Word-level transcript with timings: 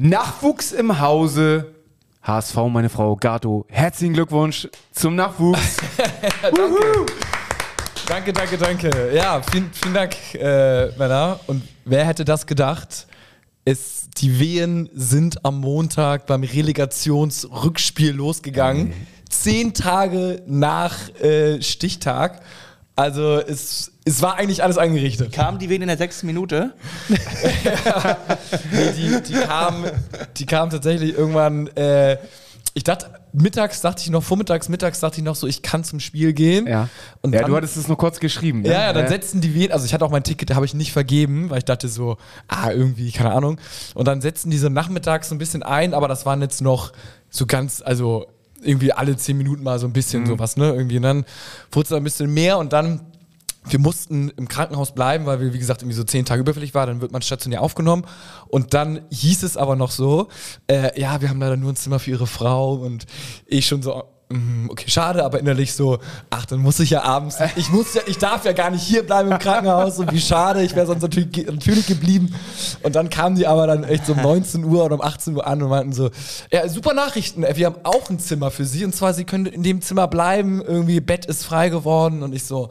Nachwuchs 0.00 0.70
im 0.70 1.00
Hause. 1.00 1.74
HSV, 2.22 2.56
meine 2.70 2.88
Frau 2.88 3.16
Gato. 3.16 3.66
Herzlichen 3.68 4.14
Glückwunsch 4.14 4.68
zum 4.92 5.16
Nachwuchs. 5.16 5.78
Danke, 8.06 8.32
danke, 8.32 8.56
danke. 8.56 9.12
Ja, 9.12 9.42
vielen, 9.42 9.70
vielen 9.70 9.92
Dank, 9.92 10.14
äh, 10.34 10.86
Männer. 10.96 11.40
Und 11.46 11.62
wer 11.84 12.06
hätte 12.06 12.24
das 12.24 12.46
gedacht? 12.46 13.06
Es, 13.66 14.08
die 14.16 14.38
Wehen 14.38 14.88
sind 14.94 15.44
am 15.44 15.60
Montag 15.60 16.24
beim 16.26 16.42
Relegationsrückspiel 16.42 18.12
losgegangen. 18.12 18.94
Zehn 19.28 19.74
Tage 19.74 20.42
nach 20.46 21.10
äh, 21.20 21.60
Stichtag. 21.60 22.40
Also 22.98 23.38
es, 23.38 23.92
es 24.04 24.22
war 24.22 24.34
eigentlich 24.34 24.64
alles 24.64 24.76
eingerichtet. 24.76 25.30
Kamen 25.32 25.60
die 25.60 25.68
wen 25.68 25.82
in 25.82 25.86
der 25.86 25.96
sechsten 25.96 26.26
Minute? 26.26 26.74
Nee, 28.72 28.90
die, 28.96 29.22
die 29.22 29.34
kam, 29.34 29.84
die 30.36 30.46
kam 30.46 30.70
tatsächlich 30.70 31.16
irgendwann. 31.16 31.68
Äh, 31.76 32.16
ich 32.74 32.82
dachte, 32.82 33.06
mittags 33.32 33.82
dachte 33.82 34.02
ich 34.02 34.10
noch, 34.10 34.24
vormittags, 34.24 34.68
mittags 34.68 34.98
dachte 34.98 35.18
ich 35.18 35.24
noch 35.24 35.36
so, 35.36 35.46
ich 35.46 35.62
kann 35.62 35.84
zum 35.84 36.00
Spiel 36.00 36.32
gehen. 36.32 36.66
Ja. 36.66 36.88
Und 37.22 37.34
ja, 37.34 37.42
dann, 37.42 37.50
du 37.50 37.56
hattest 37.56 37.76
es 37.76 37.86
nur 37.86 37.96
kurz 37.96 38.18
geschrieben. 38.18 38.62
Ne? 38.62 38.70
ja, 38.70 38.80
ja, 38.86 38.92
dann 38.92 39.06
setzten 39.06 39.40
die 39.40 39.54
wen, 39.54 39.70
also 39.70 39.84
ich 39.84 39.94
hatte 39.94 40.04
auch 40.04 40.10
mein 40.10 40.24
Ticket, 40.24 40.52
habe 40.54 40.66
ich 40.66 40.74
nicht 40.74 40.92
vergeben, 40.92 41.50
weil 41.50 41.58
ich 41.58 41.64
dachte 41.64 41.86
so, 41.88 42.16
ah, 42.48 42.72
irgendwie, 42.72 43.12
keine 43.12 43.32
Ahnung. 43.32 43.60
Und 43.94 44.08
dann 44.08 44.20
setzten 44.20 44.50
die 44.50 44.58
so 44.58 44.70
nachmittags 44.70 45.28
so 45.28 45.36
ein 45.36 45.38
bisschen 45.38 45.62
ein, 45.62 45.94
aber 45.94 46.08
das 46.08 46.26
waren 46.26 46.42
jetzt 46.42 46.62
noch 46.62 46.92
so 47.30 47.46
ganz, 47.46 47.80
also 47.80 48.26
irgendwie 48.62 48.92
alle 48.92 49.16
zehn 49.16 49.36
Minuten 49.36 49.62
mal 49.62 49.78
so 49.78 49.86
ein 49.86 49.92
bisschen 49.92 50.26
sowas, 50.26 50.56
ne? 50.56 50.72
Irgendwie. 50.72 50.96
Und 50.96 51.02
dann 51.02 51.24
wurde 51.72 51.86
es 51.86 51.92
ein 51.92 52.04
bisschen 52.04 52.32
mehr 52.32 52.58
und 52.58 52.72
dann 52.72 53.00
wir 53.70 53.78
mussten 53.78 54.30
im 54.30 54.48
Krankenhaus 54.48 54.94
bleiben, 54.94 55.26
weil 55.26 55.40
wir, 55.40 55.52
wie 55.52 55.58
gesagt, 55.58 55.82
irgendwie 55.82 55.96
so 55.96 56.04
zehn 56.04 56.24
Tage 56.24 56.40
überfällig 56.40 56.74
waren. 56.74 56.88
Dann 56.88 57.00
wird 57.00 57.12
man 57.12 57.22
stationär 57.22 57.62
aufgenommen. 57.62 58.04
Und 58.48 58.74
dann 58.74 59.02
hieß 59.10 59.42
es 59.42 59.56
aber 59.56 59.76
noch 59.76 59.90
so, 59.90 60.28
äh, 60.68 60.98
ja, 60.98 61.20
wir 61.20 61.28
haben 61.28 61.40
leider 61.40 61.56
nur 61.56 61.72
ein 61.72 61.76
Zimmer 61.76 61.98
für 61.98 62.10
ihre 62.10 62.26
Frau. 62.26 62.74
Und 62.74 63.06
ich 63.46 63.66
schon 63.66 63.82
so, 63.82 64.04
okay, 64.68 64.88
schade, 64.88 65.24
aber 65.24 65.40
innerlich 65.40 65.72
so, 65.72 65.98
ach, 66.28 66.44
dann 66.44 66.60
muss 66.60 66.78
ich 66.80 66.90
ja 66.90 67.02
abends, 67.02 67.38
ich 67.56 67.70
muss 67.70 67.94
ja, 67.94 68.02
ich 68.06 68.18
darf 68.18 68.44
ja 68.44 68.52
gar 68.52 68.70
nicht 68.70 68.82
hier 68.82 69.02
bleiben 69.02 69.32
im 69.32 69.38
Krankenhaus. 69.38 69.98
Und 69.98 70.12
wie 70.12 70.20
schade, 70.20 70.62
ich 70.62 70.76
wäre 70.76 70.86
sonst 70.86 71.02
natürlich, 71.02 71.46
natürlich 71.46 71.86
geblieben. 71.86 72.34
Und 72.82 72.94
dann 72.94 73.08
kamen 73.08 73.36
die 73.36 73.46
aber 73.46 73.66
dann 73.66 73.84
echt 73.84 74.06
so 74.06 74.12
um 74.12 74.20
19 74.20 74.64
Uhr 74.64 74.84
oder 74.84 74.96
um 74.96 75.02
18 75.02 75.34
Uhr 75.36 75.46
an 75.46 75.62
und 75.62 75.70
meinten 75.70 75.92
so, 75.92 76.10
ja, 76.52 76.68
super 76.68 76.92
Nachrichten, 76.92 77.44
wir 77.50 77.66
haben 77.66 77.76
auch 77.84 78.10
ein 78.10 78.18
Zimmer 78.18 78.50
für 78.50 78.64
sie. 78.66 78.84
Und 78.84 78.94
zwar, 78.94 79.14
sie 79.14 79.24
können 79.24 79.46
in 79.46 79.62
dem 79.62 79.80
Zimmer 79.80 80.08
bleiben, 80.08 80.60
irgendwie 80.60 81.00
Bett 81.00 81.24
ist 81.24 81.44
frei 81.44 81.70
geworden. 81.70 82.22
Und 82.22 82.34
ich 82.34 82.44
so, 82.44 82.70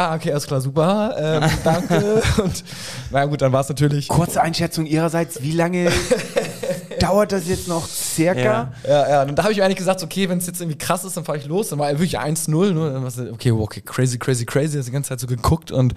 Ah, 0.00 0.14
okay, 0.14 0.30
alles 0.30 0.46
klar, 0.46 0.60
super. 0.60 1.16
Ähm, 1.18 1.50
danke. 1.64 2.22
Und 2.42 2.62
na 3.10 3.24
gut, 3.24 3.42
dann 3.42 3.50
war 3.50 3.62
es 3.62 3.68
natürlich. 3.68 4.06
Kurze 4.06 4.40
Einschätzung 4.40 4.86
ihrerseits, 4.86 5.42
wie 5.42 5.50
lange 5.50 5.90
dauert 6.98 7.32
das 7.32 7.46
jetzt 7.48 7.68
noch 7.68 7.86
circa? 7.86 8.40
Ja. 8.40 8.72
Ja, 8.88 9.08
ja. 9.10 9.22
Und 9.22 9.36
da 9.36 9.42
habe 9.42 9.52
ich 9.52 9.58
mir 9.58 9.64
eigentlich 9.64 9.78
gesagt, 9.78 10.02
okay, 10.02 10.28
wenn 10.28 10.38
es 10.38 10.46
jetzt 10.46 10.60
irgendwie 10.60 10.78
krass 10.78 11.04
ist, 11.04 11.16
dann 11.16 11.24
fahre 11.24 11.38
ich 11.38 11.46
los. 11.46 11.68
Dann 11.68 11.78
war 11.78 11.90
wirklich 11.90 12.18
1-0. 12.18 12.72
Ne? 12.72 13.32
Okay, 13.32 13.50
okay, 13.52 13.80
crazy, 13.80 14.18
crazy, 14.18 14.44
crazy. 14.44 14.76
Das 14.76 14.86
die 14.86 14.92
ganze 14.92 15.10
Zeit 15.10 15.20
so 15.20 15.26
geguckt. 15.26 15.70
Und 15.70 15.94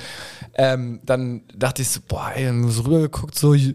ähm, 0.55 0.99
dann 1.05 1.41
dachte 1.55 1.81
ich 1.81 1.89
so, 1.89 1.99
boah, 2.07 2.31
ey, 2.35 2.51
so 2.69 2.81
rübergeguckt, 2.83 3.37
so 3.37 3.51
Ju- 3.51 3.73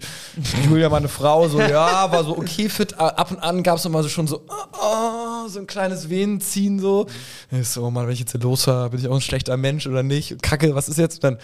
Julia, 0.69 0.89
meine 0.89 1.09
Frau, 1.09 1.49
so, 1.49 1.61
ja, 1.61 2.11
war 2.11 2.25
so 2.25 2.37
okay 2.37 2.69
fit. 2.69 2.99
Ab 2.99 3.31
und 3.31 3.39
an 3.39 3.63
gab 3.63 3.79
es 3.79 3.85
immer 3.85 4.03
so 4.03 4.09
schon 4.09 4.27
so, 4.27 4.43
oh, 4.49 4.79
oh, 4.81 5.49
so 5.49 5.59
ein 5.59 5.67
kleines 5.67 6.09
Venenziehen 6.11 6.79
so. 6.81 7.07
Ich 7.51 7.69
so, 7.69 7.85
oh 7.85 7.91
Mann, 7.91 8.07
wenn 8.07 8.13
ich 8.13 8.21
jetzt 8.21 8.33
hier 8.33 8.41
losfahre, 8.41 8.91
bin 8.91 9.01
ich 9.01 9.09
auch 9.09 9.15
ein 9.15 9.21
schlechter 9.21 9.57
Mensch 9.57 9.87
oder 9.87 10.03
nicht? 10.03 10.33
Und 10.33 10.43
Kacke, 10.43 10.75
was 10.75 10.89
ist 10.89 10.99
jetzt? 10.99 11.25
Dann, 11.25 11.39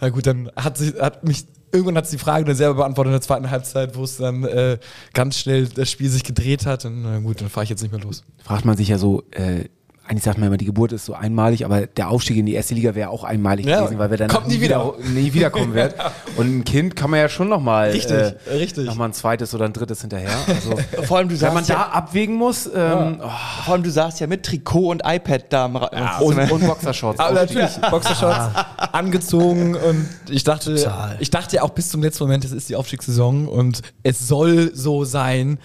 na 0.00 0.08
gut, 0.10 0.26
dann 0.26 0.50
hat 0.56 0.78
sie, 0.78 0.94
hat 1.00 1.24
mich 1.24 1.44
irgendwann 1.72 1.96
hat 1.96 2.06
sie 2.06 2.16
die 2.16 2.22
Frage 2.22 2.44
dann 2.44 2.56
selber 2.56 2.74
beantwortet 2.74 3.10
in 3.10 3.14
der 3.14 3.20
zweiten 3.20 3.50
Halbzeit, 3.50 3.96
wo 3.96 4.04
es 4.04 4.16
dann 4.16 4.44
äh, 4.44 4.78
ganz 5.14 5.38
schnell 5.38 5.66
das 5.66 5.90
Spiel 5.90 6.08
sich 6.08 6.24
gedreht 6.24 6.66
hat. 6.66 6.84
Und 6.84 7.02
na 7.02 7.18
gut, 7.20 7.40
dann 7.40 7.48
fahre 7.48 7.64
ich 7.64 7.70
jetzt 7.70 7.82
nicht 7.82 7.92
mehr 7.92 8.00
los. 8.00 8.24
Fragt 8.44 8.64
man 8.64 8.76
sich 8.76 8.88
ja 8.88 8.98
so, 8.98 9.24
äh, 9.30 9.64
eigentlich 10.08 10.24
sagt 10.24 10.38
man 10.38 10.46
immer, 10.46 10.56
die 10.56 10.64
Geburt 10.64 10.92
ist 10.92 11.04
so 11.04 11.12
einmalig, 11.12 11.66
aber 11.66 11.86
der 11.86 12.08
Aufstieg 12.08 12.38
in 12.38 12.46
die 12.46 12.54
erste 12.54 12.74
Liga 12.74 12.94
wäre 12.94 13.10
auch 13.10 13.24
einmalig 13.24 13.66
Ja, 13.66 13.80
gewesen, 13.80 13.98
weil 13.98 14.10
wir 14.10 14.16
dann 14.16 14.28
kommt 14.28 14.48
nie 14.48 14.60
wieder. 14.60 14.94
nie 15.14 15.34
wiederkommen 15.34 15.74
wird. 15.74 15.94
Und 16.36 16.58
ein 16.58 16.64
Kind 16.64 16.96
kann 16.96 17.10
man 17.10 17.20
ja 17.20 17.28
schon 17.28 17.48
nochmal 17.48 17.90
Richtig, 17.90 18.16
äh, 18.16 18.34
richtig. 18.50 18.86
noch 18.86 18.94
mal 18.94 19.06
ein 19.06 19.12
zweites 19.12 19.54
oder 19.54 19.66
ein 19.66 19.74
drittes 19.74 20.00
hinterher. 20.00 20.30
Also, 20.46 20.76
Vor 21.04 21.18
allem, 21.18 21.28
du 21.28 21.38
wenn 21.38 21.52
man 21.52 21.64
saßt 21.64 21.70
da 21.70 21.74
ja, 21.74 21.88
abwägen 21.90 22.36
muss 22.36 22.66
ähm, 22.74 23.20
vor 23.64 23.74
allem, 23.74 23.82
du 23.82 23.90
saßt 23.90 24.20
ja 24.20 24.26
mit 24.26 24.44
Trikot 24.44 24.90
und 24.90 25.02
iPad 25.04 25.44
da 25.50 26.18
oh, 26.20 26.24
und, 26.24 26.50
und 26.50 26.66
Boxershorts. 26.66 27.20
Aber 27.20 27.42
Aufstieg. 27.42 27.58
natürlich, 27.58 27.90
Boxershorts 27.90 28.54
angezogen 28.92 29.74
und 29.74 30.08
ich 30.30 30.44
dachte, 30.44 30.74
Total. 30.76 31.16
ich 31.20 31.30
dachte 31.30 31.56
ja 31.56 31.62
auch 31.62 31.70
bis 31.70 31.90
zum 31.90 32.02
letzten 32.02 32.24
Moment, 32.24 32.44
es 32.44 32.52
ist 32.52 32.70
die 32.70 32.76
Aufstiegssaison 32.76 33.46
und 33.46 33.82
es 34.02 34.26
soll 34.26 34.74
so 34.74 35.04
sein, 35.04 35.58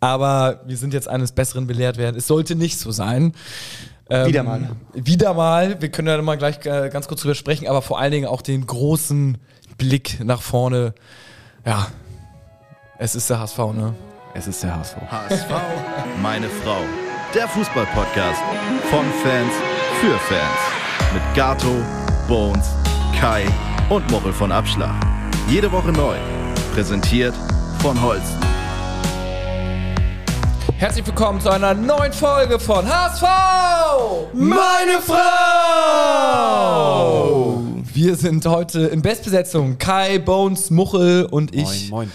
aber 0.00 0.60
wir 0.66 0.76
sind 0.76 0.94
jetzt 0.94 1.08
eines 1.08 1.32
Besseren 1.32 1.66
belehrt 1.66 1.96
werden. 1.96 2.16
Es 2.16 2.26
sollte 2.26 2.54
nicht 2.54 2.78
so 2.78 2.90
sein. 2.90 3.32
Ähm, 4.10 4.26
Wieder 4.26 4.42
mal. 4.42 4.68
Wieder 4.94 5.34
mal. 5.34 5.80
Wir 5.80 5.90
können 5.90 6.08
ja 6.08 6.20
mal 6.22 6.38
gleich 6.38 6.64
äh, 6.64 6.88
ganz 6.90 7.08
kurz 7.08 7.22
drüber 7.22 7.34
sprechen, 7.34 7.66
aber 7.66 7.82
vor 7.82 7.98
allen 7.98 8.12
Dingen 8.12 8.26
auch 8.26 8.42
den 8.42 8.66
großen 8.66 9.38
Blick 9.76 10.22
nach 10.24 10.42
vorne. 10.42 10.94
Ja, 11.66 11.88
es 12.98 13.14
ist 13.14 13.28
der 13.30 13.40
HSV, 13.40 13.58
ne? 13.74 13.94
Es 14.34 14.46
ist 14.46 14.62
der 14.62 14.76
HSV. 14.76 14.96
HSV, 15.10 15.50
meine 16.22 16.48
Frau. 16.48 16.78
Der 17.34 17.46
Fußball-Podcast 17.48 18.40
von 18.90 19.04
Fans 19.22 19.52
für 20.00 20.18
Fans. 20.18 21.12
Mit 21.12 21.22
Gato, 21.34 21.76
Bones, 22.26 22.68
Kai 23.18 23.44
und 23.90 24.10
Mochel 24.10 24.32
von 24.32 24.52
Abschlag. 24.52 24.94
Jede 25.48 25.70
Woche 25.70 25.92
neu. 25.92 26.16
Präsentiert 26.72 27.34
von 27.80 28.00
Holsten. 28.00 28.47
Herzlich 30.78 31.04
willkommen 31.04 31.40
zu 31.40 31.50
einer 31.50 31.74
neuen 31.74 32.12
Folge 32.12 32.60
von 32.60 32.86
HSV! 32.88 33.24
Meine 34.32 35.00
Frau! 35.04 35.24
Wir 37.92 38.14
sind 38.14 38.46
heute 38.46 38.82
in 38.86 39.02
Bestbesetzung. 39.02 39.78
Kai, 39.78 40.20
Bones, 40.20 40.70
Muchel 40.70 41.24
und 41.24 41.52
ich. 41.52 41.90
Moin, 41.90 42.06
moin. 42.08 42.12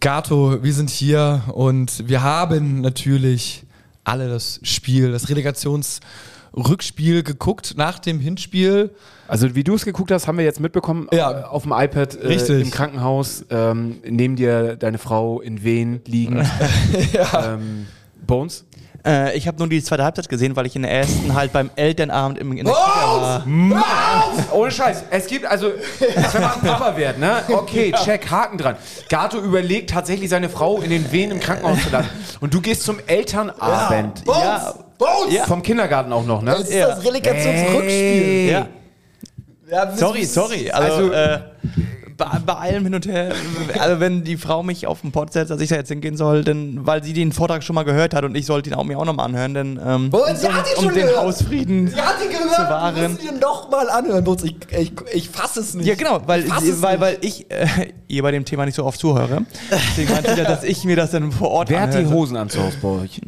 Gato, 0.00 0.62
wir 0.62 0.72
sind 0.72 0.88
hier 0.88 1.42
und 1.52 2.08
wir 2.08 2.22
haben 2.22 2.80
natürlich 2.80 3.64
alle 4.04 4.30
das 4.30 4.58
Spiel, 4.62 5.12
das 5.12 5.28
Relegationsrückspiel 5.28 7.22
geguckt 7.22 7.74
nach 7.76 7.98
dem 7.98 8.20
Hinspiel. 8.20 8.90
Also 9.26 9.54
wie 9.54 9.64
du 9.64 9.74
es 9.74 9.84
geguckt 9.84 10.10
hast, 10.12 10.26
haben 10.26 10.38
wir 10.38 10.46
jetzt 10.46 10.60
mitbekommen 10.60 11.08
Ja. 11.12 11.40
äh, 11.40 11.44
auf 11.44 11.64
dem 11.64 11.72
iPad 11.72 12.14
äh, 12.14 12.26
Richtig. 12.26 12.62
im 12.62 12.70
Krankenhaus. 12.70 13.44
Ähm, 13.50 13.98
neben 14.08 14.36
dir 14.36 14.76
deine 14.76 14.96
Frau 14.96 15.42
in 15.42 15.62
Wehen 15.62 16.00
liegen. 16.06 16.38
ähm, 17.44 17.86
Bones. 18.28 18.64
Äh, 19.06 19.36
ich 19.36 19.46
habe 19.48 19.58
nur 19.58 19.68
die 19.68 19.82
zweite 19.82 20.04
Halbzeit 20.04 20.28
gesehen, 20.28 20.54
weil 20.56 20.66
ich 20.66 20.74
in 20.76 20.82
der 20.82 20.90
ersten 20.92 21.34
halt 21.34 21.52
beim 21.52 21.70
Elternabend 21.76 22.38
im, 22.38 22.50
in 22.56 22.64
der 22.66 22.74
Kita 22.74 23.20
war. 23.20 23.46
Ohne 24.52 24.70
Scheiß. 24.70 25.04
Es 25.10 25.26
gibt 25.26 25.46
also, 25.46 25.68
wenn 26.00 26.42
man 26.42 26.60
Papa 26.60 26.96
wird, 26.96 27.18
ne? 27.18 27.42
Okay, 27.48 27.92
check, 28.04 28.28
Haken 28.30 28.58
dran. 28.58 28.76
Gato 29.08 29.38
überlegt 29.38 29.90
tatsächlich 29.90 30.28
seine 30.30 30.48
Frau 30.48 30.80
in 30.80 30.90
den 30.90 31.10
Wehen 31.12 31.30
im 31.30 31.40
Krankenhaus 31.40 31.82
zu 31.82 31.90
lassen. 31.90 32.08
Und 32.40 32.52
du 32.54 32.60
gehst 32.60 32.82
zum 32.82 32.98
Elternabend. 33.06 34.24
Ja, 34.26 34.74
Bones! 34.98 35.32
Ja. 35.34 35.44
Vom 35.46 35.62
Kindergarten 35.62 36.12
auch 36.12 36.24
noch, 36.26 36.42
ne? 36.42 36.50
Das 36.52 36.62
ist 36.68 36.74
Ja. 36.74 36.88
das 36.88 37.04
Relegationsrückspiel. 37.04 38.50
ja. 38.50 38.66
Ja, 39.70 39.84
das 39.86 39.98
Sorry, 40.00 40.24
sorry. 40.24 40.70
Also, 40.70 40.94
Also- 40.94 41.12
äh, 41.12 41.40
bei, 42.18 42.26
bei 42.44 42.52
allem 42.54 42.84
hin 42.84 42.94
und 42.96 43.06
her, 43.06 43.32
also 43.78 44.00
wenn 44.00 44.24
die 44.24 44.36
Frau 44.36 44.62
mich 44.62 44.86
auf 44.86 45.00
den 45.00 45.12
Pod 45.12 45.32
setzt, 45.32 45.50
dass 45.50 45.60
ich 45.60 45.70
da 45.70 45.76
jetzt 45.76 45.88
hingehen 45.88 46.16
soll, 46.16 46.44
denn, 46.44 46.84
weil 46.84 47.02
sie 47.02 47.12
den 47.14 47.32
Vortrag 47.32 47.62
schon 47.62 47.74
mal 47.74 47.84
gehört 47.84 48.12
hat 48.12 48.24
und 48.24 48.36
ich 48.36 48.44
sollte 48.44 48.68
ihn 48.68 48.74
auch 48.74 48.84
mir 48.84 48.98
auch 48.98 49.04
nochmal 49.06 49.26
anhören, 49.26 49.54
denn 49.54 49.80
ähm, 49.82 50.10
Boah, 50.10 50.34
sie 50.34 50.48
hat 50.48 50.66
ihn 50.68 50.76
um 50.78 50.84
schon 50.84 50.94
den 50.94 51.06
gehört. 51.06 51.24
Hausfrieden 51.24 51.88
Sie 51.88 51.96
hat 51.96 52.16
ihn 52.22 52.30
zu 52.30 52.36
gehört, 52.42 52.58
du 52.58 52.62
wahren. 52.70 53.12
musst 53.12 53.22
ihn 53.24 53.38
noch 53.38 53.70
mal 53.70 53.88
anhören. 53.88 54.24
Bones. 54.24 54.42
Ich, 54.44 54.56
ich, 54.76 54.92
ich 55.12 55.28
fasse 55.30 55.60
es 55.60 55.74
nicht. 55.74 55.86
Ja, 55.86 55.94
genau, 55.94 56.20
weil, 56.26 56.44
Ich 56.44 56.50
weil, 56.50 56.92
nicht. 56.92 57.00
weil 57.00 57.18
ich 57.22 57.50
äh, 57.50 57.66
ihr 58.08 58.22
bei 58.22 58.32
dem 58.32 58.44
Thema 58.44 58.66
nicht 58.66 58.74
so 58.74 58.84
oft 58.84 58.98
zuhöre. 58.98 59.42
Deswegen 59.70 60.12
meinte 60.12 60.32
ich 60.32 60.38
ja, 60.38 60.44
dass 60.44 60.64
ich 60.64 60.84
mir 60.84 60.96
das 60.96 61.12
dann 61.12 61.30
vor 61.32 61.50
Ort 61.50 61.70
Wer 61.70 61.80
hat 61.80 61.94
die 61.94 61.98
anhöre. 61.98 62.14
Hosen 62.14 62.36
an 62.36 62.50
zu 62.50 62.62
Hause 62.62 62.76
bei 62.82 62.88
euch? 62.88 63.20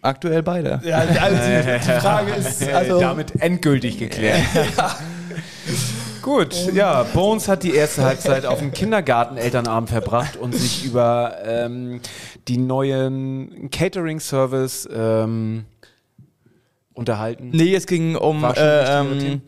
Aktuell 0.00 0.42
beide. 0.42 0.80
Ja, 0.84 0.98
also 0.98 1.36
die, 1.36 1.78
die 1.78 1.90
Frage 2.00 2.32
ist, 2.32 2.68
also, 2.68 3.00
Damit 3.00 3.40
endgültig 3.40 3.98
geklärt. 3.98 4.40
Gut, 6.22 6.72
ja, 6.72 7.02
Bones 7.02 7.48
hat 7.48 7.64
die 7.64 7.74
erste 7.74 8.04
Halbzeit 8.04 8.46
auf 8.46 8.60
dem 8.60 8.72
Kindergarten-Elternabend 8.72 9.90
verbracht 9.90 10.36
und 10.36 10.54
sich 10.54 10.84
über 10.86 11.36
ähm, 11.44 12.00
die 12.46 12.58
neuen 12.58 13.68
Catering-Service 13.70 14.88
ähm, 14.94 15.64
unterhalten. 16.94 17.50
Nee, 17.52 17.74
es 17.74 17.86
ging 17.86 18.14
um 18.14 18.44
äh, 18.44 18.52
ähm, 18.56 19.42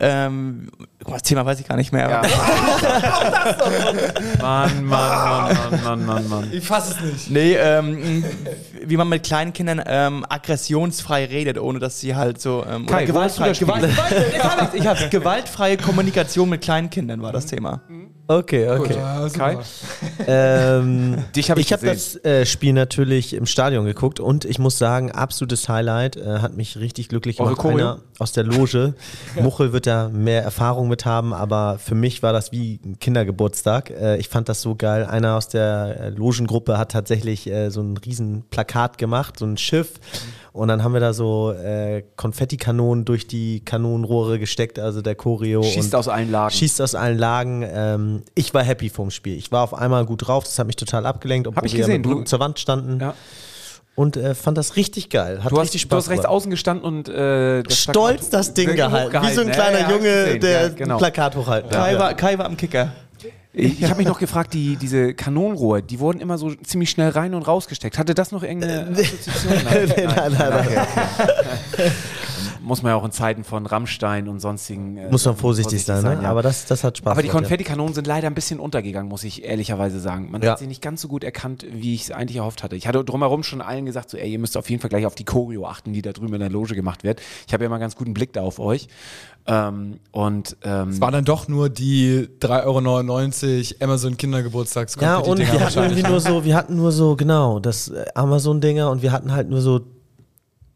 ähm, 0.00 0.68
oh, 1.04 1.12
das 1.12 1.22
Thema 1.22 1.44
weiß 1.44 1.58
ich 1.58 1.66
gar 1.66 1.76
nicht 1.76 1.92
mehr. 1.92 2.08
Ja. 2.08 2.22
Mann, 4.40 4.84
Mann, 4.84 4.86
Mann, 4.86 5.56
Mann, 5.56 5.82
Mann, 5.82 6.06
Mann, 6.06 6.28
Mann. 6.28 6.48
ich 6.52 6.64
fasse 6.64 6.94
es 6.94 7.00
nicht. 7.00 7.30
Nee, 7.30 7.54
ähm, 7.54 8.24
wie 8.84 8.96
man 8.96 9.08
mit 9.08 9.24
kleinen 9.24 9.52
Kindern 9.52 9.82
ähm, 9.84 10.24
aggressionsfrei 10.28 11.24
redet, 11.24 11.58
ohne 11.58 11.80
dass 11.80 11.98
sie 11.98 12.14
halt 12.14 12.40
so 12.40 12.64
ähm, 12.68 12.86
Kai, 12.86 13.06
gewaltfrei, 13.06 13.54
Spiel? 13.54 13.66
Gewalt, 13.66 13.88
ich 14.32 14.44
hab's, 14.44 14.74
ich 14.74 14.86
hab's, 14.86 15.10
gewaltfreie 15.10 15.76
Kommunikation 15.76 16.48
mit 16.48 16.60
kleinen 16.60 16.90
Kindern 16.90 17.20
war 17.20 17.32
das 17.32 17.46
Thema. 17.46 17.80
Okay, 18.30 18.68
okay. 18.68 18.94
Ja. 18.94 19.28
Kai? 19.30 19.58
Ähm, 20.30 21.24
Dich 21.34 21.50
habe 21.50 21.60
ich, 21.60 21.68
ich 21.68 21.72
habe 21.72 21.86
das 21.86 22.22
äh, 22.24 22.44
Spiel 22.44 22.74
natürlich 22.74 23.32
im 23.32 23.46
Stadion 23.46 23.86
geguckt 23.86 24.20
und 24.20 24.44
ich 24.44 24.58
muss 24.58 24.76
sagen, 24.76 25.10
absolutes 25.10 25.68
Highlight, 25.68 26.16
äh, 26.16 26.40
hat 26.40 26.54
mich 26.54 26.76
richtig 26.78 27.08
glücklich 27.08 27.40
Eure 27.40 27.50
gemacht. 27.50 27.62
Choreo? 27.62 27.76
Einer 27.76 28.00
aus 28.18 28.32
der 28.32 28.44
Loge. 28.44 28.94
Muchel 29.40 29.72
wird 29.72 29.86
da 29.86 30.10
mehr 30.10 30.42
Erfahrung 30.42 30.88
mit 30.88 31.06
haben, 31.06 31.32
aber 31.32 31.78
für 31.78 31.94
mich 31.94 32.22
war 32.22 32.34
das 32.34 32.52
wie 32.52 32.80
ein 32.84 32.98
Kindergeburtstag. 32.98 33.90
Äh, 33.90 34.18
ich 34.18 34.28
fand 34.28 34.50
das 34.50 34.60
so 34.60 34.74
geil. 34.74 35.06
Einer 35.06 35.36
aus 35.36 35.48
der 35.48 35.96
äh, 35.98 36.08
Logengruppe 36.10 36.76
hat 36.76 36.92
tatsächlich 36.92 37.46
äh, 37.46 37.70
so 37.70 37.80
ein 37.80 37.96
riesen 37.96 38.44
Plakat 38.50 38.98
gemacht, 38.98 39.38
so 39.38 39.46
ein 39.46 39.56
Schiff. 39.56 39.94
Und 40.58 40.66
dann 40.66 40.82
haben 40.82 40.92
wir 40.92 40.98
da 41.00 41.12
so 41.12 41.52
äh, 41.52 42.02
Konfettikanonen 42.16 43.04
durch 43.04 43.28
die 43.28 43.64
Kanonenrohre 43.64 44.40
gesteckt, 44.40 44.80
also 44.80 45.02
der 45.02 45.14
Choreo. 45.14 45.62
Schießt 45.62 45.94
und 45.94 45.98
aus 46.00 46.08
allen 46.08 46.32
Lagen. 46.32 46.52
Schießt 46.52 46.82
aus 46.82 46.96
allen 46.96 47.16
Lagen. 47.16 47.64
Ähm, 47.64 48.22
ich 48.34 48.52
war 48.54 48.64
happy 48.64 48.90
vom 48.90 49.12
Spiel. 49.12 49.36
Ich 49.36 49.52
war 49.52 49.62
auf 49.62 49.72
einmal 49.72 50.04
gut 50.04 50.26
drauf, 50.26 50.42
das 50.42 50.58
hat 50.58 50.66
mich 50.66 50.74
total 50.74 51.06
abgelenkt, 51.06 51.46
obwohl 51.46 51.64
ich 51.64 51.74
wir 51.74 51.80
ja 51.80 51.86
gesehen, 51.86 52.00
mit 52.00 52.10
Rücken 52.10 52.26
zur 52.26 52.40
Wand 52.40 52.58
standen. 52.58 52.98
Ja. 53.00 53.14
Und 53.94 54.16
äh, 54.16 54.34
fand 54.34 54.58
das 54.58 54.74
richtig 54.74 55.10
geil. 55.10 55.44
Hat 55.44 55.52
Du 55.52 55.58
hast, 55.58 55.66
richtig 55.66 55.82
du 55.82 55.88
Spaß 55.88 56.04
hast 56.04 56.10
rechts 56.10 56.26
außen 56.26 56.50
gestanden 56.50 56.84
und 56.84 57.08
äh, 57.08 57.62
das 57.62 57.78
Stolz 57.78 58.28
Plakat 58.28 58.32
das 58.32 58.54
Ding 58.54 58.74
gehalten. 58.74 59.22
Wie 59.22 59.32
so 59.34 59.42
ein 59.42 59.52
kleiner 59.52 59.78
Ja, 59.78 59.88
ja, 59.88 59.90
Junge, 59.90 60.24
gesehen. 60.24 60.40
der 60.40 60.62
Ja, 60.62 60.68
genau. 60.70 60.94
ein 60.94 60.98
Plakat 60.98 61.36
hochhalten 61.36 61.70
Kai, 61.70 61.98
war, 61.98 62.14
Kai 62.14 62.36
war 62.36 62.46
am 62.46 62.56
Kicker. 62.56 62.92
Ich, 63.58 63.82
ich 63.82 63.90
habe 63.90 63.96
mich 63.98 64.06
noch 64.06 64.20
gefragt, 64.20 64.54
die, 64.54 64.76
diese 64.76 65.14
Kanonenrohre, 65.14 65.82
die 65.82 65.98
wurden 65.98 66.20
immer 66.20 66.38
so 66.38 66.54
ziemlich 66.54 66.90
schnell 66.90 67.10
rein 67.10 67.34
und 67.34 67.42
rausgesteckt. 67.42 67.98
Hatte 67.98 68.14
das 68.14 68.30
noch 68.30 68.44
irgendeine 68.44 68.86
Assoziation? 68.92 69.52
Nein, 69.64 69.92
Nein, 69.96 70.32
nein, 70.38 70.64
nein. 70.64 70.86
Muss 72.68 72.82
man 72.82 72.90
ja 72.90 72.96
auch 72.96 73.04
in 73.04 73.12
Zeiten 73.12 73.44
von 73.44 73.64
Rammstein 73.64 74.28
und 74.28 74.40
sonstigen. 74.40 74.98
äh, 74.98 75.10
Muss 75.10 75.24
man 75.24 75.36
vorsichtig, 75.36 75.84
sein, 75.84 76.04
ne? 76.04 76.20
ja. 76.22 76.30
Aber 76.30 76.42
das, 76.42 76.66
das 76.66 76.84
hat 76.84 76.98
Spaß 76.98 77.12
Aber 77.12 77.22
die 77.22 77.28
gemacht, 77.28 77.42
ja. 77.42 77.48
Konfettikanonen 77.48 77.94
sind 77.94 78.06
leider 78.06 78.26
ein 78.26 78.34
bisschen 78.34 78.60
untergegangen, 78.60 79.08
muss 79.08 79.24
ich 79.24 79.42
ehrlicherweise 79.42 79.98
sagen. 80.00 80.30
Man 80.30 80.42
Ja. 80.42 80.50
hat 80.52 80.58
sie 80.58 80.66
nicht 80.66 80.82
ganz 80.82 81.00
so 81.00 81.08
gut 81.08 81.24
erkannt, 81.24 81.64
wie 81.72 81.94
ich 81.94 82.02
es 82.02 82.10
eigentlich 82.10 82.36
erhofft 82.36 82.62
hatte. 82.62 82.76
Ich 82.76 82.86
hatte 82.86 83.02
drumherum 83.02 83.42
schon 83.42 83.62
allen 83.62 83.86
gesagt, 83.86 84.10
so, 84.10 84.18
ey, 84.18 84.30
ihr 84.30 84.38
müsst 84.38 84.56
auf 84.56 84.68
jeden 84.68 84.82
Fall 84.82 84.90
gleich 84.90 85.06
auf 85.06 85.14
die 85.14 85.24
Choreo 85.24 85.66
achten, 85.66 85.92
die 85.94 86.02
da 86.02 86.12
drüben 86.12 86.34
in 86.34 86.40
der 86.40 86.50
Loge 86.50 86.74
gemacht 86.74 87.04
wird. 87.04 87.20
Ich 87.46 87.54
habe 87.54 87.64
ja 87.64 87.66
immer 87.66 87.76
einen 87.76 87.80
ganz 87.80 87.96
guten 87.96 88.12
Blick 88.12 88.34
da 88.34 88.42
auf 88.42 88.58
euch. 88.58 88.86
Ähm, 89.46 89.98
und 90.12 90.58
ähm, 90.62 90.90
Es 90.90 91.00
war 91.00 91.10
dann 91.10 91.24
doch 91.24 91.48
nur 91.48 91.70
die 91.70 92.28
3,99 92.40 93.74
Euro 93.80 93.84
Amazon 93.84 94.16
Kindergeburtstags 94.18 94.96
Ja, 95.00 95.16
und 95.16 95.38
wir 95.38 95.48
hatten 95.60 95.78
irgendwie 95.78 96.02
nur 96.02 96.20
so, 96.20 96.44
wir 96.44 96.54
hatten 96.54 96.76
nur 96.76 96.92
so, 96.92 97.16
genau, 97.16 97.58
das 97.60 97.88
äh, 97.88 98.04
Amazon-Dinger 98.14 98.90
und 98.90 99.00
wir 99.00 99.10
hatten 99.10 99.32
halt 99.32 99.48
nur 99.48 99.62
so 99.62 99.80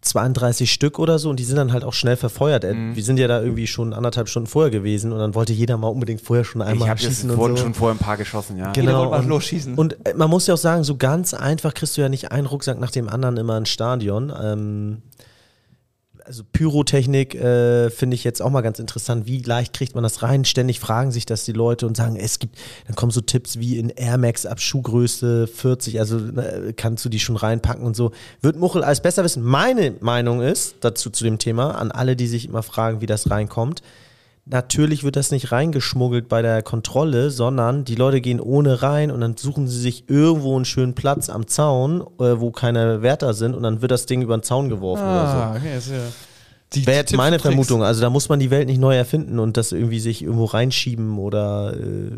32 0.03 0.73
Stück 0.73 0.99
oder 0.99 1.19
so 1.19 1.31
und 1.31 1.39
die 1.39 1.45
sind 1.45 1.57
dann 1.57 1.73
halt 1.73 1.85
auch 1.85 1.93
schnell 1.95 2.17
verfeuert. 2.17 2.65
Äh, 2.65 2.75
Mhm. 2.75 2.97
Wir 2.97 3.03
sind 3.05 3.19
ja 3.19 3.29
da 3.29 3.41
irgendwie 3.41 3.67
schon 3.67 3.93
anderthalb 3.95 4.29
Stunden 4.29 4.49
vorher 4.49 4.71
gewesen 4.71 5.13
und 5.13 5.19
dann 5.19 5.35
wollte 5.35 5.53
jeder 5.53 5.77
mal 5.79 5.89
unbedingt 5.89 6.21
vorher 6.21 6.45
schon 6.45 6.61
ich 6.63 6.67
einmal 6.67 6.89
habe 6.89 6.99
schießen 6.99 7.29
jetzt 7.29 7.33
und 7.33 7.37
wurden 7.39 7.57
so. 7.57 7.63
schon 7.63 7.75
vorher 7.75 7.95
ein 7.95 7.99
paar 8.05 8.17
geschossen, 8.17 8.57
ja. 8.59 8.73
Genau. 8.73 9.15
und- 9.17 9.29
losschießen. 9.29 9.75
Und 9.75 9.97
äh, 10.07 10.15
man 10.15 10.29
muss 10.29 10.47
ja 10.47 10.55
auch 10.55 10.59
sagen, 10.59 10.83
so 10.85 10.97
ganz 10.97 11.35
einfach 11.35 11.73
kriegst 11.75 11.97
du 11.97 12.01
ja 12.01 12.09
nicht 12.09 12.33
einen 12.33 12.47
Rucksack 12.47 12.81
nach 12.81 12.91
dem 12.91 13.09
anderen 13.09 13.37
immer 13.37 13.57
ins 13.57 13.69
Stadion. 13.69 14.33
Ähm, 14.43 14.99
also 16.25 16.43
Pyrotechnik 16.53 17.35
äh, 17.35 17.91
finde 17.91 18.15
ich 18.15 18.25
jetzt 18.25 18.41
auch 18.43 18.51
mal 18.51 18.61
ganz 18.61 18.79
interessant. 18.79 19.27
Wie 19.27 19.41
leicht 19.43 19.73
kriegt 19.73 19.95
man 19.95 20.03
das 20.03 20.23
rein? 20.23 20.45
Ständig 20.45 20.81
fragen 20.81 21.11
sich 21.13 21.27
das 21.27 21.45
die 21.45 21.53
Leute 21.53 21.87
und 21.87 21.97
sagen, 21.97 22.17
es 22.17 22.39
gibt, 22.39 22.59
dann 22.87 22.97
kommen 22.97 23.13
so 23.13 23.21
Tipps 23.21 23.59
wie 23.59 23.79
in 23.79 23.91
Air 23.91 24.19
Max 24.19 24.47
ab 24.47 24.61
Schuhgröße 24.61 25.47
40, 25.47 25.99
also 25.99 26.19
äh, 26.19 26.73
kannst 26.75 27.05
du 27.05 27.09
die 27.09 27.21
schon 27.21 27.37
reinpacken 27.37 27.85
und 27.85 27.97
so. 27.97 28.13
Wird 28.41 28.57
Muchel 28.57 28.85
alles 28.85 29.01
besser 29.01 29.25
wissen? 29.25 29.43
Meine 29.43 29.95
Meinung 30.01 30.41
ist 30.41 30.77
dazu 30.81 31.11
zu 31.11 31.25
dem 31.25 31.39
Thema, 31.39 31.73
an 31.73 31.91
alle, 31.91 32.17
die 32.17 32.27
sich 32.27 32.49
immer 32.49 32.63
fragen, 32.63 33.01
wie 33.01 33.07
das 33.07 33.31
reinkommt. 33.31 33.83
Natürlich 34.45 35.05
wird 35.05 35.15
das 35.15 35.31
nicht 35.31 35.53
reingeschmuggelt 35.53 36.29
bei 36.29 36.43
der 36.43 36.63
Kontrolle, 36.63 37.31
sondern 37.31 37.85
die 37.85 37.95
Leute 37.95 38.21
gehen 38.21 38.41
ohne 38.41 38.83
rein 38.83 39.13
und 39.13 39.21
dann 39.21 39.37
suchen 39.37 39.69
sie 39.69 39.81
sich 39.81 40.09
irgendwo 40.09 40.57
einen 40.57 40.65
schönen 40.65 40.95
Platz 40.95 41.31
am 41.31 41.47
Zaun, 41.47 42.01
äh, 42.19 42.41
wo 42.41 42.51
keine 42.51 43.03
Wärter 43.03 43.35
sind 43.35 43.55
und 43.55 43.63
dann 43.63 43.83
wird 43.83 43.93
das 43.93 44.07
Ding 44.07 44.21
über 44.21 44.37
den 44.37 44.43
Zaun 44.43 44.69
geworfen 44.69 45.05
oder 45.05 45.27
so. 45.27 45.37
Ah, 45.37 45.55
okay, 45.57 45.75
ja. 45.75 46.32
Die, 46.75 46.87
Wäre 46.87 46.99
jetzt 46.99 47.15
meine. 47.17 47.39
Vermutung. 47.39 47.83
Also 47.83 48.01
da 48.01 48.11
muss 48.11 48.29
man 48.29 48.41
die 48.41 48.51
Welt 48.51 48.69
nicht 48.69 48.81
neu 48.81 48.97
erfinden 48.97 49.39
und 49.39 49.57
das 49.57 49.73
irgendwie 49.73 50.01
sich 50.01 50.23
irgendwo 50.23 50.45
reinschieben 50.45 51.19
oder 51.19 51.75
äh, 51.77 52.11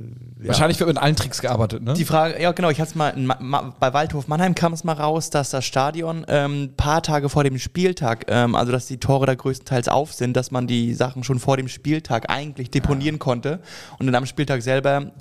ja. 0.43 0.49
Wahrscheinlich 0.49 0.79
wird 0.79 0.89
mit 0.89 0.99
allen 0.99 1.17
Tricks 1.17 1.41
gearbeitet, 1.41 1.83
ne? 1.83 1.95
Die 1.95 2.05
Frage, 2.05 2.41
ja 2.41 2.53
genau, 2.53 2.69
ich 2.71 2.79
hatte 2.81 2.91
es 2.91 2.95
mal, 2.95 3.09
in, 3.11 3.27
Ma, 3.27 3.75
bei 3.81 3.93
Waldhof 3.95 4.29
Mannheim 4.29 4.55
kam 4.55 4.73
es 4.73 4.85
mal 4.85 4.93
raus, 4.93 5.31
dass 5.31 5.51
das 5.51 5.65
Stadion 5.65 6.25
ein 6.27 6.53
ähm, 6.53 6.71
paar 6.77 7.03
Tage 7.03 7.29
vor 7.29 7.45
dem 7.45 7.59
Spieltag, 7.59 8.27
ähm, 8.29 8.55
also 8.55 8.71
dass 8.71 8.87
die 8.87 8.99
Tore 8.99 9.27
da 9.27 9.35
größtenteils 9.35 9.89
auf 9.89 10.12
sind, 10.12 10.37
dass 10.37 10.51
man 10.51 10.67
die 10.67 10.93
Sachen 10.95 11.25
schon 11.25 11.39
vor 11.39 11.56
dem 11.56 11.69
Spieltag 11.69 12.31
eigentlich 12.31 12.71
deponieren 12.71 13.19
konnte 13.19 13.61
und 13.99 14.06
dann 14.06 14.15
am 14.15 14.27
Spieltag 14.27 14.62
selber 14.62 15.12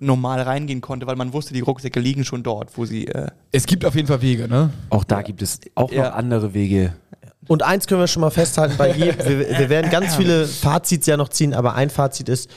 normal 0.00 0.40
reingehen 0.42 0.80
konnte, 0.80 1.06
weil 1.06 1.16
man 1.16 1.32
wusste, 1.32 1.54
die 1.54 1.60
Rucksäcke 1.60 2.00
liegen 2.00 2.24
schon 2.24 2.42
dort, 2.42 2.76
wo 2.76 2.84
sie... 2.84 3.06
Äh, 3.06 3.28
es 3.52 3.66
gibt 3.66 3.84
auf 3.84 3.94
jeden 3.94 4.08
Fall 4.08 4.20
Wege, 4.20 4.48
ne? 4.48 4.70
Auch 4.90 5.04
da 5.04 5.22
gibt 5.22 5.42
es 5.42 5.60
auch 5.76 5.92
Ja. 5.92 6.08
noch 6.08 6.16
andere 6.16 6.54
Wege. 6.54 6.94
Und 7.48 7.62
eins 7.62 7.86
können 7.86 8.00
wir 8.00 8.06
schon 8.06 8.20
mal 8.20 8.30
festhalten 8.30 8.76
bei 8.76 8.92
jedem, 8.92 9.18
wir, 9.26 9.58
wir 9.58 9.68
werden 9.68 9.90
ganz 9.90 10.16
viele 10.16 10.46
Fazits 10.46 11.06
ja 11.06 11.16
noch 11.16 11.28
ziehen, 11.28 11.54
aber 11.54 11.74
ein 11.74 11.90
Fazit 11.90 12.28
ist, 12.28 12.48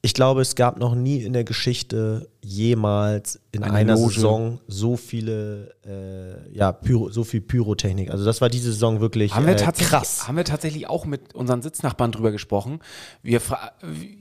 ich 0.00 0.14
glaube, 0.14 0.42
es 0.42 0.54
gab 0.54 0.78
noch 0.78 0.94
nie 0.94 1.22
in 1.22 1.32
der 1.32 1.42
Geschichte 1.42 2.28
jemals 2.40 3.40
in 3.50 3.64
Eine 3.64 3.74
einer 3.74 3.94
Loge. 3.94 4.14
Saison 4.14 4.60
so 4.68 4.96
viele, 4.96 5.74
äh, 5.84 6.56
ja, 6.56 6.70
Pyro, 6.70 7.10
so 7.10 7.24
viel 7.24 7.40
Pyrotechnik. 7.40 8.10
Also 8.10 8.24
das 8.24 8.40
war 8.40 8.48
diese 8.48 8.72
Saison 8.72 9.00
wirklich 9.00 9.34
Haben 9.34 9.46
wir, 9.46 9.56
äh, 9.56 9.72
krass. 9.72 10.28
haben 10.28 10.36
wir 10.36 10.44
tatsächlich 10.44 10.88
auch 10.88 11.04
mit 11.04 11.34
unseren 11.34 11.62
Sitznachbarn 11.62 12.12
drüber 12.12 12.30
gesprochen. 12.30 12.78
Wir 13.22 13.40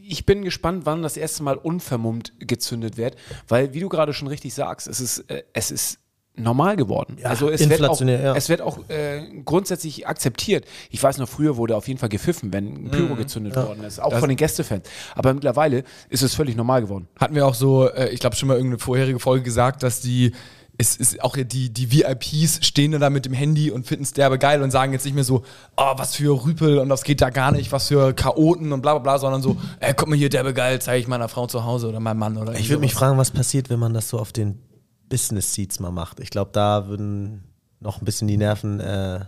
ich 0.02 0.26
bin 0.26 0.44
gespannt, 0.44 0.86
wann 0.86 1.04
das 1.04 1.16
erste 1.16 1.44
Mal 1.44 1.58
unvermummt 1.58 2.34
gezündet 2.40 2.98
wird, 2.98 3.16
weil, 3.48 3.76
wie 3.76 3.80
du 3.80 3.90
gerade 3.90 4.14
schon 4.14 4.28
richtig 4.28 4.56
sagst, 4.56 4.88
es 4.88 5.00
ist, 5.00 5.30
äh, 5.30 5.44
es 5.54 5.70
ist 5.70 6.00
normal 6.38 6.76
geworden. 6.76 7.18
Ja, 7.22 7.30
also 7.30 7.50
es 7.50 7.62
wird 7.62 7.72
auch, 7.72 7.80
inflationär, 7.80 8.22
ja. 8.22 8.36
es 8.36 8.50
wird 8.50 8.62
auch 8.62 8.78
äh, 8.90 9.22
grundsätzlich 9.44 10.08
akzeptiert. 10.08 10.66
Ich 10.90 11.02
weiß 11.02 11.18
noch, 11.18 11.28
früher 11.28 11.58
wurde 11.58 11.76
auf 11.76 11.88
jeden 11.88 12.00
Fall 12.00 12.10
gepfiffen, 12.10 12.54
wenn 12.54 12.86
ein 12.86 12.92
Pyro 12.92 13.16
gezündet 13.16 13.56
worden 13.56 13.84
ist, 13.84 14.00
auch 14.00 14.14
von 14.18 14.30
den 14.30 14.38
Gästefans. 14.38 14.88
Aber 15.16 15.34
mittlerweile 15.34 15.84
ist 16.10 16.24
es 16.24 16.36
völlig 16.36 16.56
normal 16.56 16.82
geworden. 16.82 17.08
Hatten 17.20 17.36
wir 17.36 17.46
auch 17.46 17.56
so, 17.56 17.90
äh, 17.90 18.10
ich 18.10 18.20
glaube 18.20 18.36
schon 18.36 18.48
mal 18.48 18.56
irgendeine 18.56 18.80
vorherige 18.80 19.20
Folge 19.20 19.44
gesagt, 19.44 19.84
dass 19.84 20.02
die 20.02 20.32
es 20.78 20.96
ist 20.96 21.24
auch 21.24 21.36
die, 21.36 21.70
die 21.72 21.92
VIPs 21.92 22.66
stehen 22.66 22.92
da 22.92 23.10
mit 23.10 23.26
dem 23.26 23.34
Handy 23.34 23.72
und 23.72 23.88
finden 23.88 24.04
es 24.04 24.14
derbe 24.14 24.38
geil 24.38 24.62
und 24.62 24.72
sagen 24.72 24.94
jetzt 24.94 25.06
nicht 25.06 25.16
mehr 25.16 25.24
so, 25.24 25.44
oh, 25.76 25.94
was 25.96 26.16
für 26.16 26.46
Rüpel 26.46 26.78
und 26.78 26.90
das 26.90 27.04
geht 27.04 27.22
da 27.22 27.32
gar 27.32 27.52
nicht, 27.52 27.72
was 27.72 27.88
für 27.88 28.14
Chaoten 28.14 28.72
und 28.72 28.82
bla 28.82 28.94
bla 28.94 29.00
bla, 29.00 29.18
sondern 29.18 29.42
so, 29.42 29.58
ey, 29.80 29.94
guck 29.96 30.08
mal 30.08 30.16
hier, 30.16 30.30
derbe 30.30 30.54
geil, 30.54 30.80
zeige 30.80 31.02
ich 31.02 31.08
meiner 31.08 31.30
Frau 31.30 31.48
zu 31.48 31.66
Hause 31.66 31.90
oder 31.90 32.00
meinem 32.00 32.20
Mann 32.20 32.38
oder 32.38 32.54
Ich 32.54 32.70
würde 32.70 32.82
mich 32.82 32.94
fragen, 32.94 33.18
was 33.18 33.32
passiert, 33.32 33.72
wenn 33.72 33.80
man 33.80 33.94
das 33.94 34.10
so 34.10 34.20
auf 34.20 34.32
den 34.32 34.60
Business 35.10 35.54
Seats 35.54 35.80
mal 35.80 35.92
macht. 35.92 36.20
Ich 36.20 36.30
glaube, 36.30 36.52
da 36.54 36.88
würden 36.88 37.44
noch 37.80 38.02
ein 38.02 38.06
bisschen 38.06 38.28
die 38.28 38.38
Nerven. 38.38 38.80
Äh, 38.80 39.20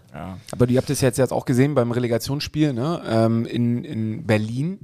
Aber 0.52 0.70
ihr 0.70 0.78
habt 0.78 0.90
es 0.90 1.02
jetzt, 1.02 1.18
jetzt 1.18 1.32
auch 1.32 1.46
gesehen 1.46 1.76
beim 1.76 1.92
Relegationsspiel 1.92 2.74
ne? 2.74 3.02
ähm, 3.08 3.46
in, 3.46 3.84
in 3.84 4.26
Berlin. 4.26 4.80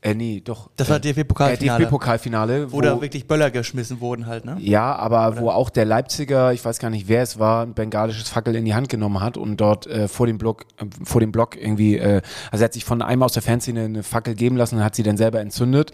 Äh, 0.00 0.14
nee, 0.14 0.40
doch. 0.44 0.70
Das 0.76 0.88
war 0.88 0.98
äh, 0.98 1.00
DFB-Pokalfinale. 1.00 1.82
Äh, 1.82 1.86
DFB-Pokalfinale. 1.86 2.72
wo 2.72 2.80
da 2.80 3.00
wirklich 3.00 3.26
Böller 3.26 3.50
geschmissen 3.50 4.00
wurden 4.00 4.26
halt, 4.26 4.44
ne? 4.44 4.56
Ja, 4.60 4.94
aber 4.94 5.38
wo 5.38 5.50
auch 5.50 5.70
der 5.70 5.86
Leipziger, 5.86 6.52
ich 6.52 6.64
weiß 6.64 6.78
gar 6.78 6.90
nicht, 6.90 7.08
wer 7.08 7.22
es 7.22 7.40
war, 7.40 7.66
ein 7.66 7.74
bengalisches 7.74 8.28
Fackel 8.28 8.54
in 8.54 8.64
die 8.64 8.74
Hand 8.74 8.88
genommen 8.88 9.20
hat 9.20 9.36
und 9.36 9.56
dort 9.56 9.88
äh, 9.88 10.06
vor 10.06 10.28
dem 10.28 10.38
Block, 10.38 10.66
äh, 10.76 10.84
vor 11.02 11.20
dem 11.20 11.32
Block 11.32 11.56
irgendwie, 11.56 11.96
äh, 11.96 12.22
also 12.52 12.62
er 12.62 12.66
hat 12.66 12.74
sich 12.74 12.84
von 12.84 13.02
einem 13.02 13.24
aus 13.24 13.32
der 13.32 13.42
Fanszene 13.42 13.86
eine 13.86 14.02
Fackel 14.04 14.36
geben 14.36 14.56
lassen 14.56 14.76
und 14.76 14.84
hat 14.84 14.94
sie 14.94 15.02
dann 15.02 15.16
selber 15.16 15.40
entzündet. 15.40 15.90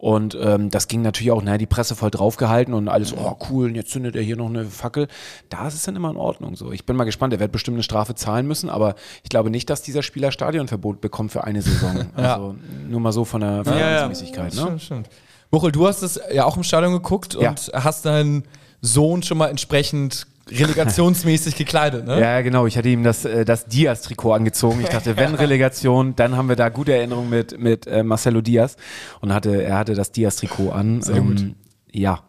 Und 0.00 0.34
ähm, 0.40 0.70
das 0.70 0.88
ging 0.88 1.02
natürlich 1.02 1.30
auch, 1.30 1.42
naja, 1.42 1.58
die 1.58 1.66
Presse 1.66 1.94
voll 1.94 2.10
draufgehalten 2.10 2.72
und 2.72 2.88
alles, 2.88 3.12
oh 3.14 3.36
cool, 3.50 3.66
und 3.66 3.74
jetzt 3.74 3.90
zündet 3.90 4.16
er 4.16 4.22
hier 4.22 4.34
noch 4.36 4.48
eine 4.48 4.64
Fackel. 4.64 5.08
Da 5.50 5.68
ist 5.68 5.74
es 5.74 5.82
dann 5.82 5.94
immer 5.94 6.08
in 6.08 6.16
Ordnung 6.16 6.56
so. 6.56 6.72
Ich 6.72 6.86
bin 6.86 6.96
mal 6.96 7.04
gespannt, 7.04 7.34
er 7.34 7.38
wird 7.38 7.52
bestimmt 7.52 7.74
eine 7.74 7.82
Strafe 7.82 8.14
zahlen 8.14 8.46
müssen, 8.46 8.70
aber 8.70 8.94
ich 9.22 9.28
glaube 9.28 9.50
nicht, 9.50 9.68
dass 9.68 9.82
dieser 9.82 10.02
Spieler 10.02 10.32
Stadionverbot 10.32 11.02
bekommt 11.02 11.32
für 11.32 11.44
eine 11.44 11.60
Saison. 11.60 12.06
Also 12.16 12.54
nur 12.88 13.00
mal 13.00 13.12
so 13.12 13.26
von 13.26 13.42
der 13.42 13.62
Verhältnismäßigkeit. 13.64 14.54
Ne? 14.54 14.60
Stimmt, 14.62 14.82
stimmt. 14.82 15.08
Muchel, 15.50 15.70
du 15.70 15.86
hast 15.86 16.00
es 16.00 16.18
ja 16.32 16.46
auch 16.46 16.56
im 16.56 16.62
Stadion 16.62 16.92
geguckt 16.92 17.36
Ja. 17.38 17.50
und 17.50 17.70
hast 17.74 18.06
deinen 18.06 18.44
Sohn 18.80 19.22
schon 19.22 19.36
mal 19.36 19.48
entsprechend 19.48 20.26
relegationsmäßig 20.50 21.56
gekleidet, 21.56 22.06
ne? 22.06 22.20
Ja, 22.20 22.40
genau. 22.40 22.66
Ich 22.66 22.76
hatte 22.76 22.88
ihm 22.88 23.02
das, 23.02 23.24
äh, 23.24 23.44
das 23.44 23.66
Diaz-Trikot 23.66 24.32
angezogen. 24.32 24.80
Ich 24.80 24.88
dachte, 24.88 25.16
wenn 25.16 25.34
Relegation, 25.36 26.16
dann 26.16 26.36
haben 26.36 26.48
wir 26.48 26.56
da 26.56 26.68
gute 26.68 26.92
Erinnerungen 26.94 27.30
mit, 27.30 27.58
mit 27.58 27.86
äh, 27.86 28.02
Marcelo 28.02 28.40
Diaz. 28.40 28.76
Und 29.20 29.32
hatte, 29.32 29.62
er 29.62 29.78
hatte 29.78 29.94
das 29.94 30.12
Diaz-Trikot 30.12 30.70
an. 30.70 31.02
Sehr 31.02 31.20
gut. 31.20 31.44
Ja. 31.92 32.20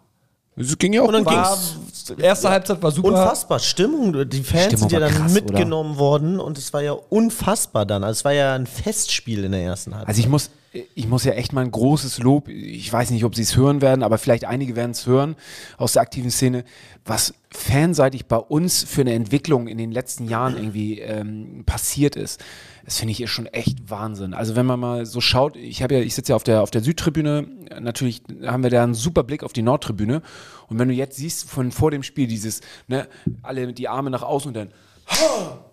Es 0.56 0.78
ging 0.78 0.94
ja 0.94 1.02
auch 1.02 1.08
Und 1.08 1.14
dann 1.14 1.24
gut. 1.24 1.34
ging's 1.34 1.78
Erste 2.20 2.50
Halbzeit 2.50 2.82
war 2.84 2.92
super. 2.92 3.10
Unfassbar, 3.10 3.60
Stimmung. 3.60 4.30
Die 4.30 4.44
Fans 4.44 4.66
Stimmung 4.66 4.90
sind 4.90 4.92
ja 4.92 5.00
dann 5.00 5.14
krass, 5.14 5.34
mitgenommen 5.34 5.98
worden 5.98 6.40
und 6.40 6.58
es 6.58 6.74
war 6.74 6.82
ja 6.82 6.92
unfassbar 6.92 7.86
dann. 7.86 8.04
Also 8.04 8.20
es 8.20 8.26
war 8.26 8.34
ja 8.34 8.56
ein 8.56 8.68
Festspiel 8.68 9.46
in 9.46 9.54
der 9.54 9.62
ersten 9.62 9.94
Halbzeit. 9.94 10.10
Also 10.10 10.20
ich 10.20 10.28
muss, 10.28 10.50
ich 10.72 11.08
muss 11.08 11.26
ja 11.26 11.34
echt 11.34 11.52
mal 11.52 11.66
ein 11.66 11.72
großes 11.72 12.20
Lob, 12.20 12.48
ich 12.48 12.92
weiß 12.92 13.12
nicht, 13.12 13.26
ob 13.26 13.36
sie 13.36 13.42
es 13.42 13.58
hören 13.58 13.82
werden, 13.82 14.04
aber 14.04 14.18
vielleicht 14.18 14.46
einige 14.46 14.76
werden 14.78 14.92
es 14.92 15.06
hören 15.06 15.36
aus 15.78 15.94
der 15.94 16.02
aktiven 16.02 16.32
Szene, 16.32 16.64
was 17.04 17.34
fanseitig 17.50 18.28
bei 18.28 18.38
uns 18.38 18.84
für 18.84 19.02
eine 19.02 19.14
Entwicklung 19.14 19.68
in 19.68 19.78
den 19.78 19.92
letzten 19.92 20.30
Jahren 20.30 20.56
irgendwie 20.56 21.00
ähm, 21.00 21.64
passiert 21.66 22.16
ist. 22.16 22.42
Das 22.86 22.98
finde 23.00 23.12
ich 23.12 23.20
ist 23.22 23.32
schon 23.32 23.48
echt 23.48 23.90
Wahnsinn. 23.90 24.34
Also 24.34 24.56
wenn 24.56 24.66
man 24.66 24.80
mal 24.80 25.06
so 25.06 25.20
schaut, 25.20 25.58
ich 25.58 25.84
habe 25.84 25.96
ja, 25.96 26.02
ich 26.02 26.16
sitze 26.16 26.32
ja 26.32 26.36
auf 26.38 26.44
der 26.44 26.62
auf 26.62 26.72
der 26.72 26.82
Südtribüne, 26.82 27.46
natürlich 27.80 28.24
haben 28.46 28.64
wir 28.64 28.70
da 28.70 28.84
einen 28.84 28.94
super 28.94 29.24
Blick 29.24 29.44
auf 29.44 29.54
die 29.54 29.64
Nordtribüne. 29.64 30.22
Und 30.68 30.80
wenn 30.80 30.88
du 30.88 30.94
jetzt 30.94 31.18
siehst 31.18 31.50
von 31.50 31.74
vor 31.74 31.92
dem 31.92 32.04
Spiel 32.04 32.28
dieses, 32.28 32.62
ne, 32.88 33.10
alle 33.42 33.74
die 33.74 33.90
Arme 33.90 34.10
nach 34.10 34.24
außen 34.24 34.48
und 34.48 34.54
dann 34.54 34.70
ha, 35.08 35.66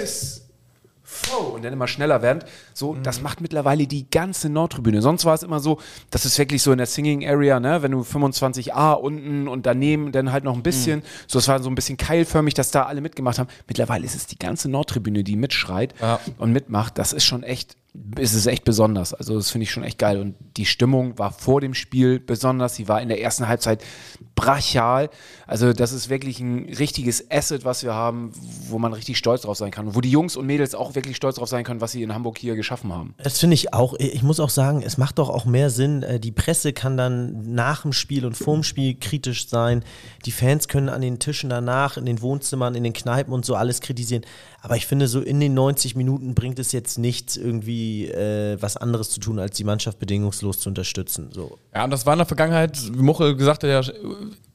es, 0.00 0.47
und 1.54 1.64
dann 1.64 1.72
immer 1.72 1.88
schneller 1.88 2.22
werden. 2.22 2.44
So, 2.74 2.94
das 3.02 3.20
macht 3.22 3.40
mittlerweile 3.40 3.86
die 3.86 4.08
ganze 4.10 4.48
Nordtribüne. 4.48 5.02
Sonst 5.02 5.24
war 5.24 5.34
es 5.34 5.42
immer 5.42 5.60
so, 5.60 5.78
das 6.10 6.24
ist 6.24 6.38
wirklich 6.38 6.62
so 6.62 6.70
in 6.72 6.78
der 6.78 6.86
Singing 6.86 7.26
Area, 7.26 7.60
ne, 7.60 7.82
wenn 7.82 7.92
du 7.92 8.00
25a 8.02 8.94
unten 8.94 9.48
und 9.48 9.66
daneben 9.66 10.12
dann 10.12 10.32
halt 10.32 10.44
noch 10.44 10.54
ein 10.54 10.62
bisschen, 10.62 11.02
so 11.26 11.38
das 11.38 11.48
war 11.48 11.62
so 11.62 11.70
ein 11.70 11.74
bisschen 11.74 11.96
keilförmig, 11.96 12.54
dass 12.54 12.70
da 12.70 12.84
alle 12.84 13.00
mitgemacht 13.00 13.38
haben. 13.38 13.48
Mittlerweile 13.66 14.04
ist 14.04 14.14
es 14.14 14.26
die 14.26 14.38
ganze 14.38 14.68
Nordtribüne, 14.70 15.24
die 15.24 15.36
mitschreit 15.36 15.94
Ja. 16.00 16.20
und 16.38 16.52
mitmacht. 16.52 16.98
Das 16.98 17.12
ist 17.12 17.24
schon 17.24 17.42
echt, 17.42 17.76
ist 18.16 18.34
es 18.34 18.46
echt 18.46 18.64
besonders. 18.64 19.14
Also 19.14 19.36
das 19.36 19.50
finde 19.50 19.64
ich 19.64 19.70
schon 19.70 19.84
echt 19.84 19.98
geil. 19.98 20.20
Und 20.20 20.34
die 20.56 20.66
Stimmung 20.66 21.18
war 21.18 21.30
vor 21.32 21.60
dem 21.60 21.74
Spiel 21.74 22.18
besonders. 22.20 22.74
Sie 22.74 22.88
war 22.88 23.00
in 23.00 23.08
der 23.08 23.20
ersten 23.20 23.48
Halbzeit 23.48 23.82
brachial. 24.34 25.10
Also 25.46 25.72
das 25.72 25.92
ist 25.92 26.08
wirklich 26.08 26.40
ein 26.40 26.72
richtiges 26.78 27.30
Asset, 27.30 27.64
was 27.64 27.82
wir 27.82 27.94
haben, 27.94 28.32
wo 28.68 28.78
man 28.78 28.92
richtig 28.92 29.18
stolz 29.18 29.42
drauf 29.42 29.56
sein 29.56 29.70
kann. 29.70 29.88
Und 29.88 29.94
wo 29.96 30.00
die 30.00 30.10
Jungs 30.10 30.36
und 30.36 30.46
Mädels 30.46 30.74
auch 30.74 30.94
wirklich 30.94 31.16
stolz 31.16 31.36
drauf 31.36 31.48
sein 31.48 31.64
können, 31.64 31.80
was 31.80 31.92
sie 31.92 32.02
in 32.02 32.14
Hamburg 32.14 32.38
hier 32.38 32.54
geschaffen 32.56 32.92
haben. 32.92 33.14
Das 33.22 33.38
finde 33.38 33.54
ich 33.54 33.74
auch. 33.74 33.94
Ich 33.98 34.22
muss 34.22 34.40
auch 34.40 34.50
sagen, 34.50 34.82
es 34.82 34.98
macht 34.98 35.18
doch 35.18 35.28
auch 35.28 35.44
mehr 35.44 35.70
Sinn. 35.70 36.02
äh, 36.02 36.20
Die 36.20 36.32
Presse 36.32 36.72
kann 36.72 36.96
dann 36.96 37.54
nach 37.54 37.82
dem 37.82 37.92
Spiel 37.92 38.24
und 38.24 38.36
vorm 38.36 38.62
Spiel 38.62 38.94
kritisch 38.94 39.48
sein. 39.48 39.84
Die 40.24 40.32
Fans 40.32 40.68
können 40.68 40.88
an 40.88 41.00
den 41.00 41.18
Tischen 41.18 41.50
danach, 41.50 41.96
in 41.96 42.06
den 42.06 42.22
Wohnzimmern, 42.22 42.74
in 42.74 42.84
den 42.84 42.92
Kneipen 42.92 43.32
und 43.32 43.44
so 43.44 43.54
alles 43.54 43.80
kritisieren. 43.80 44.24
Aber 44.60 44.76
ich 44.76 44.86
finde, 44.86 45.06
so 45.06 45.20
in 45.20 45.38
den 45.38 45.54
90 45.54 45.94
Minuten 45.94 46.34
bringt 46.34 46.58
es 46.58 46.72
jetzt 46.72 46.98
nichts, 46.98 47.36
irgendwie 47.36 48.06
äh, 48.06 48.60
was 48.60 48.76
anderes 48.76 49.10
zu 49.10 49.20
tun, 49.20 49.38
als 49.38 49.56
die 49.56 49.64
Mannschaft 49.64 49.98
bedingungslos 50.00 50.58
zu 50.58 50.68
unterstützen. 50.68 51.30
So. 51.32 51.58
Ja, 51.74 51.84
und 51.84 51.90
das 51.90 52.06
war 52.06 52.14
in 52.14 52.18
der 52.18 52.26
Vergangenheit, 52.26 52.76
wie 52.92 53.02
Muchel 53.02 53.36
gesagt 53.36 53.62
hat, 53.62 53.70
ja 53.70 53.92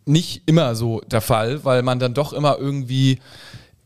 nicht 0.06 0.44
immer 0.46 0.76
so 0.76 1.02
der 1.08 1.22
Fall, 1.22 1.64
weil 1.64 1.82
man 1.82 2.00
dann 2.00 2.14
doch 2.14 2.34
immer 2.34 2.58
irgendwie, 2.58 3.20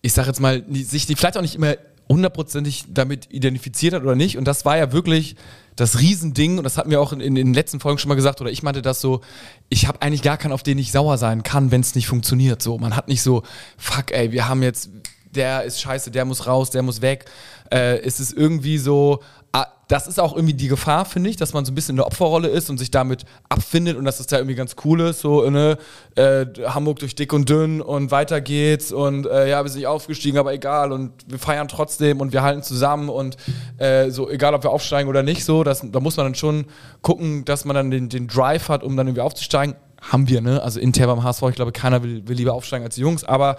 ich 0.01 0.13
sag 0.13 0.27
jetzt 0.27 0.39
mal, 0.39 0.63
sich 0.71 1.05
die 1.05 1.15
vielleicht 1.15 1.37
auch 1.37 1.41
nicht 1.41 1.55
immer 1.55 1.75
hundertprozentig 2.09 2.85
damit 2.89 3.27
identifiziert 3.31 3.93
hat 3.93 4.03
oder 4.03 4.15
nicht. 4.15 4.37
Und 4.37 4.45
das 4.45 4.65
war 4.65 4.77
ja 4.77 4.91
wirklich 4.93 5.35
das 5.75 5.99
Riesending, 5.99 6.57
und 6.57 6.63
das 6.63 6.77
hatten 6.77 6.89
wir 6.89 6.99
auch 6.99 7.13
in, 7.13 7.19
in 7.19 7.35
den 7.35 7.53
letzten 7.53 7.79
Folgen 7.79 7.99
schon 7.99 8.09
mal 8.09 8.15
gesagt, 8.15 8.41
oder 8.41 8.49
ich 8.49 8.63
meinte 8.63 8.81
das 8.81 9.01
so, 9.01 9.21
ich 9.69 9.87
habe 9.87 10.01
eigentlich 10.01 10.23
gar 10.23 10.37
keinen, 10.37 10.53
auf 10.53 10.63
den 10.63 10.79
ich 10.79 10.91
sauer 10.91 11.17
sein 11.17 11.43
kann, 11.43 11.69
wenn 11.69 11.81
es 11.81 11.93
nicht 11.93 12.07
funktioniert. 12.07 12.63
So, 12.63 12.77
man 12.79 12.95
hat 12.95 13.07
nicht 13.07 13.21
so, 13.21 13.43
fuck, 13.77 14.11
ey, 14.11 14.31
wir 14.31 14.47
haben 14.47 14.63
jetzt, 14.63 14.89
der 15.35 15.63
ist 15.63 15.81
scheiße, 15.81 16.11
der 16.11 16.25
muss 16.25 16.47
raus, 16.47 16.69
der 16.69 16.83
muss 16.83 17.01
weg. 17.01 17.25
Äh, 17.71 17.99
es 17.99 18.19
ist 18.19 18.33
irgendwie 18.33 18.77
so, 18.77 19.19
ah, 19.51 19.67
das 19.87 20.07
ist 20.07 20.19
auch 20.19 20.35
irgendwie 20.35 20.53
die 20.53 20.67
Gefahr, 20.67 21.05
finde 21.05 21.29
ich, 21.29 21.37
dass 21.37 21.53
man 21.53 21.65
so 21.65 21.71
ein 21.71 21.75
bisschen 21.75 21.93
in 21.93 21.97
der 21.97 22.07
Opferrolle 22.07 22.49
ist 22.49 22.69
und 22.69 22.77
sich 22.77 22.91
damit 22.91 23.23
abfindet 23.49 23.97
und 23.97 24.05
dass 24.05 24.19
es 24.19 24.27
da 24.27 24.37
irgendwie 24.37 24.55
ganz 24.55 24.75
cool 24.83 25.01
ist, 25.01 25.21
so, 25.21 25.49
ne, 25.49 25.77
äh, 26.15 26.45
Hamburg 26.65 26.99
durch 26.99 27.15
dick 27.15 27.31
und 27.33 27.49
dünn 27.49 27.81
und 27.81 28.11
weiter 28.11 28.41
geht's 28.41 28.91
und 28.91 29.25
äh, 29.25 29.49
ja, 29.49 29.63
wir 29.63 29.69
sind 29.69 29.79
nicht 29.79 29.87
aufgestiegen, 29.87 30.37
aber 30.37 30.53
egal 30.53 30.91
und 30.91 31.11
wir 31.27 31.39
feiern 31.39 31.67
trotzdem 31.67 32.19
und 32.19 32.33
wir 32.33 32.41
halten 32.41 32.63
zusammen 32.63 33.09
und 33.09 33.37
äh, 33.77 34.09
so, 34.09 34.29
egal 34.29 34.53
ob 34.53 34.63
wir 34.63 34.71
aufsteigen 34.71 35.09
oder 35.09 35.23
nicht, 35.23 35.45
so, 35.45 35.63
das, 35.63 35.81
da 35.83 35.99
muss 35.99 36.17
man 36.17 36.27
dann 36.27 36.35
schon 36.35 36.65
gucken, 37.01 37.45
dass 37.45 37.65
man 37.65 37.75
dann 37.75 37.91
den, 37.91 38.09
den 38.09 38.27
Drive 38.27 38.69
hat, 38.69 38.83
um 38.83 38.97
dann 38.97 39.07
irgendwie 39.07 39.21
aufzusteigen. 39.21 39.75
Haben 40.01 40.27
wir, 40.27 40.41
ne? 40.41 40.61
Also 40.61 40.79
intern 40.79 41.07
beim 41.07 41.23
HSV, 41.23 41.43
ich 41.49 41.55
glaube, 41.55 41.71
keiner 41.71 42.03
will, 42.03 42.27
will 42.27 42.37
lieber 42.37 42.53
aufsteigen 42.53 42.85
als 42.85 42.95
die 42.95 43.01
Jungs, 43.01 43.23
aber 43.23 43.57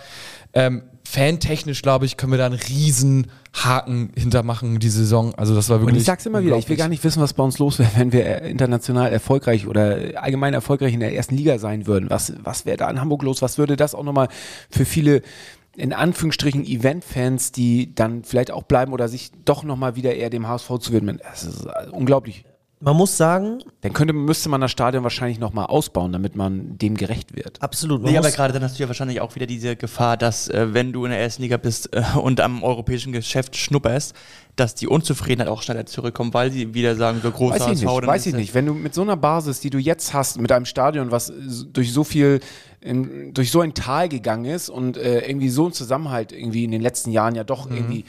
ähm, 0.52 0.82
fantechnisch, 1.04 1.82
glaube 1.82 2.06
ich, 2.06 2.16
können 2.16 2.32
wir 2.32 2.38
da 2.38 2.46
einen 2.46 2.58
riesen 2.58 3.28
Haken 3.54 4.10
hintermachen, 4.14 4.78
die 4.78 4.88
Saison. 4.88 5.34
Also 5.34 5.54
das 5.54 5.68
war 5.68 5.80
wirklich. 5.80 5.94
Und 5.94 6.00
ich 6.00 6.06
sag's 6.06 6.26
immer 6.26 6.44
wieder, 6.44 6.56
ich 6.56 6.68
will 6.68 6.76
gar 6.76 6.88
nicht 6.88 7.02
wissen, 7.02 7.22
was 7.22 7.32
bei 7.32 7.42
uns 7.42 7.58
los 7.58 7.78
wäre, 7.78 7.90
wenn 7.96 8.12
wir 8.12 8.42
international 8.42 9.10
erfolgreich 9.12 9.66
oder 9.66 9.98
allgemein 10.16 10.54
erfolgreich 10.54 10.94
in 10.94 11.00
der 11.00 11.14
ersten 11.14 11.34
Liga 11.34 11.58
sein 11.58 11.86
würden. 11.86 12.10
Was, 12.10 12.34
was 12.42 12.66
wäre 12.66 12.76
da 12.76 12.90
in 12.90 13.00
Hamburg 13.00 13.22
los? 13.22 13.42
Was 13.42 13.58
würde 13.58 13.76
das 13.76 13.94
auch 13.94 14.04
nochmal 14.04 14.28
für 14.70 14.84
viele 14.84 15.22
in 15.76 15.92
Anführungsstrichen 15.92 16.64
Event-Fans, 16.66 17.52
die 17.52 17.94
dann 17.94 18.24
vielleicht 18.24 18.50
auch 18.50 18.64
bleiben 18.64 18.92
oder 18.92 19.08
sich 19.08 19.30
doch 19.44 19.62
nochmal 19.62 19.96
wieder 19.96 20.14
eher 20.14 20.28
dem 20.28 20.46
HSV 20.46 20.78
zu 20.80 20.92
widmen? 20.92 21.20
Das 21.22 21.44
ist 21.44 21.64
äh, 21.64 21.88
unglaublich. 21.90 22.44
Man 22.80 22.96
muss 22.96 23.16
sagen, 23.16 23.58
Dann 23.80 23.92
könnte, 23.92 24.12
müsste 24.12 24.48
man 24.48 24.60
das 24.60 24.70
Stadion 24.70 25.02
wahrscheinlich 25.02 25.40
nochmal 25.40 25.66
ausbauen, 25.66 26.12
damit 26.12 26.36
man 26.36 26.78
dem 26.78 26.96
gerecht 26.96 27.34
wird. 27.34 27.60
absolut. 27.60 28.02
Nee, 28.02 28.16
aber 28.16 28.30
gerade 28.30 28.52
dann 28.52 28.62
hast 28.62 28.78
du 28.78 28.82
ja 28.82 28.88
wahrscheinlich 28.88 29.20
auch 29.20 29.34
wieder 29.34 29.46
diese 29.46 29.74
Gefahr, 29.74 30.16
dass 30.16 30.48
äh, 30.48 30.72
wenn 30.72 30.92
du 30.92 31.04
in 31.04 31.10
der 31.10 31.20
ersten 31.20 31.42
Liga 31.42 31.56
bist 31.56 31.92
äh, 31.92 32.02
und 32.16 32.40
am 32.40 32.62
europäischen 32.62 33.12
Geschäft 33.12 33.56
schnupperst, 33.56 34.14
dass 34.54 34.76
die 34.76 34.86
Unzufriedenheit 34.86 35.48
auch 35.48 35.62
schneller 35.62 35.86
zurückkommt, 35.86 36.34
weil 36.34 36.52
sie 36.52 36.74
wieder 36.74 36.94
sagen, 36.94 37.20
so 37.20 37.30
großer 37.32 37.60
Weiß 37.60 37.66
ich 37.66 37.82
nicht, 37.82 38.06
weiß 38.06 38.26
ich 38.26 38.34
nicht. 38.34 38.54
Wenn 38.54 38.66
du 38.66 38.74
mit 38.74 38.94
so 38.94 39.02
einer 39.02 39.16
Basis, 39.16 39.58
die 39.58 39.70
du 39.70 39.78
jetzt 39.78 40.14
hast, 40.14 40.40
mit 40.40 40.52
einem 40.52 40.64
Stadion, 40.64 41.10
was 41.10 41.32
durch 41.72 41.92
so 41.92 42.04
viel, 42.04 42.40
in, 42.80 43.34
durch 43.34 43.50
so 43.50 43.60
ein 43.60 43.74
Tal 43.74 44.08
gegangen 44.08 44.44
ist 44.44 44.68
und 44.68 44.96
äh, 44.96 45.26
irgendwie 45.28 45.48
so 45.48 45.64
einen 45.64 45.72
Zusammenhalt 45.72 46.30
irgendwie 46.32 46.64
in 46.64 46.70
den 46.70 46.82
letzten 46.82 47.10
Jahren 47.10 47.34
ja 47.34 47.42
doch 47.42 47.68
irgendwie 47.68 48.04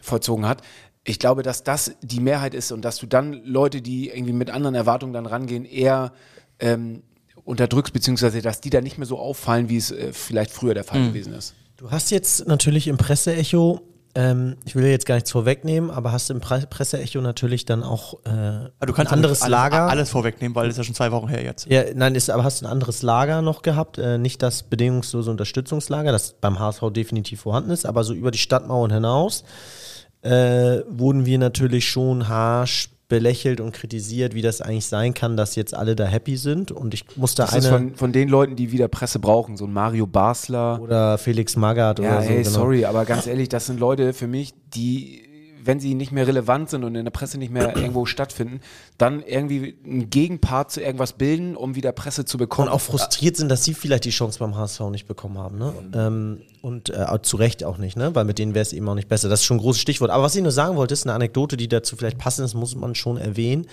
vollzogen 0.00 0.46
hat, 0.46 0.62
ich 1.06 1.18
glaube, 1.18 1.42
dass 1.42 1.62
das 1.62 1.92
die 2.02 2.20
Mehrheit 2.20 2.52
ist 2.52 2.72
und 2.72 2.84
dass 2.84 2.98
du 2.98 3.06
dann 3.06 3.32
Leute, 3.44 3.80
die 3.80 4.08
irgendwie 4.08 4.32
mit 4.32 4.50
anderen 4.50 4.74
Erwartungen 4.74 5.12
dann 5.12 5.26
rangehen, 5.26 5.64
eher 5.64 6.12
ähm, 6.58 7.02
unterdrückst, 7.44 7.92
beziehungsweise 7.92 8.42
dass 8.42 8.60
die 8.60 8.70
da 8.70 8.80
nicht 8.80 8.98
mehr 8.98 9.06
so 9.06 9.18
auffallen, 9.18 9.68
wie 9.68 9.76
es 9.76 9.92
äh, 9.92 10.12
vielleicht 10.12 10.50
früher 10.50 10.74
der 10.74 10.84
Fall 10.84 11.06
gewesen 11.06 11.32
ist. 11.32 11.54
Du 11.76 11.90
hast 11.90 12.10
jetzt 12.10 12.48
natürlich 12.48 12.88
im 12.88 12.96
Presseecho, 12.96 13.82
ähm, 14.16 14.56
ich 14.64 14.74
will 14.74 14.84
jetzt 14.86 15.06
gar 15.06 15.14
nichts 15.14 15.30
vorwegnehmen, 15.30 15.90
aber 15.90 16.10
hast 16.10 16.28
im 16.30 16.40
Pre 16.40 16.66
Presseecho 16.68 17.20
natürlich 17.20 17.66
dann 17.66 17.84
auch 17.84 18.14
äh, 18.24 18.30
Aber 18.30 18.86
du 18.86 18.92
kannst 18.92 19.12
ein 19.12 19.18
anderes 19.18 19.42
alles, 19.42 19.52
Lager. 19.52 19.88
alles 19.88 20.10
vorwegnehmen, 20.10 20.56
weil 20.56 20.66
das 20.66 20.74
ist 20.74 20.78
ja 20.78 20.84
schon 20.84 20.94
zwei 20.96 21.12
Wochen 21.12 21.28
her 21.28 21.44
jetzt. 21.44 21.66
Ja, 21.66 21.84
nein, 21.94 22.16
ist, 22.16 22.30
aber 22.30 22.42
hast 22.42 22.62
du 22.62 22.66
ein 22.66 22.72
anderes 22.72 23.02
Lager 23.02 23.42
noch 23.42 23.62
gehabt? 23.62 23.98
Äh, 23.98 24.18
nicht 24.18 24.42
das 24.42 24.64
bedingungslose 24.64 25.30
Unterstützungslager, 25.30 26.10
das 26.10 26.32
beim 26.32 26.58
HSV 26.58 26.82
definitiv 26.90 27.42
vorhanden 27.42 27.70
ist, 27.70 27.86
aber 27.86 28.02
so 28.02 28.12
über 28.12 28.32
die 28.32 28.38
Stadtmauern 28.38 28.90
hinaus 28.90 29.44
äh, 30.22 30.80
wurden 30.88 31.26
wir 31.26 31.38
natürlich 31.38 31.88
schon 31.88 32.28
harsch 32.28 32.90
belächelt 33.08 33.60
und 33.60 33.72
kritisiert, 33.72 34.34
wie 34.34 34.42
das 34.42 34.60
eigentlich 34.60 34.86
sein 34.86 35.14
kann, 35.14 35.36
dass 35.36 35.54
jetzt 35.54 35.74
alle 35.74 35.94
da 35.94 36.04
happy 36.06 36.36
sind. 36.36 36.72
Und 36.72 36.92
ich 36.92 37.04
musste 37.16 37.42
Das 37.42 37.54
ist 37.54 37.66
eine 37.66 37.76
von, 37.90 37.94
von 37.94 38.12
den 38.12 38.28
Leuten, 38.28 38.56
die 38.56 38.72
wieder 38.72 38.88
Presse 38.88 39.20
brauchen, 39.20 39.56
so 39.56 39.64
ein 39.66 39.72
Mario 39.72 40.08
Basler. 40.08 40.80
oder 40.82 41.16
Felix 41.16 41.54
Magath 41.54 42.00
Ja, 42.00 42.18
oder 42.18 42.22
so. 42.22 42.28
ey, 42.30 42.36
genau. 42.38 42.50
sorry, 42.50 42.84
aber 42.84 43.04
ganz 43.04 43.28
ehrlich, 43.28 43.48
das 43.48 43.66
sind 43.66 43.78
Leute 43.78 44.12
für 44.12 44.26
mich, 44.26 44.54
die, 44.74 45.22
wenn 45.66 45.80
sie 45.80 45.94
nicht 45.94 46.12
mehr 46.12 46.26
relevant 46.26 46.70
sind 46.70 46.84
und 46.84 46.94
in 46.94 47.04
der 47.04 47.10
Presse 47.10 47.38
nicht 47.38 47.52
mehr 47.52 47.76
irgendwo 47.76 48.06
stattfinden, 48.06 48.60
dann 48.98 49.22
irgendwie 49.22 49.76
einen 49.84 50.10
Gegenpart 50.10 50.70
zu 50.70 50.80
irgendwas 50.80 51.14
bilden, 51.14 51.56
um 51.56 51.74
wieder 51.74 51.92
Presse 51.92 52.24
zu 52.24 52.38
bekommen. 52.38 52.68
Und 52.68 52.74
auch 52.74 52.80
frustriert 52.80 53.36
sind, 53.36 53.48
dass 53.48 53.64
sie 53.64 53.74
vielleicht 53.74 54.04
die 54.04 54.10
Chance 54.10 54.38
beim 54.38 54.56
HSV 54.56 54.80
nicht 54.90 55.06
bekommen 55.06 55.38
haben. 55.38 55.58
Ne? 55.58 55.72
Ähm, 55.94 56.42
und 56.62 56.90
äh, 56.90 57.06
zu 57.22 57.36
Recht 57.36 57.64
auch 57.64 57.78
nicht, 57.78 57.96
ne? 57.96 58.14
weil 58.14 58.24
mit 58.24 58.38
denen 58.38 58.54
wäre 58.54 58.62
es 58.62 58.72
eben 58.72 58.88
auch 58.88 58.94
nicht 58.94 59.08
besser. 59.08 59.28
Das 59.28 59.40
ist 59.40 59.46
schon 59.46 59.58
ein 59.58 59.60
großes 59.60 59.82
Stichwort. 59.82 60.10
Aber 60.10 60.22
was 60.22 60.34
ich 60.34 60.42
nur 60.42 60.52
sagen 60.52 60.76
wollte, 60.76 60.94
ist 60.94 61.04
eine 61.04 61.14
Anekdote, 61.14 61.56
die 61.56 61.68
dazu 61.68 61.96
vielleicht 61.96 62.18
passend 62.18 62.46
ist, 62.46 62.54
muss 62.54 62.74
man 62.74 62.94
schon 62.94 63.16
erwähnen, 63.16 63.66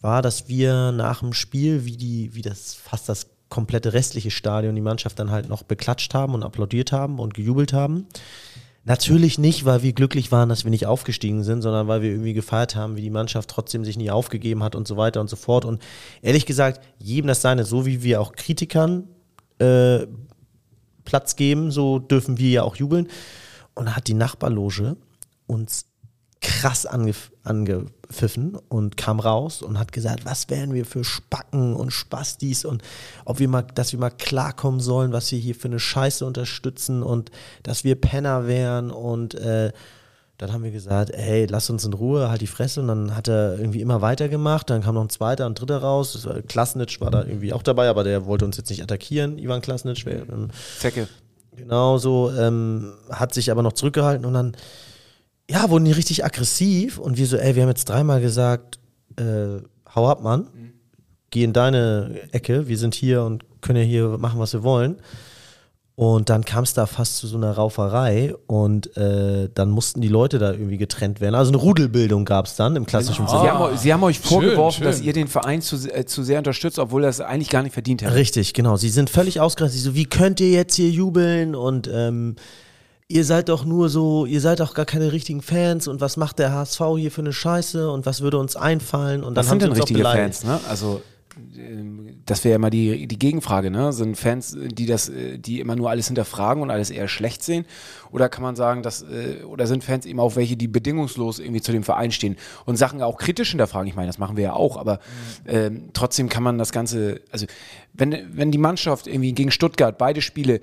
war, 0.00 0.22
dass 0.22 0.48
wir 0.48 0.92
nach 0.92 1.20
dem 1.20 1.32
Spiel, 1.32 1.84
wie, 1.84 1.96
die, 1.96 2.34
wie 2.34 2.42
das 2.42 2.74
fast 2.74 3.08
das 3.08 3.28
komplette 3.48 3.92
restliche 3.92 4.30
Stadion, 4.30 4.74
die 4.74 4.80
Mannschaft 4.80 5.18
dann 5.18 5.30
halt 5.30 5.48
noch 5.48 5.62
beklatscht 5.62 6.14
haben 6.14 6.34
und 6.34 6.42
applaudiert 6.42 6.92
haben 6.92 7.18
und 7.18 7.34
gejubelt 7.34 7.72
haben. 7.72 8.06
Natürlich 8.88 9.36
nicht, 9.36 9.64
weil 9.64 9.82
wir 9.82 9.92
glücklich 9.92 10.30
waren, 10.30 10.48
dass 10.48 10.62
wir 10.62 10.70
nicht 10.70 10.86
aufgestiegen 10.86 11.42
sind, 11.42 11.60
sondern 11.60 11.88
weil 11.88 12.02
wir 12.02 12.10
irgendwie 12.10 12.34
gefeiert 12.34 12.76
haben, 12.76 12.96
wie 12.96 13.02
die 13.02 13.10
Mannschaft 13.10 13.50
trotzdem 13.50 13.84
sich 13.84 13.96
nie 13.96 14.12
aufgegeben 14.12 14.62
hat 14.62 14.76
und 14.76 14.86
so 14.86 14.96
weiter 14.96 15.20
und 15.20 15.28
so 15.28 15.34
fort. 15.34 15.64
Und 15.64 15.82
ehrlich 16.22 16.46
gesagt, 16.46 16.80
jedem 17.00 17.26
das 17.26 17.42
seine, 17.42 17.64
so 17.64 17.84
wie 17.84 18.04
wir 18.04 18.20
auch 18.20 18.30
Kritikern 18.30 19.08
äh, 19.58 20.06
Platz 21.04 21.34
geben, 21.34 21.72
so 21.72 21.98
dürfen 21.98 22.38
wir 22.38 22.48
ja 22.48 22.62
auch 22.62 22.76
jubeln. 22.76 23.08
Und 23.74 23.96
hat 23.96 24.06
die 24.06 24.14
Nachbarloge 24.14 24.96
uns 25.48 25.86
krass 26.46 26.86
angef 26.86 27.32
angepfiffen 27.42 28.56
und 28.68 28.96
kam 28.96 29.18
raus 29.18 29.62
und 29.62 29.80
hat 29.80 29.90
gesagt, 29.90 30.24
was 30.24 30.48
wären 30.48 30.74
wir 30.74 30.84
für 30.84 31.02
Spacken 31.02 31.74
und 31.74 31.90
Spastis 31.92 32.64
und 32.64 32.82
ob 33.24 33.40
wir 33.40 33.48
mal, 33.48 33.62
dass 33.62 33.92
wir 33.92 33.98
mal 33.98 34.10
klarkommen 34.10 34.80
sollen, 34.80 35.12
was 35.12 35.30
wir 35.32 35.38
hier 35.40 35.56
für 35.56 35.68
eine 35.68 35.80
Scheiße 35.80 36.24
unterstützen 36.24 37.02
und 37.02 37.32
dass 37.64 37.82
wir 37.82 38.00
Penner 38.00 38.46
wären 38.46 38.92
und 38.92 39.34
äh, 39.34 39.72
dann 40.38 40.52
haben 40.52 40.62
wir 40.62 40.70
gesagt, 40.70 41.10
hey, 41.14 41.46
lass 41.46 41.68
uns 41.68 41.84
in 41.84 41.94
Ruhe, 41.94 42.28
halt 42.28 42.42
die 42.42 42.46
Fresse. 42.46 42.82
Und 42.82 42.88
dann 42.88 43.16
hat 43.16 43.26
er 43.26 43.58
irgendwie 43.58 43.80
immer 43.80 44.02
weitergemacht. 44.02 44.68
Dann 44.68 44.82
kam 44.82 44.94
noch 44.94 45.00
ein 45.00 45.08
zweiter 45.08 45.46
und 45.46 45.58
dritter 45.58 45.78
raus. 45.78 46.28
Klasnitsch 46.46 47.00
war 47.00 47.10
da 47.10 47.24
irgendwie 47.24 47.54
auch 47.54 47.62
dabei, 47.62 47.88
aber 47.88 48.04
der 48.04 48.26
wollte 48.26 48.44
uns 48.44 48.58
jetzt 48.58 48.68
nicht 48.68 48.82
attackieren, 48.82 49.38
Ivan 49.38 49.62
Klasnitsch. 49.62 50.04
Ähm, 50.06 50.50
Zecke. 50.78 51.08
Genau 51.56 51.96
so, 51.96 52.30
ähm, 52.38 52.92
hat 53.08 53.32
sich 53.32 53.50
aber 53.50 53.62
noch 53.62 53.72
zurückgehalten 53.72 54.26
und 54.26 54.34
dann 54.34 54.54
ja, 55.50 55.70
wurden 55.70 55.84
die 55.84 55.92
richtig 55.92 56.24
aggressiv 56.24 56.98
und 56.98 57.16
wir 57.18 57.26
so, 57.26 57.36
ey, 57.36 57.54
wir 57.54 57.62
haben 57.62 57.68
jetzt 57.70 57.88
dreimal 57.88 58.20
gesagt, 58.20 58.78
äh, 59.16 59.60
hau 59.94 60.08
ab, 60.08 60.22
Mann, 60.22 60.48
geh 61.30 61.44
in 61.44 61.52
deine 61.52 62.10
Ecke, 62.32 62.68
wir 62.68 62.78
sind 62.78 62.94
hier 62.94 63.22
und 63.22 63.44
können 63.60 63.78
ja 63.80 63.84
hier 63.84 64.18
machen, 64.18 64.38
was 64.40 64.52
wir 64.52 64.62
wollen. 64.62 64.96
Und 65.98 66.28
dann 66.28 66.44
kam 66.44 66.62
es 66.64 66.74
da 66.74 66.84
fast 66.84 67.16
zu 67.16 67.26
so 67.26 67.38
einer 67.38 67.52
Rauferei 67.52 68.34
und 68.46 68.94
äh, 68.98 69.48
dann 69.54 69.70
mussten 69.70 70.02
die 70.02 70.08
Leute 70.08 70.38
da 70.38 70.52
irgendwie 70.52 70.76
getrennt 70.76 71.22
werden. 71.22 71.34
Also 71.34 71.52
eine 71.52 71.56
Rudelbildung 71.56 72.26
gab 72.26 72.44
es 72.44 72.54
dann 72.54 72.76
im 72.76 72.84
klassischen 72.84 73.26
Sie, 73.26 73.34
Sinne. 73.34 73.50
haben, 73.52 73.62
eu- 73.72 73.76
Sie 73.78 73.94
haben 73.94 74.02
euch 74.02 74.18
vorgeworfen, 74.18 74.80
schön. 74.82 74.86
dass 74.88 75.00
ihr 75.00 75.14
den 75.14 75.26
Verein 75.26 75.62
zu, 75.62 75.76
äh, 75.90 76.04
zu 76.04 76.22
sehr 76.22 76.36
unterstützt, 76.36 76.78
obwohl 76.78 77.04
er 77.04 77.08
es 77.08 77.22
eigentlich 77.22 77.48
gar 77.48 77.62
nicht 77.62 77.72
verdient 77.72 78.02
hätte. 78.02 78.14
Richtig, 78.14 78.52
genau. 78.52 78.76
Sie 78.76 78.90
sind 78.90 79.08
völlig 79.08 79.40
ausgerastet. 79.40 79.78
Sie 79.80 79.84
so, 79.88 79.94
wie 79.94 80.04
könnt 80.04 80.38
ihr 80.40 80.50
jetzt 80.50 80.74
hier 80.74 80.90
jubeln 80.90 81.54
und 81.54 81.88
ähm, 81.90 82.36
ihr 83.08 83.24
seid 83.24 83.48
doch 83.48 83.64
nur 83.64 83.88
so, 83.88 84.26
ihr 84.26 84.40
seid 84.40 84.60
doch 84.60 84.74
gar 84.74 84.86
keine 84.86 85.12
richtigen 85.12 85.42
Fans 85.42 85.86
und 85.88 86.00
was 86.00 86.16
macht 86.16 86.38
der 86.38 86.52
HSV 86.52 86.80
hier 86.98 87.10
für 87.10 87.20
eine 87.20 87.32
Scheiße 87.32 87.90
und 87.90 88.06
was 88.06 88.20
würde 88.20 88.38
uns 88.38 88.56
einfallen 88.56 89.22
und 89.22 89.36
dann 89.36 89.44
Was 89.44 89.50
haben 89.50 89.60
sind 89.60 89.72
denn 89.72 89.80
richtige. 89.80 90.02
Fans, 90.02 90.44
ne? 90.44 90.60
Also 90.68 91.02
ähm, 91.56 92.22
das 92.24 92.42
wäre 92.42 92.52
ja 92.52 92.56
immer 92.56 92.70
die, 92.70 93.06
die 93.06 93.18
Gegenfrage, 93.18 93.70
ne? 93.70 93.92
Sind 93.92 94.16
Fans, 94.16 94.56
die 94.58 94.86
das, 94.86 95.08
äh, 95.08 95.38
die 95.38 95.60
immer 95.60 95.76
nur 95.76 95.90
alles 95.90 96.06
hinterfragen 96.06 96.62
und 96.62 96.70
alles 96.70 96.90
eher 96.90 97.06
schlecht 97.06 97.44
sehen? 97.44 97.64
Oder 98.10 98.28
kann 98.28 98.42
man 98.42 98.56
sagen, 98.56 98.82
dass, 98.82 99.02
äh, 99.02 99.44
oder 99.44 99.66
sind 99.66 99.84
Fans 99.84 100.06
eben 100.06 100.18
auch 100.18 100.34
welche, 100.34 100.56
die 100.56 100.66
bedingungslos 100.66 101.38
irgendwie 101.38 101.60
zu 101.60 101.72
dem 101.72 101.84
Verein 101.84 102.10
stehen 102.10 102.36
und 102.64 102.76
Sachen 102.76 103.02
auch 103.02 103.18
kritisch 103.18 103.50
hinterfragen? 103.50 103.86
Ich 103.88 103.94
meine, 103.94 104.08
das 104.08 104.18
machen 104.18 104.36
wir 104.36 104.44
ja 104.44 104.52
auch, 104.54 104.76
aber 104.76 104.98
ähm, 105.46 105.90
trotzdem 105.92 106.28
kann 106.28 106.42
man 106.42 106.58
das 106.58 106.72
Ganze, 106.72 107.20
also 107.30 107.46
wenn, 107.92 108.16
wenn 108.32 108.50
die 108.50 108.58
Mannschaft 108.58 109.06
irgendwie 109.06 109.32
gegen 109.32 109.50
Stuttgart 109.50 109.96
beide 109.98 110.22
Spiele 110.22 110.60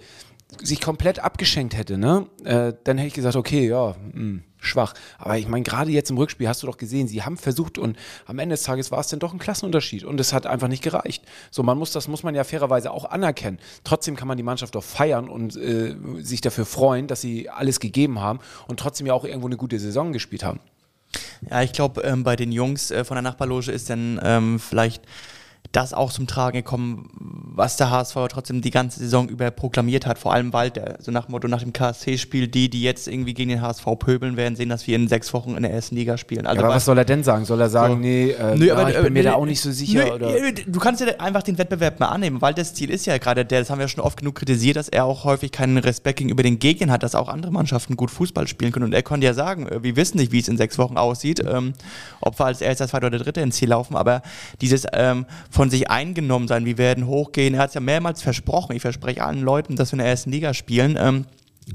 sich 0.61 0.81
komplett 0.81 1.19
abgeschenkt 1.19 1.75
hätte, 1.75 1.97
ne, 1.97 2.27
äh, 2.43 2.73
dann 2.83 2.97
hätte 2.97 3.07
ich 3.07 3.13
gesagt, 3.13 3.35
okay, 3.35 3.67
ja, 3.67 3.95
mh, 4.13 4.41
schwach. 4.59 4.93
Aber 5.17 5.37
ich 5.37 5.47
meine, 5.47 5.63
gerade 5.63 5.91
jetzt 5.91 6.09
im 6.09 6.17
Rückspiel 6.17 6.47
hast 6.47 6.63
du 6.63 6.67
doch 6.67 6.77
gesehen, 6.77 7.07
sie 7.07 7.23
haben 7.23 7.37
versucht 7.37 7.77
und 7.77 7.97
am 8.25 8.39
Ende 8.39 8.53
des 8.53 8.63
Tages 8.63 8.91
war 8.91 8.99
es 8.99 9.07
dann 9.07 9.19
doch 9.19 9.33
ein 9.33 9.39
Klassenunterschied 9.39 10.03
und 10.03 10.19
es 10.19 10.33
hat 10.33 10.45
einfach 10.45 10.67
nicht 10.67 10.83
gereicht. 10.83 11.23
So, 11.51 11.63
man 11.63 11.77
muss 11.77 11.91
das 11.91 12.07
muss 12.07 12.23
man 12.23 12.35
ja 12.35 12.43
fairerweise 12.43 12.91
auch 12.91 13.05
anerkennen. 13.05 13.59
Trotzdem 13.83 14.15
kann 14.15 14.27
man 14.27 14.37
die 14.37 14.43
Mannschaft 14.43 14.75
doch 14.75 14.83
feiern 14.83 15.29
und 15.29 15.55
äh, 15.55 15.95
sich 16.19 16.41
dafür 16.41 16.65
freuen, 16.65 17.07
dass 17.07 17.21
sie 17.21 17.49
alles 17.49 17.79
gegeben 17.79 18.19
haben 18.19 18.39
und 18.67 18.79
trotzdem 18.79 19.07
ja 19.07 19.13
auch 19.13 19.25
irgendwo 19.25 19.47
eine 19.47 19.57
gute 19.57 19.79
Saison 19.79 20.13
gespielt 20.13 20.43
haben. 20.43 20.59
Ja, 21.49 21.61
ich 21.61 21.73
glaube, 21.73 22.01
ähm, 22.01 22.23
bei 22.23 22.35
den 22.35 22.51
Jungs 22.51 22.89
äh, 22.91 23.03
von 23.03 23.15
der 23.15 23.21
Nachbarloge 23.21 23.71
ist 23.71 23.89
dann 23.89 24.19
ähm, 24.23 24.59
vielleicht 24.59 25.03
das 25.73 25.93
auch 25.93 26.11
zum 26.11 26.27
Tragen 26.27 26.55
gekommen, 26.57 27.09
was 27.55 27.77
der 27.77 27.89
HSV 27.91 28.15
trotzdem 28.29 28.61
die 28.61 28.69
ganze 28.69 28.99
Saison 28.99 29.27
über 29.27 29.51
proklamiert 29.51 30.05
hat. 30.05 30.17
Vor 30.19 30.31
allem 30.33 30.53
Walter, 30.53 30.97
so 31.01 31.11
nach 31.11 31.25
dem 31.25 31.31
Motto, 31.33 31.47
nach 31.47 31.61
dem 31.61 31.73
KSC-Spiel, 31.73 32.47
die, 32.47 32.69
die 32.69 32.81
jetzt 32.83 33.07
irgendwie 33.07 33.33
gegen 33.33 33.49
den 33.49 33.61
HSV 33.61 33.83
pöbeln, 33.99 34.37
werden 34.37 34.55
sehen, 34.55 34.69
dass 34.69 34.87
wir 34.87 34.95
in 34.95 35.07
sechs 35.07 35.33
Wochen 35.33 35.55
in 35.57 35.63
der 35.63 35.71
ersten 35.73 35.95
Liga 35.95 36.17
spielen. 36.17 36.45
Also 36.47 36.59
aber 36.59 36.69
bei- 36.69 36.75
was 36.75 36.85
soll 36.85 36.97
er 36.97 37.05
denn 37.05 37.23
sagen? 37.23 37.43
Soll 37.45 37.59
er 37.59 37.69
sagen, 37.69 37.95
So. 37.95 37.99
nee, 37.99 38.29
äh, 38.31 38.55
Nö, 38.55 38.67
ja, 38.67 38.75
aber, 38.75 38.89
ich 38.91 38.95
äh, 38.97 39.01
bin 39.03 39.13
mir 39.13 39.19
nee, 39.19 39.25
da 39.25 39.33
auch 39.33 39.45
nicht 39.45 39.61
so 39.61 39.71
sicher? 39.71 40.05
nö, 40.05 40.11
oder? 40.13 40.35
äh, 40.47 40.53
Du 40.53 40.79
kannst 40.79 41.01
ja 41.01 41.07
einfach 41.19 41.43
den 41.43 41.57
Wettbewerb 41.57 41.99
mal 41.99 42.07
annehmen, 42.07 42.39
das 42.55 42.73
Ziel 42.75 42.89
ist 42.91 43.05
ja 43.07 43.17
gerade 43.17 43.43
der, 43.43 43.59
das 43.61 43.69
haben 43.71 43.79
wir 43.79 43.87
schon 43.87 44.03
oft 44.03 44.17
genug 44.17 44.35
kritisiert, 44.35 44.77
dass 44.77 44.89
er 44.89 45.05
auch 45.05 45.23
häufig 45.23 45.51
keinen 45.51 45.77
Respekt 45.79 46.19
gegenüber 46.19 46.43
den 46.43 46.59
Gegnern 46.59 46.91
hat, 46.91 47.01
dass 47.01 47.15
auch 47.15 47.27
andere 47.29 47.51
Mannschaften 47.51 47.97
gut 47.97 48.11
Fußball 48.11 48.47
spielen 48.47 48.71
können. 48.71 48.85
Und 48.85 48.93
er 48.93 49.01
konnte 49.03 49.25
ja 49.25 49.33
sagen, 49.33 49.67
äh, 49.67 49.81
wir 49.81 49.95
wissen 49.95 50.17
nicht, 50.17 50.31
wie 50.31 50.39
es 50.39 50.47
in 50.47 50.57
sechs 50.57 50.77
Wochen 50.77 50.97
aussieht, 50.97 51.41
ähm, 51.47 51.73
ob 52.21 52.39
wir 52.39 52.45
als 52.45 52.61
erster, 52.61 52.87
zweiter 52.87 53.07
oder 53.07 53.17
dritter 53.17 53.41
ins 53.41 53.55
Ziel 53.55 53.69
laufen, 53.69 53.95
aber 53.95 54.21
dieses 54.61 54.85
ähm, 54.93 55.25
von 55.49 55.62
sich 55.69 55.89
eingenommen 55.89 56.47
sein, 56.47 56.65
wir 56.65 56.77
werden 56.77 57.07
hochgehen, 57.07 57.53
er 57.55 57.61
hat 57.61 57.69
es 57.69 57.73
ja 57.75 57.81
mehrmals 57.81 58.21
versprochen, 58.21 58.75
ich 58.75 58.81
verspreche 58.81 59.23
allen 59.23 59.41
Leuten, 59.41 59.75
dass 59.75 59.91
wir 59.91 59.93
in 59.93 59.99
der 59.99 60.07
ersten 60.07 60.31
Liga 60.31 60.53
spielen. 60.53 60.97
Ähm, 60.99 61.25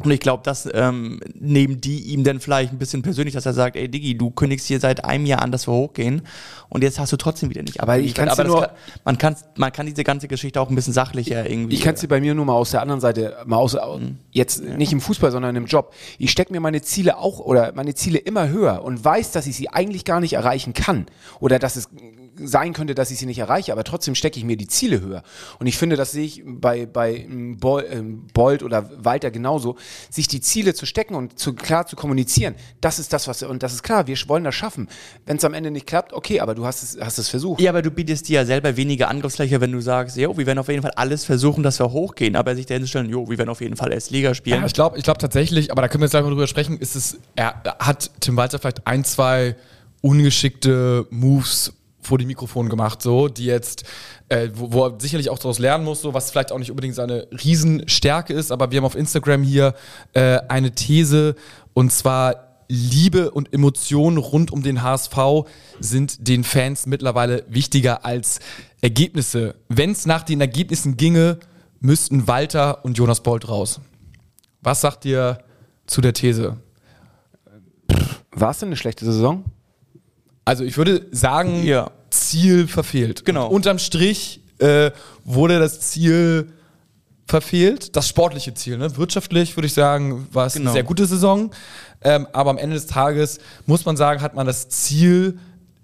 und 0.05 0.11
ich 0.11 0.21
glaube, 0.21 0.43
dass 0.43 0.69
ähm, 0.75 1.19
nehmen 1.41 1.81
die 1.81 2.01
ihm 2.13 2.23
dann 2.23 2.41
vielleicht 2.41 2.73
ein 2.75 2.79
bisschen 2.79 3.01
persönlich, 3.01 3.33
dass 3.33 3.47
er 3.47 3.55
sagt, 3.55 3.75
ey 3.75 3.89
Diggi, 3.89 4.19
du 4.19 4.29
kündigst 4.31 4.67
hier 4.67 4.81
seit 4.81 5.03
einem 5.07 5.25
Jahr 5.25 5.41
an, 5.41 5.51
dass 5.51 5.67
wir 5.67 5.73
hochgehen 5.73 6.21
und 6.69 6.83
jetzt 6.85 6.99
hast 6.99 7.11
du 7.11 7.17
trotzdem 7.17 7.49
wieder 7.49 7.63
nicht 7.63 7.81
Aber 7.81 7.99
ich 7.99 8.13
kann's 8.15 8.37
dir 8.37 8.45
das 8.45 8.53
nur- 8.53 8.61
kann, 8.67 8.71
man, 9.07 9.17
kann, 9.17 9.37
man 9.57 9.73
kann 9.73 9.87
diese 9.87 10.05
ganze 10.05 10.29
Geschichte 10.29 10.61
auch 10.61 10.69
ein 10.69 10.75
bisschen 10.75 10.93
sachlicher 10.93 11.49
irgendwie. 11.49 11.75
Ich 11.75 11.81
kann 11.81 11.95
es 11.95 12.01
dir 12.03 12.09
bei 12.09 12.21
mir 12.21 12.35
nur 12.35 12.45
mal 12.45 12.53
aus 12.53 12.73
der 12.73 12.83
anderen 12.83 13.01
Seite, 13.01 13.35
mal 13.47 13.57
aus, 13.57 13.73
Mhm. 13.77 14.19
jetzt 14.31 14.63
nicht 14.63 14.93
im 14.93 15.01
Fußball, 15.01 15.31
sondern 15.33 15.57
im 15.57 15.65
Job. 15.65 15.95
Ich 16.19 16.33
stecke 16.33 16.53
mir 16.53 16.61
meine 16.61 16.83
Ziele 16.83 17.17
auch 17.17 17.39
oder 17.41 17.73
meine 17.75 17.95
Ziele 17.95 18.19
immer 18.19 18.51
höher 18.51 18.85
und 18.85 19.03
weiß, 19.03 19.33
dass 19.33 19.47
ich 19.47 19.57
sie 19.57 19.71
eigentlich 19.71 20.05
gar 20.05 20.21
nicht 20.21 20.35
erreichen 20.35 20.75
kann. 20.75 21.07
Oder 21.41 21.59
dass 21.59 21.77
es 21.77 21.89
sein 22.43 22.73
könnte, 22.73 22.95
dass 22.95 23.11
ich 23.11 23.19
sie 23.19 23.27
nicht 23.27 23.39
erreiche, 23.39 23.73
aber 23.73 23.85
trotzdem 23.85 24.15
stecke 24.15 24.39
ich 24.39 24.45
mir 24.45 24.57
die 24.57 24.67
Ziele 24.67 25.01
höher. 25.01 25.23
Und 25.59 25.67
ich 25.67 25.77
finde, 25.77 25.97
das 25.97 26.13
sehe 26.13 26.25
ich 26.25 26.43
bei, 26.45 26.87
bei 26.87 27.17
ähm, 27.17 27.59
ähm, 27.91 28.27
Bolt 28.33 28.63
oder 28.63 28.91
Walter 29.05 29.31
genauso, 29.31 29.77
sich 30.11 30.29
die 30.29 30.41
Ziele 30.41 30.75
zu 30.75 30.87
stecken 30.87 31.15
und 31.15 31.39
zu, 31.39 31.55
klar 31.55 31.87
zu 31.87 31.97
kommunizieren. 31.97 32.55
Das 32.81 32.99
ist 32.99 33.13
das, 33.13 33.29
was, 33.29 33.43
und 33.43 33.63
das 33.63 33.73
ist 33.73 33.83
klar, 33.83 34.07
wir 34.07 34.17
wollen 34.27 34.45
das 34.45 34.55
schaffen. 34.55 34.89
Wenn 35.27 35.37
es 35.37 35.45
am 35.45 35.55
Ende 35.55 35.71
nicht 35.71 35.87
klappt, 35.87 36.13
okay, 36.13 36.41
aber 36.41 36.55
du 36.55 36.65
hast 36.67 36.83
es, 36.83 36.99
hast 37.01 37.19
es 37.19 37.29
versucht. 37.29 37.61
ja, 37.61 37.71
aber 37.71 37.83
du 37.83 37.91
bietest 37.91 38.29
dir 38.29 38.41
ja 38.41 38.45
selber 38.45 38.77
weniger 38.77 39.09
Angriffsfläche, 39.09 39.61
wenn 39.61 39.73
du 39.73 39.81
sagst, 39.81 40.17
jo, 40.17 40.37
wir 40.37 40.47
werden 40.47 40.59
auf 40.59 40.69
jeden 40.69 40.83
Fall 40.83 40.93
alles 40.97 41.25
versuchen, 41.25 41.63
dass 41.63 41.79
wir 41.79 41.91
hochgehen, 41.93 42.37
aber 42.37 42.55
sich 42.55 42.67
dahin 42.67 42.87
stellen, 42.87 43.09
jo, 43.09 43.29
wir 43.29 43.39
werden 43.39 43.51
auf 43.51 43.61
jeden 43.61 43.77
Fall 43.77 43.93
erst 43.93 44.11
Liga 44.11 44.35
spielen. 44.35 44.61
Ja, 44.61 44.67
ich 44.67 44.75
glaube 44.75 44.99
ich 44.99 45.05
glaub 45.05 45.19
tatsächlich, 45.19 45.71
aber 45.71 45.83
da 45.83 45.89
können 45.89 46.03
wir 46.03 46.07
jetzt 46.07 46.13
gleich 46.13 46.23
mal 46.23 46.31
drüber 46.31 46.47
sprechen, 46.47 46.79
ist 46.79 46.97
es, 46.97 47.19
er 47.37 47.63
hat 47.79 48.11
Tim 48.21 48.37
Walter 48.37 48.59
vielleicht 48.59 48.87
ein, 48.87 49.05
zwei 49.05 49.57
ungeschickte 50.01 51.07
Moves 51.11 51.73
vor 52.09 52.19
dem 52.19 52.27
Mikrofon 52.27 52.69
gemacht, 52.69 53.03
so, 53.03 53.29
die 53.29 53.45
jetzt, 53.45 53.85
äh, 54.29 54.49
wo, 54.55 54.73
wo 54.73 54.87
er 54.87 55.01
sicherlich 55.01 55.31
auch 55.31 55.39
daraus 55.39 55.59
lernen 55.59 55.85
muss, 55.85 56.01
so, 56.01 56.15
was 56.15 56.31
vielleicht 56.31 56.51
auch 56.53 56.59
nicht 56.59 56.71
unbedingt 56.71 56.95
seine 56.95 57.29
Riesenstärke 57.31 58.33
ist, 58.33 58.51
aber 58.51 58.71
wir 58.71 58.79
haben 58.79 58.85
auf 58.87 58.97
Instagram 58.97 59.43
hier 59.43 59.75
äh, 60.15 60.39
eine 60.49 60.73
These 60.73 61.35
und 61.75 61.93
zwar 61.93 62.49
Liebe 62.69 63.31
und 63.31 63.53
Emotionen 63.55 64.19
rund 64.19 64.51
um 64.51 64.63
den 64.63 64.83
HSV 64.83 65.17
sind 65.81 66.29
den 66.29 66.45
Fans 66.45 66.87
mittlerweile 66.87 67.45
wichtiger 67.49 68.05
als 68.05 68.41
Ergebnisse. 68.83 69.55
Wenn 69.69 69.93
es 69.93 70.05
nach 70.05 70.23
den 70.23 70.41
Ergebnissen 70.41 70.99
ginge, 70.99 71.39
müssten 71.81 72.27
Walter 72.29 72.85
und 72.85 72.99
Jonas 72.99 73.23
Bolt 73.23 73.49
raus. 73.49 73.81
Was 74.61 74.83
sagt 74.83 75.07
ihr 75.07 75.39
zu 75.87 76.03
der 76.03 76.13
These? 76.13 76.59
War 78.33 78.51
es 78.51 78.59
denn 78.59 78.69
eine 78.69 78.77
schlechte 78.77 79.07
Saison? 79.07 79.45
Also 80.45 80.65
ich 80.65 80.77
würde 80.77 81.07
sagen, 81.11 81.63
Ja. 81.65 81.91
Ziel 82.11 82.67
verfehlt. 82.69 83.25
Genau. 83.25 83.49
Unterm 83.49 83.79
Strich 83.79 84.41
äh, 84.59 84.91
wurde 85.25 85.59
das 85.59 85.81
Ziel 85.81 86.53
verfehlt, 87.27 87.95
das 87.95 88.09
sportliche 88.09 88.55
Ziel. 88.55 88.79
Ne? 88.79 88.97
Wirtschaftlich 88.97 89.57
würde 89.57 89.67
ich 89.67 89.75
sagen, 89.75 90.27
war 90.33 90.47
es 90.47 90.55
Genau. 90.55 90.71
eine 90.71 90.73
sehr 90.73 90.83
gute 90.85 91.07
Saison. 91.07 91.51
Ähm, 92.03 92.27
aber 92.33 92.51
am 92.51 92.59
Ende 92.59 92.75
des 92.77 92.87
Tages 92.87 93.39
muss 93.67 93.85
man 93.85 93.97
sagen, 93.97 94.23
hat 94.23 94.35
man 94.35 94.47
das 94.47 94.69
Ziel 94.69 95.39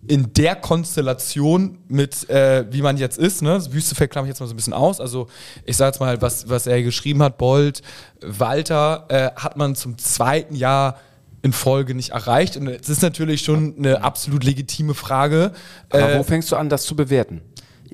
in 0.07 0.33
der 0.35 0.55
Konstellation 0.57 1.79
mit, 1.89 2.29
äh, 2.29 2.67
wie 2.71 2.83
man 2.83 2.99
jetzt 2.99 3.17
ist, 3.19 3.41
ne? 3.43 3.55
Das 3.55 3.73
Wüstefeld 3.73 4.11
klammere 4.11 4.29
ich 4.29 4.35
jetzt 4.35 4.41
mal 4.41 4.47
so 4.47 4.53
ein 4.53 4.57
bisschen 4.57 4.75
aus. 4.75 5.01
Also 5.01 5.29
ich 5.65 5.77
sage 5.77 5.89
jetzt 5.93 6.01
mal, 6.01 6.21
was, 6.21 6.49
was 6.49 6.67
er 6.67 6.83
geschrieben 6.83 7.23
hat, 7.23 7.39
Bold, 7.39 7.81
Walter, 8.21 9.07
äh, 9.09 9.31
hat 9.35 9.57
man 9.57 9.75
zum 9.75 9.97
zweiten 9.99 10.57
Jahr 10.57 10.99
in 11.45 11.53
Folge 11.53 11.95
nicht 11.95 12.11
erreicht. 12.11 12.57
Und 12.57 12.67
es 12.67 12.89
ist 12.89 13.03
natürlich 13.03 13.43
schon 13.43 13.75
eine 13.79 14.03
absolut 14.03 14.43
legitime 14.43 14.95
Frage. 14.95 15.53
Aber 15.91 16.15
Äh, 16.15 16.19
wo 16.19 16.23
fängst 16.25 16.51
du 16.51 16.57
an, 16.57 16.69
das 16.69 16.83
zu 16.85 16.97
bewerten? 16.97 17.43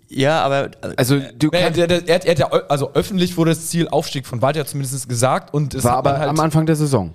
ja, 0.09 0.41
aber 0.43 0.67
äh, 0.83 0.95
Also 0.97 1.21
du 1.39 1.51
kannst, 1.51 1.77
der, 1.79 1.87
der, 1.87 2.09
er, 2.09 2.15
hat- 2.15 2.25
er 2.25 2.31
hat 2.33 2.39
ja, 2.39 2.47
also 2.69 2.93
öffentlich 2.95 3.37
wurde 3.37 3.51
das 3.51 3.67
Ziel 3.69 3.89
Aufstieg 3.89 4.27
von 4.27 4.41
Walter 4.41 4.65
zumindest 4.65 5.09
gesagt 5.09 5.53
und 5.53 5.75
es 5.75 5.85
war 5.85 5.97
aber 5.99 6.19
halt, 6.19 6.29
am 6.31 6.41
Anfang 6.41 6.65
der 6.67 6.77
Saison. 6.77 7.13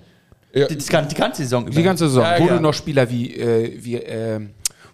ja, 0.54 0.66
die, 0.66 0.76
die, 0.78 0.86
ganze- 0.86 1.36
Saison 1.42 1.64
über. 1.66 1.74
Die 1.74 1.82
ganze 1.82 2.06
Saison, 2.08 2.22
Ja, 2.22 2.38
wo 2.38 2.46
ja. 2.46 2.54
du 2.56 2.60
noch 2.62 2.72
Spieler 2.74 3.10
wie, 3.10 3.34
äh, 3.34 3.76
wie 3.82 3.96
äh, 3.96 4.40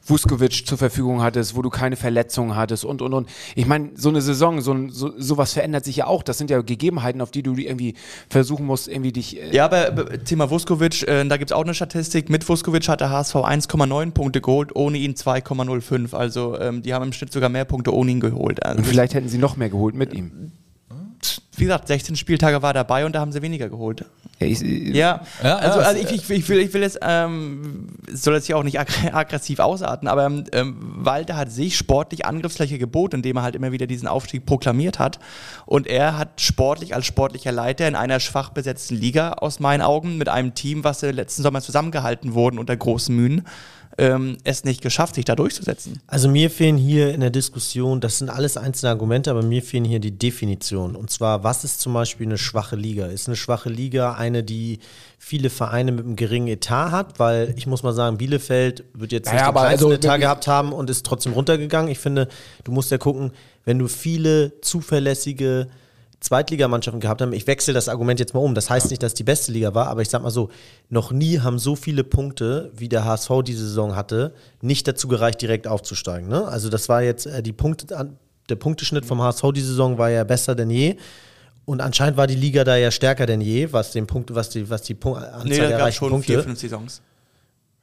Vuskovic 0.05 0.67
zur 0.67 0.79
Verfügung 0.79 1.23
hattest, 1.23 1.55
wo 1.57 1.63
du 1.63 1.71
keine 1.71 1.97
Verletzungen 1.97 2.57
hattest 2.57 2.85
und 2.85 3.03
und 3.03 3.15
und. 3.15 3.29
Ich 3.55 3.67
meine, 3.67 3.91
so 3.95 4.09
eine 4.09 4.21
Saison, 4.21 4.61
so, 4.61 4.73
ein- 4.73 4.91
so 4.91 5.13
sowas 5.19 5.53
verändert 5.53 5.85
sich 5.85 5.97
ja 5.97 6.07
auch. 6.07 6.23
Das 6.23 6.39
sind 6.39 6.51
ja 6.51 6.61
Gegebenheiten, 6.63 7.21
auf 7.21 7.31
die 7.31 7.43
du 7.43 7.55
irgendwie 7.55 7.95
versuchen 8.29 8.67
musst, 8.67 8.89
irgendwie 8.89 9.13
dich. 9.13 9.41
Äh, 9.41 9.55
Ja, 9.55 9.65
aber 9.67 10.11
äh, 10.13 10.19
Thema 10.19 10.51
Vuskovic, 10.51 11.03
äh, 11.07 11.25
da 11.25 11.37
gibt 11.37 11.51
es 11.51 11.57
auch 11.57 11.63
eine 11.65 11.75
Statistik. 11.75 12.31
Mit 12.31 12.49
Vuskovic 12.49 12.89
hat 12.89 13.01
der 13.01 13.11
HSV 13.11 13.37
1,9 13.37 14.11
Punkte 14.13 14.41
geholt, 14.41 14.75
ohne 14.75 14.99
ihn 14.99 15.15
2,05. 15.15 16.15
Also 16.15 16.59
ähm, 16.59 16.83
die 16.83 16.95
haben 16.95 17.05
im 17.07 17.13
Schnitt 17.13 17.33
sogar 17.33 17.49
mehr 17.49 17.65
Punkte 17.65 17.95
ohne 17.95 18.11
ihn 18.11 18.21
geholt. 18.21 18.63
Also, 18.65 18.79
Und 18.79 18.85
vielleicht 18.87 19.15
hätten 19.15 19.29
sie 19.29 19.39
noch 19.39 19.57
mehr 19.57 19.71
geholt 19.71 19.95
mit 19.95 20.13
ihm. 20.15 20.53
Wie 21.57 21.65
gesagt, 21.65 21.87
16 21.87 22.17
Spieltage 22.17 22.63
war 22.63 22.73
dabei 22.73 23.05
und 23.05 23.15
da 23.15 23.21
haben 23.21 23.31
sie 23.31 23.43
weniger 23.43 23.69
geholt. 23.69 24.05
Ja, 24.41 24.47
ich, 24.47 24.61
Ja, 24.61 25.21
Ja, 25.43 25.57
also, 25.57 25.81
also 25.81 26.01
ich, 26.01 26.11
ich, 26.11 26.31
ich, 26.31 26.49
will, 26.49 26.59
ich 26.59 26.73
will 26.73 26.83
jetzt, 26.83 26.99
ähm, 27.03 27.89
es 28.13 28.23
soll 28.23 28.35
jetzt 28.35 28.47
hier 28.47 28.57
auch 28.57 28.63
nicht 28.63 28.81
aggr 28.81 29.13
aggressiv 29.15 29.59
ausarten, 29.59 30.09
aber 30.09 30.25
ähm, 30.53 30.77
Walter 30.81 31.37
hat 31.37 31.53
sich 31.53 31.77
sportlich 31.77 32.25
Angriffsfläche 32.27 32.79
geboten, 32.79 33.17
indem 33.17 33.37
er 33.37 33.43
halt 33.43 33.55
immer 33.55 33.71
wieder 33.71 33.87
diesen 33.87 34.09
Aufstieg 34.09 34.47
proklamiert 34.47 34.99
hat. 34.99 35.19
Und 35.67 35.87
er 35.87 36.19
hat 36.19 36.41
sportlich 36.41 36.95
als 36.95 37.07
sportlicher 37.07 37.53
Leiter 37.53 37.87
in 37.87 37.95
einer 37.95 38.19
schwach 38.19 38.51
besetzten 38.51 38.97
Liga 38.97 39.33
aus 39.35 39.61
meinen 39.61 39.83
Augen 39.83 40.19
mit 40.19 40.29
einem 40.29 40.55
Team, 40.55 40.85
was 40.85 41.03
letzten 41.03 41.43
Sommer 41.43 41.61
zusammengehalten 41.61 42.35
wurden 42.35 42.59
unter 42.59 42.77
großen 42.77 43.15
Mühen, 43.15 43.45
ähm, 43.99 44.39
es 44.45 44.65
nicht 44.65 44.81
geschafft, 44.81 45.15
sich 45.17 45.25
da 45.25 45.37
durchzusetzen. 45.37 46.01
Also 46.07 46.29
mir 46.29 46.51
fehlen 46.51 46.77
hier 46.77 47.13
in 47.13 47.21
der 47.21 47.31
Diskussion, 47.31 48.01
das 48.01 48.19
sind 48.19 48.31
alles 48.31 48.57
einzelne 48.57 48.91
Argumente, 48.91 49.31
aber 49.31 49.43
mir 49.43 49.63
fehlen 49.63 49.85
hier 49.85 50.01
die 50.01 50.17
Definitionen. 50.17 50.97
Und 50.97 51.11
zwar, 51.11 51.45
was 51.45 51.65
ist 51.65 51.81
zum 51.81 51.93
Beispiel 51.93 52.27
eine 52.27 52.39
schwache 52.39 52.77
Liga? 52.77 53.07
Ist 53.07 53.29
eine 53.29 53.37
schwache 53.37 53.69
Liga 53.69 54.15
eine, 54.15 54.43
die 54.43 54.79
viele 55.19 55.51
Vereine 55.51 55.93
mit 55.93 56.05
einem 56.05 56.17
geringen 56.17 56.49
Etat 56.49 56.91
hat? 56.91 57.19
Weil 57.19 57.55
ich 57.57 57.67
muss 57.67 57.83
mal 57.83 57.93
sagen, 57.93 58.19
Bielefeld 58.19 58.85
wird 58.95 59.13
jetzt 59.13 59.27
Naja, 59.27 59.47
nicht 59.47 59.57
den 59.57 59.65
also 59.65 59.93
Etat 59.93 60.19
gehabt 60.19 60.47
haben 60.47 60.73
und 60.73 60.89
ist 60.89 61.05
trotzdem 61.05 61.33
runtergegangen. 61.33 61.91
Ich 61.91 61.99
finde, 61.99 62.29
du 62.65 62.73
musst 62.73 62.91
ja 62.91 62.99
gucken, 62.99 63.33
wenn 63.65 63.79
du 63.79 63.89
viele 63.89 64.61
zuverlässige 64.61 65.69
Zweitligamannschaften 66.23 67.01
gehabt 67.01 67.21
haben. 67.21 67.33
Ich 67.33 67.47
wechsle 67.47 67.75
das 67.75 67.89
Argument 67.89 68.21
jetzt 68.21 68.33
mal 68.33 68.41
um. 68.41 68.55
Das 68.55 68.71
heißt 68.71 68.91
nicht, 68.91 69.03
dass 69.03 69.13
die 69.15 69.25
beste 69.25 69.53
Liga 69.53 69.75
war, 69.75 69.89
aber 69.89 70.03
ich 70.03 70.09
sag 70.09 70.23
mal 70.23 70.31
so, 70.31 70.51
noch 70.89 71.11
nie 71.11 71.41
haben 71.41 71.59
so 71.59 71.75
viele 71.77 72.05
Punkte, 72.05 72.71
wie 72.77 72.89
der 72.89 73.05
HSV 73.05 73.31
diese 73.45 73.67
Saison 73.67 73.97
hatte, 73.97 74.33
nicht 74.61 74.87
dazu 74.87 75.09
gereicht, 75.09 75.43
direkt 75.43 75.67
aufzusteigen. 75.67 76.29
Ne? 76.29 76.47
Also 76.47 76.69
das 76.69 76.89
war 76.89 77.03
jetzt 77.03 77.27
äh, 77.27 77.43
die 77.43 77.53
Punkte, 77.53 77.87
der 78.49 78.57
Punkteschnitt 78.57 79.05
vom 79.05 79.21
HSV 79.21 79.43
diese 79.55 79.69
Saison 79.69 79.99
war 79.99 80.11
ja 80.11 80.25
besser 80.25 80.55
denn 80.55 80.71
je. 80.71 80.97
Und 81.65 81.81
anscheinend 81.81 82.17
war 82.17 82.27
die 82.27 82.35
Liga 82.35 82.65
da 82.65 82.77
ja 82.77 82.91
stärker 82.91 83.27
denn 83.27 83.41
je, 83.41 83.73
was 83.73 83.93
den 83.93 84.07
Punkt, 84.07 84.35
was 84.35 84.49
die, 84.51 84.69
was 84.69 84.83
die 84.83 84.95
Punkt, 84.95 85.23
Anzahl 85.23 85.45
Nee, 85.45 85.57
der 85.57 85.69
da 85.71 85.79
erreichten 85.79 85.99
schon 85.99 86.11
Punkte. 86.11 86.33
vier, 86.33 86.43
fünf 86.43 86.61
Saisons. 86.61 87.03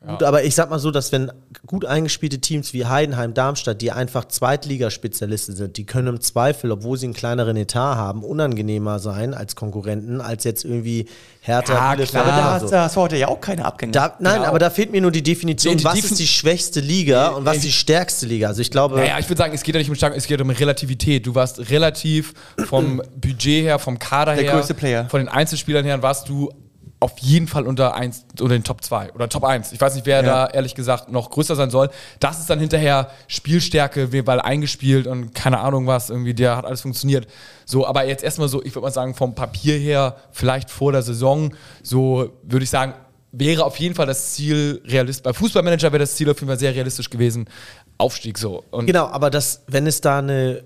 Gut, 0.07 0.23
aber 0.23 0.45
ich 0.45 0.55
sag 0.55 0.69
mal 0.69 0.79
so, 0.79 0.91
dass 0.91 1.11
wenn 1.11 1.29
gut 1.67 1.83
eingespielte 1.83 2.39
Teams 2.39 2.71
wie 2.73 2.85
Heidenheim, 2.85 3.33
Darmstadt, 3.33 3.81
die 3.81 3.91
einfach 3.91 4.23
Zweitligaspezialisten 4.69 5.55
sind, 5.55 5.75
die 5.75 5.85
können 5.85 6.07
im 6.07 6.21
Zweifel, 6.21 6.71
obwohl 6.71 6.97
sie 6.97 7.05
einen 7.07 7.13
kleineren 7.13 7.57
Etat 7.57 7.95
haben, 7.95 8.23
unangenehmer 8.23 8.99
sein 8.99 9.33
als 9.33 9.55
Konkurrenten, 9.57 10.21
als 10.21 10.45
jetzt 10.45 10.63
irgendwie 10.63 11.05
Hertha, 11.41 11.73
Ja, 11.73 11.95
Bielefeld 11.95 12.11
klar. 12.11 12.23
Aber 12.23 12.31
da 12.31 12.37
oder 12.39 12.51
hast 12.53 12.61
so. 12.61 12.67
du 12.69 12.79
hast 12.79 12.95
du 12.95 13.01
heute 13.01 13.17
ja 13.17 13.27
auch 13.27 13.41
keine 13.41 13.65
Abgänge. 13.65 13.91
Da, 13.91 14.15
nein, 14.19 14.35
Genau. 14.35 14.47
aber 14.47 14.59
da 14.59 14.69
fehlt 14.69 14.91
mir 14.91 15.01
nur 15.01 15.11
die 15.11 15.23
Definition, 15.23 15.73
Nee, 15.73 15.79
die 15.79 15.85
was 15.85 15.95
Defin- 15.95 16.11
ist 16.11 16.19
die 16.19 16.27
schwächste 16.27 16.79
Liga 16.79 17.29
und 17.29 17.45
was 17.45 17.57
äh, 17.57 17.61
die 17.61 17.71
stärkste 17.71 18.25
Liga. 18.25 18.47
Also 18.47 18.61
ich 18.61 18.71
glaube, 18.71 18.95
Naja, 18.95 19.19
ich 19.19 19.27
würde 19.29 19.37
sagen, 19.39 19.53
es 19.53 19.63
geht 19.63 19.75
ja 19.75 19.79
nicht 19.79 19.89
um 19.89 19.95
Stark, 19.95 20.15
es 20.15 20.27
geht 20.27 20.39
um 20.39 20.49
Relativität. 20.49 21.25
Du 21.25 21.35
warst 21.35 21.69
relativ 21.71 22.33
vom 22.67 23.01
Budget 23.19 23.63
her, 23.65 23.79
vom 23.79 23.99
Kader 23.99 24.35
Der 24.35 24.43
her, 24.45 24.53
größte 24.53 24.73
Player. 24.75 25.09
von 25.09 25.19
den 25.19 25.29
Einzelspielern 25.29 25.83
her, 25.83 26.01
warst 26.01 26.29
du 26.29 26.49
auf 27.01 27.17
jeden 27.19 27.47
Fall 27.47 27.65
unter 27.65 27.95
eins 27.95 28.25
oder 28.41 28.57
den 28.57 28.63
Top 28.65 28.83
2 28.83 29.13
oder 29.13 29.29
Top 29.29 29.45
1. 29.45 29.71
Ich 29.71 29.79
weiß 29.79 29.95
nicht, 29.95 30.05
wer 30.05 30.17
Ja. 30.17 30.21
da 30.21 30.47
ehrlich 30.47 30.75
gesagt 30.75 31.09
noch 31.09 31.29
größer 31.29 31.55
sein 31.55 31.69
soll. 31.69 31.89
Das 32.19 32.39
ist 32.39 32.49
dann 32.49 32.59
hinterher 32.59 33.09
Spielstärke, 33.27 34.11
weil 34.27 34.41
eingespielt 34.41 35.07
und 35.07 35.33
keine 35.33 35.59
Ahnung 35.59 35.87
was, 35.87 36.09
irgendwie, 36.09 36.33
der 36.33 36.57
hat 36.57 36.65
alles 36.65 36.81
funktioniert. 36.81 37.27
So, 37.65 37.87
aber 37.87 38.05
jetzt 38.05 38.23
erstmal 38.23 38.49
so, 38.49 38.61
ich 38.63 38.75
würde 38.75 38.81
mal 38.85 38.91
sagen, 38.91 39.15
vom 39.15 39.33
Papier 39.33 39.77
her, 39.77 40.17
vielleicht 40.31 40.69
vor 40.69 40.91
der 40.91 41.01
Saison, 41.01 41.53
so 41.83 42.31
würde 42.43 42.63
ich 42.63 42.69
sagen, 42.69 42.93
wäre 43.31 43.63
auf 43.63 43.77
jeden 43.77 43.95
Fall 43.95 44.07
das 44.07 44.33
Ziel 44.33 44.81
realistisch. 44.85 45.23
Bei 45.23 45.33
Fußballmanager 45.33 45.91
wäre 45.91 45.99
das 45.99 46.15
Ziel 46.15 46.29
auf 46.29 46.37
jeden 46.37 46.47
Fall 46.47 46.59
sehr 46.59 46.73
realistisch 46.73 47.09
gewesen. 47.09 47.47
Aufstieg 47.97 48.37
so. 48.37 48.63
Und 48.71 48.87
Genau, 48.87 49.05
aber 49.07 49.29
das, 49.29 49.61
wenn 49.67 49.87
es 49.87 50.01
da 50.01 50.19
eine 50.19 50.63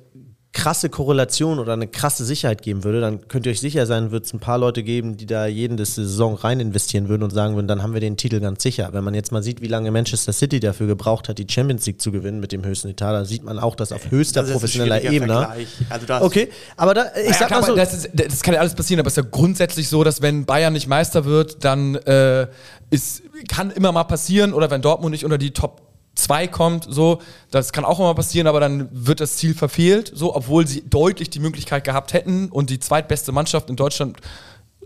krasse 0.53 0.87
Korrelation 0.89 1.57
oder 1.57 1.73
eine 1.73 1.87
krasse 1.87 2.23
Sicherheit 2.23 2.61
geben 2.61 2.83
würde, 2.83 3.01
dann 3.01 3.27
könnt 3.27 3.47
ihr 3.47 3.51
euch 3.51 3.59
sicher 3.59 3.87
sein, 3.87 4.11
wird 4.11 4.25
es 4.25 4.33
ein 4.33 4.39
paar 4.39 4.59
Leute 4.59 4.83
geben, 4.83 5.17
die 5.17 5.25
da 5.25 5.47
jeden 5.47 5.77
des 5.77 5.95
Saison 5.95 6.35
rein 6.35 6.59
investieren 6.59 7.09
würden 7.09 7.23
und 7.23 7.31
sagen 7.31 7.55
würden, 7.55 7.67
dann 7.67 7.81
haben 7.81 7.93
wir 7.95 8.01
den 8.01 8.17
Titel 8.17 8.39
ganz 8.39 8.61
sicher. 8.61 8.89
Wenn 8.93 9.03
man 9.03 9.15
jetzt 9.15 9.31
mal 9.31 9.41
sieht, 9.41 9.61
wie 9.61 9.67
lange 9.67 9.89
Manchester 9.89 10.31
City 10.31 10.59
dafür 10.59 10.85
gebraucht 10.85 11.27
hat, 11.27 11.39
die 11.39 11.47
Champions 11.49 11.87
League 11.87 11.99
zu 11.99 12.11
gewinnen 12.11 12.39
mit 12.39 12.51
dem 12.51 12.63
höchsten 12.63 12.89
Etat, 12.89 13.13
da 13.13 13.25
sieht 13.25 13.43
man 13.43 13.57
auch, 13.57 13.75
dass 13.75 13.91
auf 13.91 14.11
höchster 14.11 14.43
Das 14.43 14.51
professioneller 14.51 15.03
Ebene. 15.03 15.49
Also 15.89 16.05
das- 16.05 16.21
Okay, 16.21 16.49
aber 16.77 16.93
da, 16.93 17.05
ich 17.19 17.29
Ja, 17.29 17.33
sag 17.33 17.47
klar, 17.47 17.61
mal 17.61 17.67
so, 17.67 17.75
das, 17.75 17.93
ist, 17.95 18.09
das 18.13 18.41
kann 18.43 18.53
ja 18.53 18.59
alles 18.59 18.75
passieren, 18.75 18.99
aber 18.99 19.07
es 19.07 19.17
ist 19.17 19.23
ja 19.23 19.29
grundsätzlich 19.31 19.89
so, 19.89 20.03
dass 20.03 20.21
wenn 20.21 20.45
Bayern 20.45 20.73
nicht 20.73 20.87
Meister 20.87 21.25
wird, 21.25 21.63
dann 21.65 21.95
äh, 21.95 22.47
ist, 22.91 23.23
kann 23.47 23.71
immer 23.71 23.91
mal 23.91 24.03
passieren 24.03 24.53
oder 24.53 24.69
wenn 24.69 24.83
Dortmund 24.83 25.13
nicht 25.13 25.25
unter 25.25 25.39
die 25.39 25.51
Top 25.51 25.81
2 26.15 26.47
kommt, 26.47 26.85
so, 26.89 27.21
das 27.49 27.73
kann 27.73 27.85
auch 27.85 27.99
immer 27.99 28.13
passieren, 28.13 28.47
aber 28.47 28.59
dann 28.59 28.87
wird 28.91 29.19
das 29.19 29.37
Ziel 29.37 29.55
verfehlt, 29.55 30.11
so, 30.13 30.35
obwohl 30.35 30.67
sie 30.67 30.83
deutlich 30.87 31.29
die 31.29 31.39
Möglichkeit 31.39 31.83
gehabt 31.83 32.13
hätten 32.13 32.49
und 32.49 32.69
die 32.69 32.79
zweitbeste 32.79 33.31
Mannschaft 33.31 33.69
in 33.69 33.75
Deutschland 33.75 34.17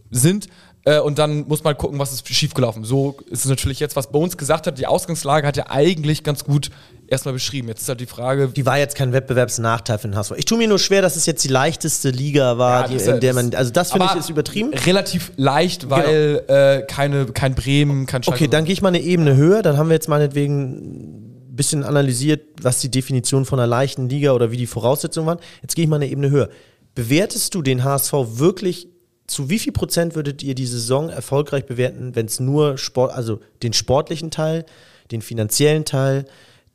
sind. 0.10 0.48
Äh, 0.88 1.02
und 1.02 1.20
dann 1.20 1.46
muss 1.50 1.66
man 1.66 1.78
gucken, 1.78 2.00
was 2.00 2.14
ist 2.14 2.26
schiefgelaufen. 2.26 2.86
So 2.86 3.18
ist 3.30 3.44
es 3.44 3.50
natürlich 3.50 3.82
jetzt, 3.82 3.98
was 3.98 4.10
Bones 4.10 4.38
gesagt 4.38 4.68
hat. 4.68 4.78
Die 4.80 4.88
Ausgangslage 4.88 5.46
hat 5.46 5.58
ja 5.58 5.66
eigentlich 5.70 6.24
ganz 6.24 6.46
gut 6.46 6.70
erstmal 7.08 7.34
beschrieben. 7.34 7.68
Jetzt 7.68 7.82
ist 7.82 7.90
halt 7.90 8.00
die 8.00 8.06
Frage, 8.06 8.48
die 8.48 8.66
war 8.66 8.78
jetzt 8.78 8.96
kein 8.96 9.12
Wettbewerbsnachteil 9.12 9.98
für 9.98 10.08
den 10.08 10.16
HSV. 10.16 10.36
Ich 10.38 10.46
tue 10.46 10.58
mir 10.58 10.70
nur 10.70 10.80
schwer, 10.80 11.02
dass 11.02 11.18
es 11.18 11.26
jetzt 11.26 11.44
die 11.44 11.50
leichteste 11.50 12.10
Liga 12.10 12.58
war, 12.58 12.90
Ja, 12.90 12.98
die, 12.98 13.04
in 13.04 13.20
der 13.20 13.34
man, 13.34 13.54
also 13.54 13.70
das 13.70 13.92
finde 13.92 14.08
ich 14.14 14.18
ist 14.18 14.30
übertrieben. 14.30 14.74
Relativ 14.74 15.34
leicht, 15.36 15.90
weil 15.90 16.44
äh, 16.48 16.84
keine, 16.88 17.26
kein 17.26 17.54
Bremen, 17.54 18.06
kein 18.06 18.24
Schalke. 18.24 18.46
Okay, 18.46 18.48
dann 18.50 18.64
gehe 18.64 18.72
ich 18.72 18.82
mal 18.82 18.88
eine 18.88 19.02
Ebene 19.02 19.36
höher. 19.36 19.64
Dann 19.64 19.78
haben 19.78 19.90
wir 19.90 19.94
jetzt 19.94 20.08
meinetwegen 20.08 21.50
ein 21.50 21.56
bisschen 21.58 21.84
analysiert, 21.84 22.44
was 22.62 22.80
die 22.80 22.90
Definition 22.90 23.44
von 23.44 23.60
einer 23.60 23.68
leichten 23.68 24.08
Liga 24.08 24.32
oder 24.32 24.52
wie 24.52 24.58
die 24.58 24.68
Voraussetzungen 24.68 25.28
waren. 25.28 25.40
Jetzt 25.62 25.76
gehe 25.76 25.84
ich 25.84 25.90
mal 25.90 25.98
eine 25.98 26.08
Ebene 26.08 26.30
höher. 26.30 26.48
Bewertest 26.96 27.56
du 27.56 27.62
den 27.62 27.84
HSV 27.84 28.14
wirklich, 28.38 28.88
zu 29.28 29.50
wie 29.50 29.60
viel 29.60 29.74
Prozent 29.74 30.16
würdet 30.16 30.42
ihr 30.42 30.56
die 30.56 30.66
Saison 30.66 31.10
erfolgreich 31.10 31.66
bewerten, 31.66 32.16
wenn 32.16 32.26
es 32.26 32.40
nur 32.40 32.78
Sport, 32.78 33.12
also 33.12 33.42
den 33.62 33.74
sportlichen 33.74 34.32
Teil, 34.32 34.66
den 35.12 35.22
finanziellen 35.22 35.86
Teil, 35.86 36.26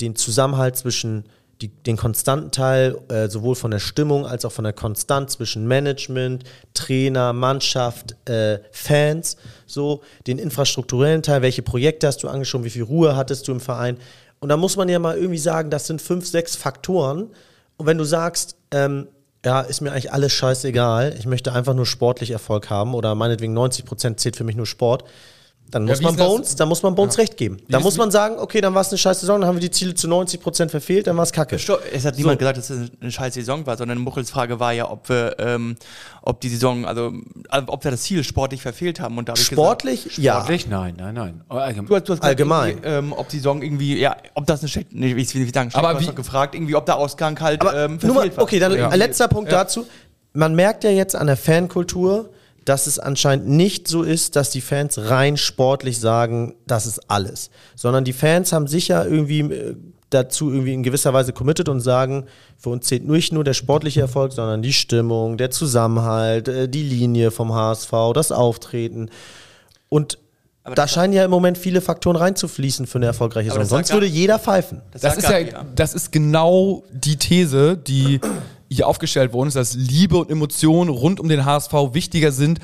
den 0.00 0.16
Zusammenhalt 0.16 0.76
zwischen 0.76 1.24
die, 1.62 1.68
den 1.68 1.96
konstanten 1.96 2.50
Teil, 2.50 2.98
äh, 3.08 3.28
sowohl 3.28 3.54
von 3.54 3.70
der 3.70 3.78
Stimmung 3.78 4.26
als 4.26 4.44
auch 4.44 4.52
von 4.52 4.64
der 4.64 4.72
Konstanz 4.72 5.34
zwischen 5.34 5.66
Management, 5.66 6.44
Trainer, 6.74 7.32
Mannschaft, 7.32 8.16
äh, 8.28 8.58
Fans, 8.72 9.36
so 9.66 10.02
den 10.26 10.38
infrastrukturellen 10.38 11.22
Teil, 11.22 11.40
welche 11.40 11.62
Projekte 11.62 12.08
hast 12.08 12.22
du 12.22 12.28
angeschaut, 12.28 12.64
wie 12.64 12.70
viel 12.70 12.82
Ruhe 12.82 13.16
hattest 13.16 13.46
du 13.48 13.52
im 13.52 13.60
Verein. 13.60 13.96
Und 14.40 14.48
da 14.48 14.56
muss 14.56 14.76
man 14.76 14.88
ja 14.88 14.98
mal 14.98 15.16
irgendwie 15.16 15.38
sagen, 15.38 15.70
das 15.70 15.86
sind 15.86 16.02
fünf, 16.02 16.26
sechs 16.26 16.56
Faktoren. 16.56 17.30
Und 17.76 17.86
wenn 17.86 17.96
du 17.96 18.04
sagst, 18.04 18.56
ähm, 18.72 19.06
ja, 19.44 19.60
ist 19.60 19.80
mir 19.80 19.90
eigentlich 19.90 20.12
alles 20.12 20.32
scheißegal, 20.32 21.14
ich 21.18 21.26
möchte 21.26 21.52
einfach 21.52 21.74
nur 21.74 21.86
sportlich 21.86 22.30
Erfolg 22.30 22.70
haben 22.70 22.94
oder 22.94 23.14
meinetwegen 23.14 23.52
90 23.52 23.84
Prozent 23.84 24.20
zählt 24.20 24.36
für 24.36 24.44
mich 24.44 24.56
nur 24.56 24.66
Sport, 24.66 25.04
dann 25.72 25.86
Ja, 25.86 25.92
muss 25.94 26.00
wie 26.00 26.04
man 26.04 26.16
Bones, 26.16 26.54
dann 26.54 26.68
muss 26.68 26.82
man 26.84 26.94
Bones 26.94 27.18
recht 27.18 27.36
geben. 27.36 27.56
Da 27.68 27.78
ist- 27.78 27.84
muss 27.84 27.96
man 27.96 28.10
sagen, 28.10 28.36
okay, 28.38 28.60
dann 28.60 28.74
war 28.74 28.82
es 28.82 28.90
eine 28.90 28.98
scheiß 28.98 29.20
Saison, 29.20 29.40
dann 29.40 29.48
haben 29.48 29.56
wir 29.56 29.60
die 29.60 29.70
Ziele 29.70 29.94
zu 29.94 30.06
90% 30.06 30.70
verfehlt, 30.70 31.06
dann 31.08 31.16
war 31.16 31.24
es 31.24 31.32
kacke. 31.32 31.56
Es 31.56 32.04
hat 32.04 32.16
niemand 32.16 32.38
gesagt, 32.38 32.58
dass 32.58 32.70
es 32.70 32.90
eine 33.00 33.10
scheiß 33.10 33.34
Saison 33.34 33.66
war, 33.66 33.76
sondern 33.76 33.98
Muchels 33.98 34.30
Frage 34.30 34.60
war 34.60 34.72
ja, 34.72 34.88
ob 34.90 35.08
wir, 35.08 35.34
ähm, 35.40 35.76
ob 36.22 36.40
die 36.40 36.48
Saison, 36.50 36.84
also, 36.84 37.12
also 37.48 37.66
ob 37.68 37.82
wir 37.82 37.90
das 37.90 38.02
Ziel 38.02 38.22
sportlich 38.22 38.62
verfehlt 38.62 39.00
haben 39.00 39.18
und 39.18 39.28
dadurch 39.28 39.46
Sportlich? 39.46 40.18
Ja. 40.18 40.34
Sportlich? 40.36 40.68
Nein, 40.68 40.94
nein, 40.98 41.14
nein. 41.14 41.40
Allgemein- 41.48 41.86
Du 41.88 41.94
hast, 41.96 42.08
du 42.08 42.12
hast 42.12 42.20
gesagt, 42.20 42.24
Allgemein. 42.24 42.80
Ähm, 42.84 43.12
ob 43.16 43.28
die 43.30 43.36
Saison 43.38 43.62
irgendwie, 43.62 43.98
ja, 43.98 44.16
ob 44.34 44.46
das 44.46 44.60
eine 44.60 44.68
schlechte, 44.68 44.96
nee, 44.96 45.16
wie, 45.16 45.26
wie 45.34 45.50
sagen, 45.52 45.70
Aber 45.72 45.88
aber 45.88 46.00
wie 46.00 46.06
gefragt, 46.14 46.54
irgendwie, 46.54 46.76
ob 46.76 46.86
der 46.86 46.96
Ausgang 46.98 47.40
halt 47.40 47.62
Aber 47.62 47.74
ähm, 47.74 47.98
nur 48.02 48.14
mal, 48.14 48.20
verfehlt 48.20 48.36
war. 48.36 48.44
okay, 48.44 48.58
dann 48.58 48.76
Ja. 48.76 48.88
ein 48.90 48.98
letzter 48.98 49.28
Punkt 49.28 49.50
dazu. 49.50 49.86
Man 50.34 50.54
merkt 50.54 50.84
ja 50.84 50.90
jetzt 50.90 51.16
an 51.16 51.26
der 51.26 51.36
Fankultur, 51.36 52.30
dass 52.64 52.86
es 52.86 52.98
anscheinend 52.98 53.48
nicht 53.48 53.88
so 53.88 54.02
ist, 54.02 54.36
dass 54.36 54.50
die 54.50 54.60
Fans 54.60 54.98
rein 54.98 55.36
sportlich 55.36 55.98
sagen, 56.00 56.54
das 56.66 56.86
ist 56.86 57.10
alles. 57.10 57.50
Sondern 57.74 58.04
die 58.04 58.12
Fans 58.12 58.52
haben 58.52 58.66
sicher 58.66 59.06
irgendwie 59.06 59.40
äh, 59.40 59.76
dazu 60.10 60.50
irgendwie 60.52 60.74
in 60.74 60.82
gewisser 60.82 61.12
Weise 61.14 61.32
committed 61.32 61.68
und 61.68 61.80
sagen, 61.80 62.26
für 62.58 62.68
uns 62.70 62.86
zählt 62.86 63.08
nicht 63.08 63.32
nur 63.32 63.44
der 63.44 63.54
sportliche 63.54 64.00
Erfolg, 64.02 64.32
sondern 64.32 64.62
die 64.62 64.72
Stimmung, 64.74 65.36
der 65.38 65.50
Zusammenhalt, 65.50 66.48
äh, 66.48 66.68
die 66.68 66.82
Linie 66.82 67.30
vom 67.30 67.52
HSV, 67.54 67.90
das 68.14 68.30
Auftreten. 68.30 69.08
Und 69.88 70.18
Aber 70.64 70.74
da 70.74 70.82
das- 70.82 70.92
scheinen 70.92 71.12
ja 71.14 71.24
im 71.24 71.30
Moment 71.30 71.56
viele 71.58 71.80
Faktoren 71.80 72.16
reinzufließen 72.16 72.86
für 72.86 72.98
eine 72.98 73.06
erfolgreiche 73.06 73.48
Saison. 73.48 73.60
das 73.62 73.68
Sonst 73.70 73.92
würde 73.92 74.06
jeder 74.06 74.38
pfeifen. 74.38 74.82
Das 74.92 75.02
sagt 75.02 75.18
ist 75.18 75.28
ja, 75.28 75.64
das 75.74 75.94
ist 75.94 76.12
genau 76.12 76.84
die 76.92 77.16
These, 77.16 77.76
die 77.76 78.20
hier 78.74 78.86
aufgestellt 78.86 79.32
worden 79.32 79.48
ist, 79.48 79.54
dass 79.54 79.74
Liebe 79.74 80.16
und 80.16 80.30
Emotionen 80.30 80.90
rund 80.90 81.20
um 81.20 81.28
den 81.28 81.44
HSV 81.44 81.72
wichtiger 81.92 82.32
sind 82.32 82.58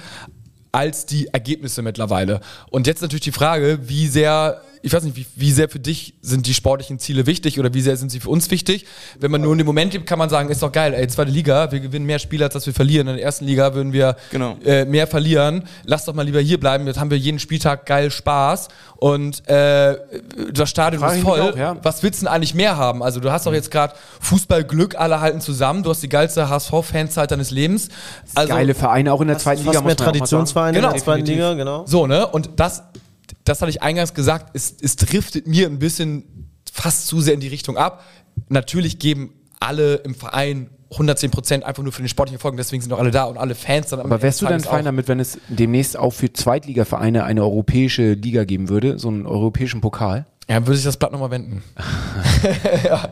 als 0.72 1.06
die 1.06 1.28
Ergebnisse 1.28 1.82
mittlerweile. 1.82 2.40
Und 2.70 2.86
jetzt 2.86 3.00
natürlich 3.02 3.22
die 3.22 3.32
Frage, 3.32 3.80
wie 3.88 4.06
sehr, 4.06 4.60
ich 4.82 4.92
weiß 4.92 5.02
nicht, 5.04 5.16
wie, 5.16 5.26
wie 5.36 5.52
sehr 5.52 5.68
für 5.68 5.78
dich 5.78 6.14
sind 6.22 6.46
die 6.46 6.54
sportlichen 6.54 6.98
Ziele 6.98 7.26
wichtig 7.26 7.58
oder 7.58 7.72
wie 7.74 7.80
sehr 7.80 7.96
sind 7.96 8.10
sie 8.10 8.20
für 8.20 8.30
uns 8.30 8.50
wichtig? 8.50 8.86
Wenn 9.18 9.30
man 9.30 9.40
nur 9.40 9.52
in 9.52 9.58
dem 9.58 9.66
Moment 9.66 9.92
lebt, 9.92 10.06
kann 10.06 10.18
man 10.18 10.28
sagen, 10.30 10.48
ist 10.50 10.62
doch 10.62 10.72
geil, 10.72 10.94
ey, 10.94 11.06
zweite 11.08 11.30
Liga, 11.30 11.70
wir 11.72 11.80
gewinnen 11.80 12.06
mehr 12.06 12.18
Spiele, 12.18 12.44
als 12.44 12.54
dass 12.54 12.66
wir 12.66 12.74
verlieren. 12.74 13.08
In 13.08 13.16
der 13.16 13.24
ersten 13.24 13.44
Liga 13.44 13.74
würden 13.74 13.92
wir 13.92 14.16
Genau. 14.30 14.56
äh, 14.64 14.84
mehr 14.84 15.06
verlieren. 15.06 15.64
Lass 15.84 16.04
doch 16.04 16.14
mal 16.14 16.22
lieber 16.22 16.40
hier 16.40 16.60
bleiben, 16.60 16.86
jetzt 16.86 16.98
haben 16.98 17.10
wir 17.10 17.18
jeden 17.18 17.38
Spieltag 17.38 17.86
geil 17.86 18.10
Spaß 18.10 18.68
und 18.96 19.48
äh, 19.48 19.96
das 20.52 20.70
Stadion 20.70 21.00
Frag 21.02 21.16
ist 21.16 21.22
voll. 21.22 21.40
auch, 21.40 21.56
ja. 21.56 21.76
Was 21.82 22.02
willst 22.02 22.20
du 22.22 22.26
denn 22.26 22.34
eigentlich 22.34 22.54
mehr 22.54 22.76
haben? 22.76 23.02
Also 23.02 23.20
du 23.20 23.30
hast 23.32 23.46
doch 23.46 23.52
jetzt 23.52 23.70
gerade 23.70 23.94
Fußballglück, 24.20 24.96
alle 24.98 25.20
halten 25.20 25.40
zusammen, 25.40 25.82
du 25.82 25.90
hast 25.90 26.02
die 26.02 26.08
geilste 26.08 26.48
HSV-Fanzeit 26.48 27.30
deines 27.30 27.50
Lebens. 27.50 27.88
Also, 28.34 28.52
Geile 28.54 28.74
Vereine 28.74 29.12
auch 29.12 29.20
in 29.20 29.28
der 29.28 29.38
zweiten 29.38 29.60
Liga. 29.60 29.72
Fast 29.72 29.84
mehr 29.84 29.92
muss 29.94 29.98
man 29.98 30.06
auch 30.08 30.12
mal 30.12 30.12
sagen. 30.12 30.18
Traditionsvereine 30.18 30.76
Genau. 30.78 30.88
in 30.88 30.94
der 30.94 31.02
zweiten 31.02 31.24
Definitiv. 31.24 31.48
Liga, 31.50 31.54
genau. 31.54 31.86
So, 31.86 32.06
ne? 32.06 32.26
Und 32.26 32.50
das, 32.56 32.82
das 33.48 33.60
hatte 33.60 33.70
ich 33.70 33.82
eingangs 33.82 34.14
gesagt, 34.14 34.50
es, 34.54 34.74
es 34.80 34.96
driftet 34.96 35.46
mir 35.46 35.66
ein 35.66 35.78
bisschen 35.78 36.50
fast 36.72 37.06
zu 37.06 37.20
sehr 37.20 37.34
in 37.34 37.40
die 37.40 37.48
Richtung 37.48 37.76
ab. 37.76 38.04
Natürlich 38.48 38.98
geben 38.98 39.32
alle 39.60 39.96
im 39.96 40.14
Verein 40.14 40.70
110 40.92 41.30
Prozent 41.30 41.64
einfach 41.64 41.82
nur 41.82 41.92
für 41.92 42.02
den 42.02 42.08
sportlichen 42.08 42.36
Erfolg, 42.36 42.56
deswegen 42.56 42.80
sind 42.80 42.90
doch 42.90 42.98
alle 42.98 43.10
da 43.10 43.24
und 43.24 43.36
alle 43.36 43.54
Fans 43.54 43.88
dann 43.88 44.00
am 44.00 44.06
Aber 44.06 44.22
wärst 44.22 44.40
du 44.40 44.46
des 44.46 44.66
fein 44.66 44.84
damit, 44.84 45.08
wenn 45.08 45.20
es 45.20 45.38
demnächst 45.48 45.98
auch 45.98 46.12
für 46.12 46.32
Zweitligavereine 46.32 47.24
eine 47.24 47.42
europäische 47.42 48.14
Liga 48.14 48.44
geben 48.44 48.68
würde, 48.68 48.98
so 48.98 49.08
einen 49.08 49.26
europäischen 49.26 49.80
Pokal? 49.80 50.26
auch. 50.48 50.54
Ja, 50.54 50.66
würde 50.66 50.78
ich 50.78 50.84
das 50.84 50.96
Blatt 50.96 51.12
nochmal 51.12 51.30
wenden. 51.30 51.62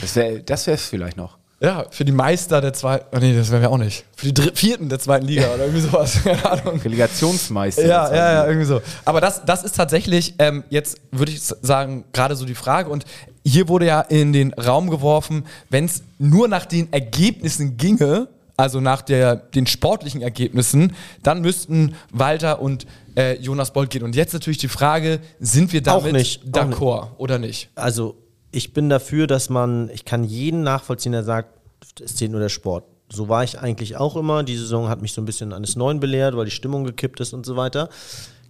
Das 0.00 0.16
wäre 0.16 0.42
wär's 0.46 0.86
vielleicht 0.86 1.16
noch. 1.16 1.38
Ja, 1.60 1.86
für 1.90 2.04
die 2.04 2.12
Meister 2.12 2.60
der 2.60 2.72
zweiten, 2.72 3.04
oh 3.16 3.18
nee, 3.18 3.34
das 3.36 3.50
wären 3.50 3.62
wir 3.62 3.70
auch 3.70 3.78
nicht. 3.78 4.04
Für 4.14 4.32
die 4.32 4.50
vierten 4.54 4.88
der 4.88 5.00
zweiten 5.00 5.26
Liga 5.26 5.52
oder 5.52 5.64
irgendwie 5.64 5.80
sowas. 5.80 6.18
Keine 6.24 6.48
Ahnung. 6.48 6.80
Relegationsmeister. 6.80 7.84
Ja, 7.84 8.14
ja, 8.14 8.32
ja, 8.32 8.46
irgendwie 8.46 8.66
so. 8.66 8.80
Aber 9.04 9.20
das, 9.20 9.44
das 9.44 9.64
ist 9.64 9.74
tatsächlich, 9.74 10.34
ähm, 10.38 10.62
jetzt 10.70 11.00
würde 11.10 11.32
ich 11.32 11.42
sagen, 11.42 12.04
gerade 12.12 12.36
so 12.36 12.44
die 12.44 12.54
Frage. 12.54 12.90
Und 12.90 13.04
hier 13.44 13.66
wurde 13.68 13.86
ja 13.86 14.02
in 14.02 14.32
den 14.32 14.52
Raum 14.52 14.88
geworfen, 14.88 15.44
wenn 15.68 15.86
es 15.86 16.02
nur 16.18 16.46
nach 16.46 16.64
den 16.64 16.92
Ergebnissen 16.92 17.76
ginge, 17.76 18.28
also 18.56 18.80
nach 18.80 19.02
der, 19.02 19.34
den 19.34 19.66
sportlichen 19.66 20.22
Ergebnissen, 20.22 20.94
dann 21.24 21.40
müssten 21.40 21.96
Walter 22.12 22.60
und 22.60 22.86
äh, 23.16 23.34
Jonas 23.40 23.72
Bolt 23.72 23.90
gehen. 23.90 24.04
Und 24.04 24.14
jetzt 24.14 24.32
natürlich 24.32 24.58
die 24.58 24.68
Frage, 24.68 25.18
sind 25.40 25.72
wir 25.72 25.82
damit 25.82 26.40
d'accord 26.44 27.16
oder 27.18 27.38
nicht? 27.38 27.70
Also, 27.74 28.16
ich 28.50 28.72
bin 28.72 28.88
dafür, 28.88 29.26
dass 29.26 29.50
man, 29.50 29.90
ich 29.90 30.04
kann 30.04 30.24
jeden 30.24 30.62
nachvollziehen, 30.62 31.12
der 31.12 31.24
sagt, 31.24 31.54
es 32.00 32.16
zählt 32.16 32.30
nur 32.30 32.40
der 32.40 32.48
Sport. 32.48 32.84
So 33.10 33.28
war 33.28 33.44
ich 33.44 33.58
eigentlich 33.58 33.96
auch 33.96 34.16
immer. 34.16 34.42
Die 34.42 34.56
Saison 34.56 34.88
hat 34.88 35.00
mich 35.00 35.12
so 35.12 35.22
ein 35.22 35.24
bisschen 35.24 35.52
eines 35.52 35.76
Neuen 35.76 36.00
belehrt, 36.00 36.36
weil 36.36 36.44
die 36.44 36.50
Stimmung 36.50 36.84
gekippt 36.84 37.20
ist 37.20 37.32
und 37.32 37.46
so 37.46 37.56
weiter. 37.56 37.88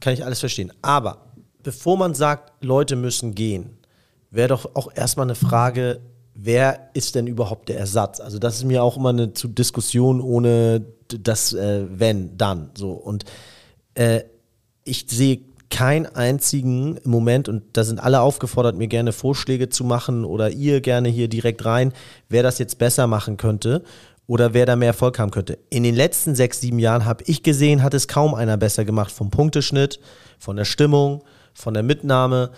Kann 0.01 0.13
ich 0.15 0.25
alles 0.25 0.41
verstehen. 0.41 0.73
Aber 0.83 1.27
bevor 1.63 1.97
man 1.97 2.15
sagt, 2.15 2.65
Leute 2.65 2.97
müssen 2.97 3.35
gehen, 3.35 3.79
wäre 4.31 4.49
doch 4.49 4.75
auch 4.75 4.91
erstmal 4.95 5.27
eine 5.27 5.35
Frage, 5.35 6.01
wer 6.35 6.91
ist 6.95 7.15
denn 7.15 7.27
überhaupt 7.27 7.69
der 7.69 7.79
Ersatz? 7.79 8.21
Also 8.21 8.39
das 8.39 8.57
ist 8.57 8.65
mir 8.65 8.83
auch 8.83 8.97
immer 8.97 9.11
eine 9.11 9.29
Diskussion 9.29 10.21
ohne 10.21 10.85
das 11.09 11.53
äh, 11.53 11.87
wenn, 11.91 12.37
dann. 12.37 12.71
So. 12.77 12.93
Und 12.93 13.25
äh, 13.95 14.23
ich 14.85 15.07
sehe 15.09 15.41
keinen 15.70 16.07
einzigen 16.07 16.98
Moment, 17.04 17.48
und 17.48 17.62
da 17.74 17.85
sind 17.85 18.00
alle 18.00 18.20
aufgefordert, 18.20 18.76
mir 18.76 18.88
gerne 18.88 19.12
Vorschläge 19.12 19.68
zu 19.68 19.85
machen 19.85 20.24
oder 20.24 20.50
ihr 20.50 20.81
gerne 20.81 21.09
hier 21.09 21.28
direkt 21.28 21.64
rein, 21.64 21.92
wer 22.28 22.42
das 22.42 22.59
jetzt 22.59 22.78
besser 22.78 23.07
machen 23.07 23.37
könnte 23.37 23.83
oder 24.26 24.54
wer 24.54 24.66
da 24.66 24.76
mehr 24.76 24.88
Erfolg 24.88 25.18
haben 25.18 25.31
könnte. 25.31 25.59
In 25.70 25.83
den 25.83 25.94
letzten 25.94 26.35
sechs, 26.35 26.61
sieben 26.61 26.78
Jahren 26.78 27.04
habe 27.04 27.24
ich 27.26 27.42
gesehen, 27.42 27.83
hat 27.83 27.94
es 27.94 28.09
kaum 28.09 28.35
einer 28.35 28.57
besser 28.57 28.85
gemacht 28.85 29.11
vom 29.12 29.31
Punkteschnitt, 29.31 30.00
von 30.38 30.57
der 30.57 30.64
Stimmung, 30.64 31.22
von 31.54 31.74
der 31.74 31.83
Mitnahme 31.83 32.50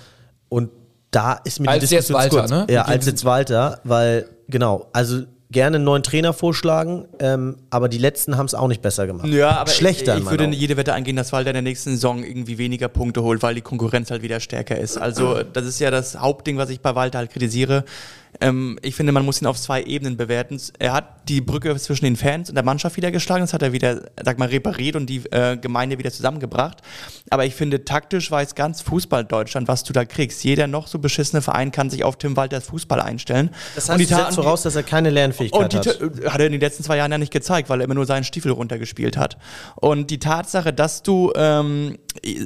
und 0.48 0.70
da 1.10 1.32
ist 1.32 1.58
mir 1.58 1.68
Als 1.68 1.88
die 1.88 1.94
jetzt 1.94 2.08
Diskussion 2.08 2.38
Walter, 2.42 2.46
zu 2.46 2.54
kurz. 2.54 2.68
ne? 2.68 2.74
Ja, 2.74 2.82
als 2.82 3.06
jetzt 3.06 3.24
Walter, 3.24 3.80
weil 3.84 4.28
genau, 4.48 4.88
also 4.92 5.22
gerne 5.50 5.76
einen 5.76 5.84
neuen 5.84 6.02
Trainer 6.02 6.32
vorschlagen, 6.32 7.06
ähm, 7.18 7.56
aber 7.70 7.88
die 7.88 7.98
letzten 7.98 8.36
haben 8.36 8.46
es 8.46 8.54
auch 8.54 8.68
nicht 8.68 8.82
besser 8.82 9.06
gemacht. 9.06 9.26
Ja, 9.26 9.58
aber 9.58 9.70
schlechter. 9.70 10.16
ich, 10.16 10.24
ich 10.24 10.30
würde 10.30 10.44
Augen. 10.44 10.52
jede 10.52 10.76
Wette 10.76 10.94
eingehen, 10.94 11.16
dass 11.16 11.32
Walter 11.32 11.50
in 11.50 11.54
der 11.54 11.62
nächsten 11.62 11.90
Saison 11.90 12.22
irgendwie 12.22 12.58
weniger 12.58 12.88
Punkte 12.88 13.22
holt, 13.22 13.42
weil 13.42 13.54
die 13.54 13.60
Konkurrenz 13.60 14.10
halt 14.10 14.22
wieder 14.22 14.38
stärker 14.38 14.78
ist. 14.78 14.96
Also 14.96 15.42
das 15.42 15.66
ist 15.66 15.80
ja 15.80 15.90
das 15.90 16.16
Hauptding, 16.18 16.56
was 16.56 16.70
ich 16.70 16.80
bei 16.80 16.94
Walter 16.94 17.18
halt 17.18 17.30
kritisiere. 17.30 17.84
Ähm, 18.40 18.78
ich 18.82 18.94
finde, 18.94 19.12
man 19.12 19.24
muss 19.24 19.40
ihn 19.42 19.46
auf 19.46 19.58
zwei 19.60 19.82
Ebenen 19.82 20.16
bewerten. 20.16 20.60
Er 20.78 20.92
hat 20.92 21.28
die 21.28 21.40
Brücke 21.40 21.74
zwischen 21.76 22.04
den 22.04 22.16
Fans 22.16 22.48
und 22.48 22.54
der 22.54 22.64
Mannschaft 22.64 22.96
wieder 22.96 23.10
geschlagen. 23.10 23.42
Das 23.42 23.52
hat 23.52 23.62
er 23.62 23.72
wieder, 23.72 24.02
sag 24.24 24.38
mal, 24.38 24.48
repariert 24.48 24.96
und 24.96 25.06
die 25.06 25.18
äh, 25.30 25.56
Gemeinde 25.56 25.98
wieder 25.98 26.10
zusammengebracht. 26.10 26.78
Aber 27.30 27.44
ich 27.44 27.54
finde, 27.54 27.84
taktisch 27.84 28.30
weiß 28.30 28.54
ganz 28.54 28.80
Fußball-Deutschland, 28.82 29.68
was 29.68 29.84
du 29.84 29.92
da 29.92 30.04
kriegst. 30.04 30.42
Jeder 30.44 30.66
noch 30.66 30.86
so 30.86 30.98
beschissene 30.98 31.42
Verein 31.42 31.72
kann 31.72 31.90
sich 31.90 32.04
auf 32.04 32.16
Tim 32.16 32.36
Walters 32.36 32.66
Fußball 32.66 33.00
einstellen. 33.00 33.50
Das 33.74 33.88
Und 33.88 33.92
heißt, 33.92 34.00
die 34.00 34.06
du 34.14 34.20
setzt 34.20 34.34
voraus, 34.36 34.62
dass 34.62 34.76
er 34.76 34.82
keine 34.82 35.10
Lernfähigkeit 35.10 35.62
und 35.62 35.72
die, 35.72 35.88
hat. 35.90 35.98
Ta- 35.98 36.30
hat 36.32 36.40
er 36.40 36.46
in 36.46 36.52
den 36.52 36.60
letzten 36.60 36.84
zwei 36.84 36.96
Jahren 36.96 37.12
ja 37.12 37.18
nicht 37.18 37.32
gezeigt, 37.32 37.68
weil 37.68 37.80
er 37.80 37.84
immer 37.84 37.94
nur 37.94 38.06
seinen 38.06 38.24
Stiefel 38.24 38.52
runtergespielt 38.52 39.16
hat. 39.16 39.38
Und 39.76 40.10
die 40.10 40.18
Tatsache, 40.18 40.72
dass 40.72 41.02
du 41.02 41.32
ähm, 41.36 41.98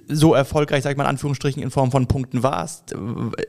so 0.08 0.34
erfolgreich, 0.34 0.82
sag 0.82 0.92
ich 0.92 0.96
mal 0.96 1.04
in 1.04 1.10
Anführungsstrichen, 1.10 1.62
in 1.62 1.70
Form 1.70 1.90
von 1.90 2.06
Punkten 2.06 2.42
warst, 2.42 2.92
äh, 2.92 2.96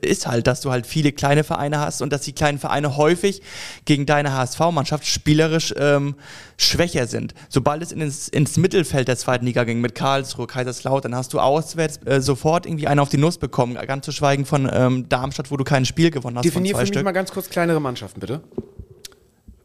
ist 0.08 0.28
halt, 0.28 0.48
dass 0.48 0.62
du 0.62 0.72
halt 0.72 0.86
viele 0.86 1.12
kleine 1.12 1.44
Vereine 1.44 1.80
hast 1.80 2.02
und 2.02 2.12
dass 2.12 2.25
die 2.28 2.34
kleinen 2.34 2.60
Vereine 2.60 2.98
häufig 2.98 3.42
gegen 3.86 4.06
deine 4.06 4.34
HSV-Mannschaft 4.34 5.06
spielerisch 5.06 5.74
ähm, 5.78 6.16
schwächer 6.58 7.08
sind. 7.08 7.34
Sobald 7.50 7.82
es 7.84 7.92
in 7.92 8.02
ins, 8.02 8.28
ins 8.28 8.58
Mittelfeld 8.58 9.08
der 9.08 9.18
zweiten 9.18 9.46
Liga 9.46 9.64
ging, 9.64 9.82
mit 9.82 9.96
Karlsruhe, 9.96 10.48
Kaiserslautern, 10.48 11.16
hast 11.16 11.34
du 11.34 11.40
auswärts 11.40 12.00
äh, 12.06 12.22
sofort 12.22 12.66
irgendwie 12.66 12.88
einen 12.88 13.00
auf 13.00 13.10
die 13.10 13.18
Nuss 13.18 13.38
bekommen, 13.38 13.76
ganz 13.88 14.06
zu 14.06 14.12
schweigen 14.12 14.46
von 14.46 14.70
ähm, 14.72 15.10
Darmstadt, 15.10 15.52
wo 15.52 15.58
du 15.58 15.64
kein 15.64 15.86
Spiel 15.86 16.12
gewonnen 16.12 16.38
hast. 16.38 16.46
Definier 16.46 16.72
von 16.72 16.80
für 16.80 16.82
zwei 16.82 16.82
mich 16.84 16.88
Stück 16.96 17.04
mal 17.06 17.12
ganz 17.12 17.32
kurz 17.32 17.50
kleinere 17.50 17.80
Mannschaften, 17.80 18.20
bitte. 18.20 18.42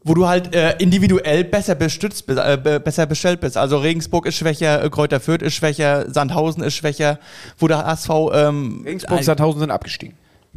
wo 0.03 0.13
du 0.15 0.27
halt 0.27 0.55
äh, 0.55 0.75
individuell 0.79 1.43
besser 1.43 1.75
bestützt 1.75 2.25
bist, 2.25 2.39
äh, 2.39 2.57
be- 2.61 2.79
besser 2.79 3.05
bestellt 3.05 3.39
bist. 3.39 3.55
Also 3.55 3.77
Regensburg 3.77 4.25
ist 4.25 4.35
schwächer, 4.35 4.83
äh, 4.83 4.89
Kräuter 4.89 5.19
Fürth 5.19 5.43
ist 5.43 5.53
schwächer, 5.53 6.11
Sandhausen 6.11 6.63
ist 6.63 6.73
schwächer, 6.73 7.19
wo 7.59 7.67
der 7.67 7.85
HSV 7.85 8.09
ähm, 8.33 8.81
Regensburg, 8.83 9.19
ein- 9.19 9.23
Sandhausen 9.23 9.59
sind 9.59 9.69
abgestiegen. 9.71 10.15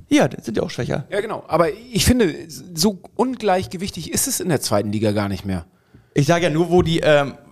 Ja, 0.08 0.28
sind 0.42 0.56
ja 0.56 0.62
auch 0.62 0.70
schwächer. 0.70 1.06
Ja, 1.10 1.20
genau. 1.20 1.44
Aber 1.48 1.72
ich 1.72 2.04
finde, 2.04 2.34
so 2.48 2.98
ungleichgewichtig 3.16 4.12
ist 4.12 4.28
es 4.28 4.40
in 4.40 4.48
der 4.48 4.60
zweiten 4.60 4.92
Liga 4.92 5.12
gar 5.12 5.28
nicht 5.28 5.44
mehr. 5.44 5.66
Ich 6.14 6.26
sage 6.26 6.44
ja 6.44 6.50
nur, 6.50 6.70
wo 6.70 6.82
die 6.82 7.00
ähm, 7.00 7.32
äh, 7.32 7.43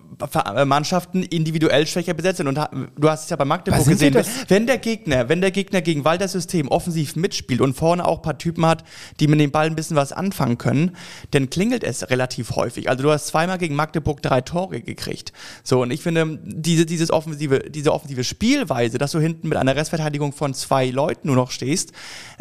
Mannschaften 0.64 1.22
individuell 1.22 1.86
schwächer 1.86 2.14
besetzt 2.14 2.38
sind. 2.38 2.48
Und 2.48 2.58
du 2.96 3.10
hast 3.10 3.24
es 3.24 3.30
ja 3.30 3.36
bei 3.36 3.44
Magdeburg 3.44 3.86
gesehen. 3.86 4.14
Wenn, 4.48 4.66
der 4.66 4.78
Gegner, 4.78 5.28
wenn 5.28 5.40
der 5.40 5.50
Gegner 5.50 5.82
gegen 5.82 6.04
Walters 6.04 6.32
System 6.32 6.68
offensiv 6.68 7.16
mitspielt 7.16 7.60
und 7.60 7.74
vorne 7.74 8.04
auch 8.04 8.18
ein 8.18 8.22
paar 8.22 8.38
Typen 8.38 8.66
hat, 8.66 8.84
die 9.20 9.26
mit 9.26 9.40
dem 9.40 9.50
Ball 9.50 9.66
ein 9.66 9.76
bisschen 9.76 9.96
was 9.96 10.12
anfangen 10.12 10.58
können, 10.58 10.96
dann 11.32 11.50
klingelt 11.50 11.84
es 11.84 12.10
relativ 12.10 12.56
häufig. 12.56 12.88
Also 12.88 13.02
du 13.02 13.10
hast 13.10 13.26
zweimal 13.26 13.58
gegen 13.58 13.74
Magdeburg 13.74 14.22
drei 14.22 14.40
Tore 14.40 14.80
gekriegt. 14.80 15.32
So, 15.62 15.82
und 15.82 15.90
ich 15.90 16.02
finde, 16.02 16.38
diese, 16.44 16.86
dieses 16.86 17.10
offensive, 17.10 17.70
diese 17.70 17.92
offensive 17.92 18.24
Spielweise, 18.24 18.98
dass 18.98 19.12
du 19.12 19.20
hinten 19.20 19.48
mit 19.48 19.58
einer 19.58 19.76
Restverteidigung 19.76 20.32
von 20.32 20.54
zwei 20.54 20.90
Leuten 20.90 21.28
nur 21.28 21.36
noch 21.36 21.50
stehst, 21.50 21.92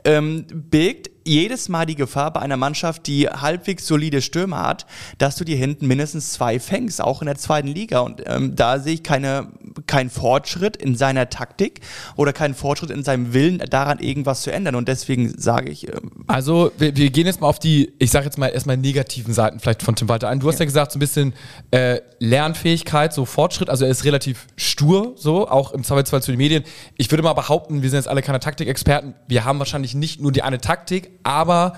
ähm, 0.04 0.46
birgt 0.52 1.10
jedes 1.25 1.69
Mal 1.69 1.86
die 1.86 1.95
Gefahr 1.95 2.31
bei 2.34 2.39
einer 2.39 2.57
Mannschaft, 2.57 3.07
die 3.07 3.27
halbwegs 3.27 3.88
solide 3.88 4.21
Stürmer 4.21 4.62
hat, 4.62 4.86
dass 5.17 5.36
du 5.36 5.43
dir 5.43 5.57
hinten 5.57 5.88
mindestens 5.88 6.34
zwei 6.34 6.60
fängst, 6.60 7.01
auch 7.01 7.21
in 7.21 7.27
der 7.27 7.36
zweiten 7.36 7.67
Liga. 7.67 7.99
Und 7.99 8.23
ähm, 8.25 8.55
da 8.55 8.79
sehe 8.79 8.95
ich 8.95 9.03
keine, 9.03 9.47
keinen 9.88 10.10
Fortschritt 10.10 10.77
in 10.77 10.95
seiner 10.95 11.29
Taktik 11.29 11.81
oder 12.15 12.34
keinen 12.34 12.55
Fortschritt 12.55 12.89
in 12.89 13.03
seinem 13.03 13.34
Willen, 13.34 13.60
daran 13.69 13.99
irgendwas 13.99 14.41
zu 14.41 14.51
ändern. 14.51 14.75
Und 14.75 14.88
deswegen 14.88 15.34
sage 15.38 15.69
ich, 15.69 15.88
ähm, 15.88 16.12
Also, 16.27 16.71
wir, 16.77 16.95
wir 16.95 17.10
gehen 17.10 17.27
jetzt 17.27 17.41
mal 17.41 17.47
auf 17.47 17.60
die, 17.60 17.93
ich 17.99 18.12
sage 18.12 18.25
jetzt 18.25 18.38
mal 18.38 18.47
erstmal 18.47 18.77
negativen 18.77 19.34
Seiten 19.34 19.60
vielleicht 19.60 19.84
von 19.84 19.95
Tim 19.95 20.10
Walter 20.10 20.29
ein. 20.29 20.39
Du 20.39 20.47
hast 20.47 20.60
ja, 20.60 20.65
gesagt, 20.65 20.91
so 20.91 20.97
ein 20.97 21.01
bisschen 21.01 21.34
äh, 21.71 22.01
Lernfähigkeit, 22.19 23.13
so 23.13 23.25
Fortschritt. 23.25 23.69
Also, 23.69 23.86
er 23.86 23.91
ist 23.91 24.05
relativ 24.05 24.47
stur, 24.55 25.13
so, 25.15 25.47
auch 25.47 25.71
im 25.71 25.84
Zweifelsfall 25.84 26.21
zu 26.21 26.31
den 26.31 26.38
Medien. 26.38 26.63
Ich 26.97 27.12
würde 27.12 27.23
mal 27.23 27.34
behaupten, 27.34 27.81
wir 27.81 27.89
sind 27.89 27.97
jetzt 27.97 28.07
alle 28.07 28.21
keine 28.21 28.39
Taktikexperten. 28.39 29.13
Wir 29.27 29.45
haben 29.45 29.60
wahrscheinlich 29.60 29.93
nicht 29.95 30.21
nur 30.21 30.31
die 30.31 30.41
eine 30.41 30.60
Taktik, 30.60 31.11
aber 31.24 31.74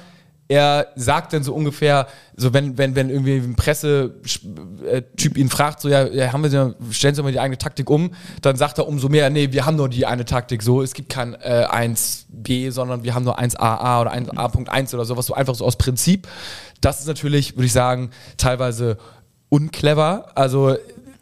er 0.50 0.88
sagt 0.96 1.34
dann 1.34 1.42
so 1.42 1.54
ungefähr, 1.54 2.08
so 2.36 2.54
wenn, 2.54 2.78
wenn, 2.78 2.96
wenn 2.96 3.10
irgendwie 3.10 3.38
ein 3.38 3.56
Pressetyp 3.56 5.38
ihn 5.38 5.50
fragt, 5.50 5.82
so 5.82 5.90
ja, 5.90 6.32
haben 6.32 6.44
wir 6.44 6.50
denn- 6.50 6.76
stellen 6.92 7.16
Sie 7.16 7.24
mal 7.24 7.32
die 7.32 7.40
eigene 7.40 7.58
Taktik 7.58 7.90
um, 7.90 8.12
dann 8.42 8.56
sagt 8.58 8.78
er 8.78 8.88
umso 8.88 9.10
mehr, 9.10 9.30
nee, 9.30 9.52
wir 9.52 9.66
haben 9.66 9.78
nur 9.78 9.90
die 9.90 10.06
eine 10.06 10.26
Taktik, 10.26 10.62
so, 10.62 10.82
es 10.82 10.94
gibt 10.94 11.10
kein 11.10 11.34
äh, 11.36 11.66
1b, 11.70 12.72
sondern 12.72 13.04
wir 13.04 13.16
haben 13.16 13.24
nur 13.24 13.40
1aa 13.40 14.02
oder 14.02 14.14
1a.1 14.14 14.94
oder 14.94 15.06
sowas, 15.06 15.26
so 15.26 15.34
einfach 15.34 15.56
so 15.56 15.66
aus 15.66 15.78
Prinzip. 15.78 16.28
Das 16.82 17.00
ist 17.00 17.08
natürlich, 17.08 17.56
würde 17.56 17.66
ich 17.66 17.74
sagen, 17.74 18.12
teilweise 18.38 18.98
unclever. 19.50 20.26
Also 20.36 20.76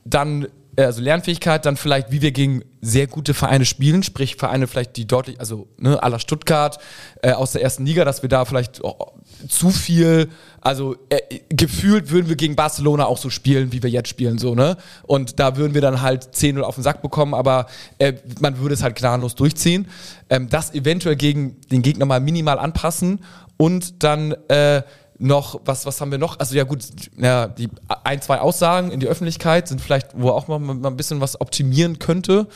dann 0.04 0.46
äh, 0.46 0.48
also 0.78 1.02
Lernfähigkeit, 1.02 1.66
dann 1.66 1.78
vielleicht, 1.78 2.12
wie 2.12 2.22
wir 2.22 2.32
gegen 2.32 2.64
sehr 2.82 3.08
gute 3.08 3.34
Vereine 3.34 3.66
spielen, 3.66 4.04
sprich 4.04 4.38
Vereine 4.38 4.68
vielleicht, 4.68 4.96
die 4.98 5.06
deutlich, 5.06 5.40
also 5.40 5.68
ne, 5.78 6.00
la 6.02 6.20
Stuttgart 6.20 6.80
äh, 7.22 7.34
aus 7.34 7.52
der 7.52 7.62
ersten 7.62 7.86
Liga, 7.86 8.06
dass 8.06 8.22
wir 8.22 8.30
da 8.30 8.46
vielleicht 8.46 8.84
oh, 8.84 9.14
zu 9.48 9.70
viel, 9.70 10.30
also 10.62 10.96
äh, 11.10 11.40
gefühlt 11.50 12.10
würden 12.10 12.30
wir 12.30 12.36
gegen 12.36 12.56
Barcelona 12.56 13.06
auch 13.06 13.18
so 13.18 13.30
spielen, 13.30 13.72
wie 13.72 13.84
wir 13.84 13.90
jetzt 13.90 14.10
spielen, 14.10 14.38
so, 14.38 14.56
ne? 14.56 14.78
Und 15.04 15.40
da 15.40 15.58
würden 15.58 15.74
wir 15.74 15.82
dann 15.82 16.02
halt 16.02 16.30
10-0 16.34 16.62
auf 16.62 16.76
den 16.76 16.84
Sack 16.84 17.02
bekommen, 17.02 17.34
aber 17.34 17.68
äh, 17.98 18.14
man 18.40 18.58
würde 18.60 18.74
es 18.74 18.82
halt 18.82 18.96
gnadenlos 18.96 19.36
durchziehen. 19.36 19.88
Ähm, 20.30 20.50
das 20.50 20.74
eventuell 20.74 21.16
gegen 21.16 21.60
den 21.72 21.82
Gegner 21.82 22.06
mal 22.06 22.20
minimal 22.20 22.58
anpassen 22.58 23.20
und 23.58 24.04
dann 24.04 24.32
äh, 24.48 24.82
noch, 25.22 25.62
was, 25.66 25.86
was 25.86 26.02
haben 26.02 26.12
wir 26.12 26.18
noch? 26.18 26.40
Also 26.40 26.56
ja 26.56 26.64
gut, 26.64 26.80
ja, 27.18 27.48
die 27.48 27.70
ein, 28.04 28.22
zwei 28.22 28.40
Aussagen 28.40 28.92
in 28.92 29.00
die 29.00 29.08
Öffentlichkeit 29.08 29.68
sind 29.68 29.80
vielleicht, 29.82 30.10
wo 30.16 30.30
auch 30.30 30.48
mal, 30.48 30.60
mal 30.60 30.90
ein 30.90 30.98
bisschen 30.98 31.22
was 31.22 31.40
optimieren 31.40 32.00
könnte. 32.00 32.48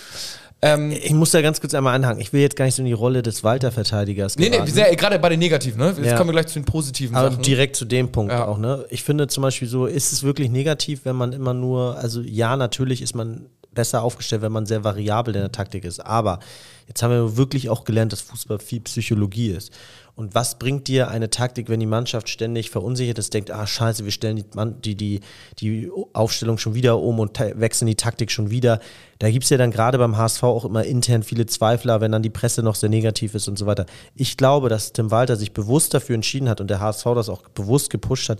Ähm, 0.61 0.91
Ich 0.91 1.11
muss 1.13 1.31
da 1.31 1.41
ganz 1.41 1.61
kurz 1.61 1.73
einmal 1.75 1.93
anhangen. 1.95 2.19
Ich 2.21 2.33
will 2.33 2.41
jetzt 2.41 2.55
gar 2.55 2.65
nicht 2.65 2.75
so 2.75 2.81
in 2.81 2.87
die 2.87 2.93
Rolle 2.93 3.21
des 3.21 3.43
Walter-Verteidigers 3.43 4.37
nee, 4.37 4.45
nee, 4.45 4.51
geraten. 4.51 4.71
sind 4.71 4.87
ja 4.87 4.95
gerade 4.95 5.19
bei 5.19 5.29
den 5.29 5.39
Negativen, 5.39 5.79
ne? 5.79 5.93
Jetzt 5.97 6.05
Ja. 6.05 6.17
kommen 6.17 6.29
wir 6.29 6.33
gleich 6.33 6.47
zu 6.47 6.53
den 6.59 6.65
positiven 6.65 7.15
Aber 7.15 7.29
Sachen. 7.29 7.43
direkt 7.43 7.75
zu 7.75 7.85
dem 7.85 8.11
Punkt 8.11 8.31
Ja. 8.31 8.47
auch, 8.47 8.57
ne? 8.57 8.85
Ich 8.89 9.03
finde 9.03 9.27
zum 9.27 9.43
Beispiel 9.43 9.67
so, 9.67 9.85
ist 9.85 10.11
es 10.11 10.23
wirklich 10.23 10.49
negativ, 10.49 11.01
wenn 11.03 11.15
man 11.15 11.33
immer 11.33 11.53
nur, 11.53 11.97
also 11.97 12.21
ja, 12.21 12.55
natürlich 12.55 13.01
ist 13.01 13.15
man 13.15 13.45
besser 13.73 14.01
aufgestellt, 14.01 14.41
wenn 14.41 14.53
man 14.53 14.65
sehr 14.65 14.83
variabel 14.85 15.35
in 15.35 15.41
der 15.41 15.51
Taktik 15.51 15.83
ist. 15.83 15.99
Aber 15.99 16.39
jetzt 16.87 17.03
haben 17.03 17.11
wir 17.11 17.35
wirklich 17.37 17.69
auch 17.69 17.83
gelernt, 17.83 18.13
dass 18.13 18.21
Fußball 18.21 18.57
viel 18.59 18.79
Psychologie 18.79 19.49
ist. 19.49 19.71
Und 20.15 20.33
was 20.33 20.57
bringt 20.57 20.87
dir 20.87 21.09
eine 21.09 21.29
Taktik, 21.29 21.67
wenn 21.67 21.81
die 21.81 21.85
Mannschaft 21.85 22.29
ständig 22.29 22.69
verunsichert 22.69 23.19
ist, 23.19 23.33
denkt, 23.33 23.51
ah 23.51 23.67
scheiße, 23.67 24.05
wir 24.05 24.11
stellen 24.13 24.37
die, 24.37 24.45
die, 24.81 24.95
die, 24.95 25.21
die 25.59 25.91
Aufstellung 26.13 26.57
schon 26.57 26.73
wieder 26.73 26.99
um 26.99 27.19
und 27.19 27.37
wechseln 27.37 27.87
die 27.87 27.95
Taktik 27.95 28.31
schon 28.31 28.49
wieder. 28.49 28.79
Da 29.19 29.29
gibt 29.29 29.43
es 29.43 29.49
ja 29.49 29.57
dann 29.57 29.71
gerade 29.71 29.97
beim 29.97 30.15
HSV 30.15 30.43
auch 30.43 30.63
immer 30.63 30.85
intern 30.85 31.23
viele 31.23 31.45
Zweifler, 31.47 31.99
wenn 31.99 32.13
dann 32.13 32.23
die 32.23 32.29
Presse 32.29 32.63
noch 32.63 32.75
sehr 32.75 32.89
negativ 32.89 33.35
ist 33.35 33.49
und 33.49 33.57
so 33.57 33.65
weiter. 33.65 33.85
Ich 34.15 34.37
glaube, 34.37 34.69
dass 34.69 34.93
Tim 34.93 35.11
Walter 35.11 35.35
sich 35.35 35.51
bewusst 35.51 35.93
dafür 35.93 36.15
entschieden 36.15 36.47
hat 36.47 36.61
und 36.61 36.69
der 36.69 36.79
HSV 36.79 37.03
das 37.15 37.27
auch 37.27 37.41
bewusst 37.49 37.89
gepusht 37.89 38.29
hat, 38.29 38.39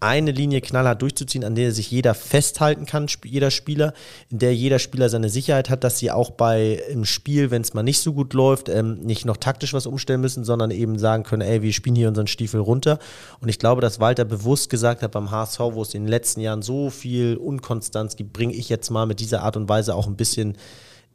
eine 0.00 0.30
Linie 0.30 0.60
knallhart 0.60 1.00
durchzuziehen, 1.00 1.44
an 1.44 1.54
der 1.54 1.72
sich 1.72 1.90
jeder 1.90 2.14
festhalten 2.14 2.84
kann, 2.84 3.06
jeder 3.24 3.50
Spieler, 3.50 3.94
in 4.30 4.38
der 4.38 4.54
jeder 4.54 4.78
Spieler 4.78 5.08
seine 5.08 5.30
Sicherheit 5.30 5.70
hat, 5.70 5.84
dass 5.84 5.98
sie 5.98 6.10
auch 6.10 6.30
bei 6.30 6.82
im 6.90 7.04
Spiel, 7.04 7.50
wenn 7.50 7.62
es 7.62 7.72
mal 7.72 7.82
nicht 7.82 8.00
so 8.00 8.12
gut 8.12 8.34
läuft, 8.34 8.68
ähm, 8.68 9.00
nicht 9.00 9.24
noch 9.24 9.38
taktisch 9.38 9.72
was 9.72 9.86
umstellen 9.86 10.20
müssen, 10.20 10.44
sondern 10.44 10.70
eben 10.70 10.98
sagen 10.98 11.22
können, 11.22 11.42
ey, 11.42 11.62
wir 11.62 11.72
spielen 11.72 11.96
hier 11.96 12.08
unseren 12.08 12.26
Stiefel 12.26 12.60
runter. 12.60 12.98
Und 13.40 13.48
ich 13.48 13.58
glaube, 13.58 13.80
dass 13.80 13.98
Walter 14.00 14.24
bewusst 14.24 14.68
gesagt 14.68 15.02
hat 15.02 15.12
beim 15.12 15.30
HSV, 15.30 15.60
wo 15.60 15.82
es 15.82 15.94
in 15.94 16.02
den 16.02 16.08
letzten 16.08 16.40
Jahren 16.40 16.62
so 16.62 16.90
viel 16.90 17.36
Unkonstanz 17.36 18.16
gibt, 18.16 18.32
bringe 18.32 18.54
ich 18.54 18.68
jetzt 18.68 18.90
mal 18.90 19.06
mit 19.06 19.20
dieser 19.20 19.42
Art 19.42 19.56
und 19.56 19.68
Weise 19.68 19.94
auch 19.94 20.06
ein 20.06 20.16
bisschen 20.16 20.58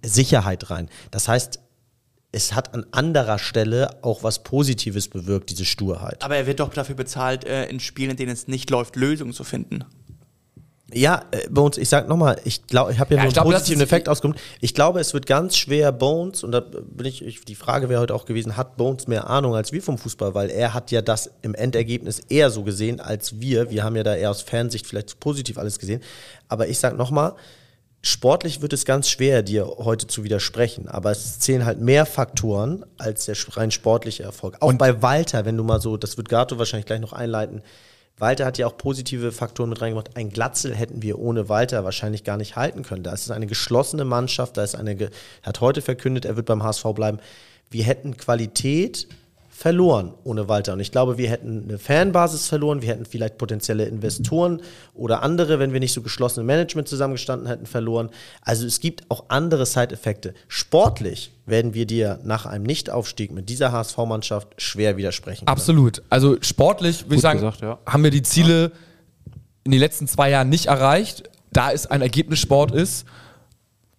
Sicherheit 0.03 0.71
rein. 0.71 0.89
Das 1.11 1.27
heißt, 1.27 1.59
es 2.31 2.53
hat 2.53 2.73
an 2.73 2.85
anderer 2.91 3.39
Stelle 3.39 3.89
auch 4.03 4.23
was 4.23 4.43
Positives 4.43 5.09
bewirkt, 5.09 5.49
diese 5.49 5.65
Sturheit. 5.65 6.23
Aber 6.23 6.37
er 6.37 6.47
wird 6.47 6.59
doch 6.59 6.73
dafür 6.73 6.95
bezahlt, 6.95 7.43
äh, 7.43 7.65
in 7.65 7.79
Spielen, 7.79 8.11
in 8.11 8.17
denen 8.17 8.31
es 8.31 8.47
nicht 8.47 8.69
läuft, 8.69 8.95
Lösungen 8.95 9.33
zu 9.33 9.43
finden. 9.43 9.83
Ja, 10.93 11.23
äh, 11.31 11.49
Bones, 11.49 11.77
ich 11.77 11.87
sag 11.87 12.07
nochmal, 12.07 12.39
ich 12.43 12.67
glaube, 12.67 12.91
ich 12.91 12.99
habe 12.99 13.13
ja, 13.13 13.17
Ja, 13.17 13.23
nur 13.23 13.27
einen 13.27 13.33
glaube, 13.33 13.51
das 13.51 13.61
positiven 13.61 13.83
Effekt 13.83 14.09
ausgekommen. 14.09 14.37
Ich 14.59 14.73
glaube, 14.73 14.99
es 14.99 15.13
wird 15.13 15.25
ganz 15.25 15.55
schwer, 15.55 15.91
Bones, 15.91 16.43
und 16.43 16.51
da 16.51 16.59
bin 16.59 17.05
ich, 17.05 17.23
ich 17.23 17.45
die 17.45 17.55
Frage 17.55 17.89
wäre 17.89 18.01
heute 18.01 18.13
auch 18.13 18.25
gewesen, 18.25 18.57
hat 18.57 18.77
Bones 18.77 19.07
mehr 19.07 19.29
Ahnung 19.29 19.55
als 19.55 19.71
wir 19.71 19.81
vom 19.81 19.97
Fußball, 19.97 20.33
weil 20.33 20.49
er 20.49 20.73
hat 20.73 20.91
ja 20.91 21.01
das 21.01 21.31
im 21.41 21.53
Endergebnis 21.53 22.19
eher 22.19 22.49
so 22.49 22.63
gesehen 22.63 22.99
als 22.99 23.39
wir. 23.39 23.69
Wir 23.69 23.83
haben 23.83 23.95
ja 23.95 24.03
da 24.03 24.15
eher 24.15 24.31
aus 24.31 24.41
Fernsicht 24.41 24.85
vielleicht 24.85 25.19
positiv 25.19 25.57
alles 25.57 25.79
gesehen. 25.79 26.01
Aber 26.49 26.67
ich 26.67 26.79
sag 26.79 26.97
nochmal, 26.97 27.35
sportlich 28.01 28.61
wird 28.61 28.73
es 28.73 28.85
ganz 28.85 29.09
schwer, 29.09 29.43
dir 29.43 29.65
heute 29.77 30.07
zu 30.07 30.23
widersprechen. 30.23 30.87
Aber 30.87 31.11
es 31.11 31.39
zählen 31.39 31.65
halt 31.65 31.79
mehr 31.79 32.05
Faktoren 32.05 32.85
als 32.97 33.25
der 33.25 33.35
rein 33.55 33.71
sportliche 33.71 34.23
Erfolg. 34.23 34.57
Auch 34.59 34.73
bei 34.73 35.01
Walter, 35.01 35.45
wenn 35.45 35.57
du 35.57 35.63
mal 35.63 35.81
so, 35.81 35.97
das 35.97 36.17
wird 36.17 36.29
Gato 36.29 36.57
wahrscheinlich 36.57 36.85
gleich 36.85 36.99
noch 36.99 37.13
einleiten. 37.13 37.61
Walter 38.17 38.45
hat 38.45 38.57
ja 38.57 38.67
auch 38.67 38.77
positive 38.77 39.31
Faktoren 39.31 39.69
mit 39.69 39.81
reingemacht. 39.81 40.15
Ein 40.15 40.29
Glatzel 40.29 40.75
hätten 40.75 41.01
wir 41.01 41.17
ohne 41.17 41.49
Walter 41.49 41.83
wahrscheinlich 41.83 42.23
gar 42.23 42.37
nicht 42.37 42.55
halten 42.55 42.83
können. 42.83 43.03
Da 43.03 43.13
ist 43.13 43.23
es 43.23 43.31
eine 43.31 43.47
geschlossene 43.47 44.05
Mannschaft, 44.05 44.57
da 44.57 44.63
ist 44.63 44.75
eine, 44.75 44.99
er 44.99 45.09
hat 45.43 45.61
heute 45.61 45.81
verkündet, 45.81 46.25
er 46.25 46.35
wird 46.35 46.45
beim 46.45 46.61
HSV 46.61 46.83
bleiben. 46.93 47.19
Wir 47.71 47.83
hätten 47.83 48.17
Qualität 48.17 49.07
verloren 49.61 50.15
ohne 50.23 50.47
Walter. 50.47 50.73
Und 50.73 50.79
ich 50.79 50.91
glaube, 50.91 51.19
wir 51.19 51.29
hätten 51.29 51.65
eine 51.69 51.77
Fanbasis 51.77 52.47
verloren, 52.47 52.81
wir 52.81 52.89
hätten 52.89 53.05
vielleicht 53.05 53.37
potenzielle 53.37 53.85
Investoren 53.85 54.59
oder 54.95 55.21
andere, 55.21 55.59
wenn 55.59 55.71
wir 55.71 55.79
nicht 55.79 55.93
so 55.93 56.01
geschlossene 56.01 56.43
Management 56.43 56.87
zusammengestanden 56.87 57.47
hätten, 57.47 57.67
verloren. 57.67 58.09
Also 58.41 58.65
es 58.65 58.79
gibt 58.79 59.03
auch 59.09 59.25
andere 59.27 59.67
Side-Effekte. 59.67 60.33
Sportlich 60.47 61.31
werden 61.45 61.75
wir 61.75 61.85
dir 61.85 62.19
nach 62.23 62.47
einem 62.47 62.63
Nichtaufstieg 62.63 63.31
mit 63.31 63.49
dieser 63.49 63.71
HSV-Mannschaft 63.71 64.59
schwer 64.59 64.97
widersprechen. 64.97 65.45
können. 65.45 65.55
Absolut. 65.55 66.01
Also 66.09 66.37
sportlich, 66.41 67.05
würde 67.05 67.17
ich 67.17 67.21
sagen, 67.21 67.41
gesagt, 67.41 67.61
ja. 67.61 67.77
haben 67.85 68.03
wir 68.03 68.09
die 68.09 68.23
Ziele 68.23 68.71
in 69.63 69.69
den 69.69 69.79
letzten 69.79 70.07
zwei 70.07 70.31
Jahren 70.31 70.49
nicht 70.49 70.65
erreicht. 70.65 71.29
Da 71.53 71.71
es 71.71 71.85
ein 71.85 72.01
Ergebnissport 72.01 72.71
ist, 72.71 73.05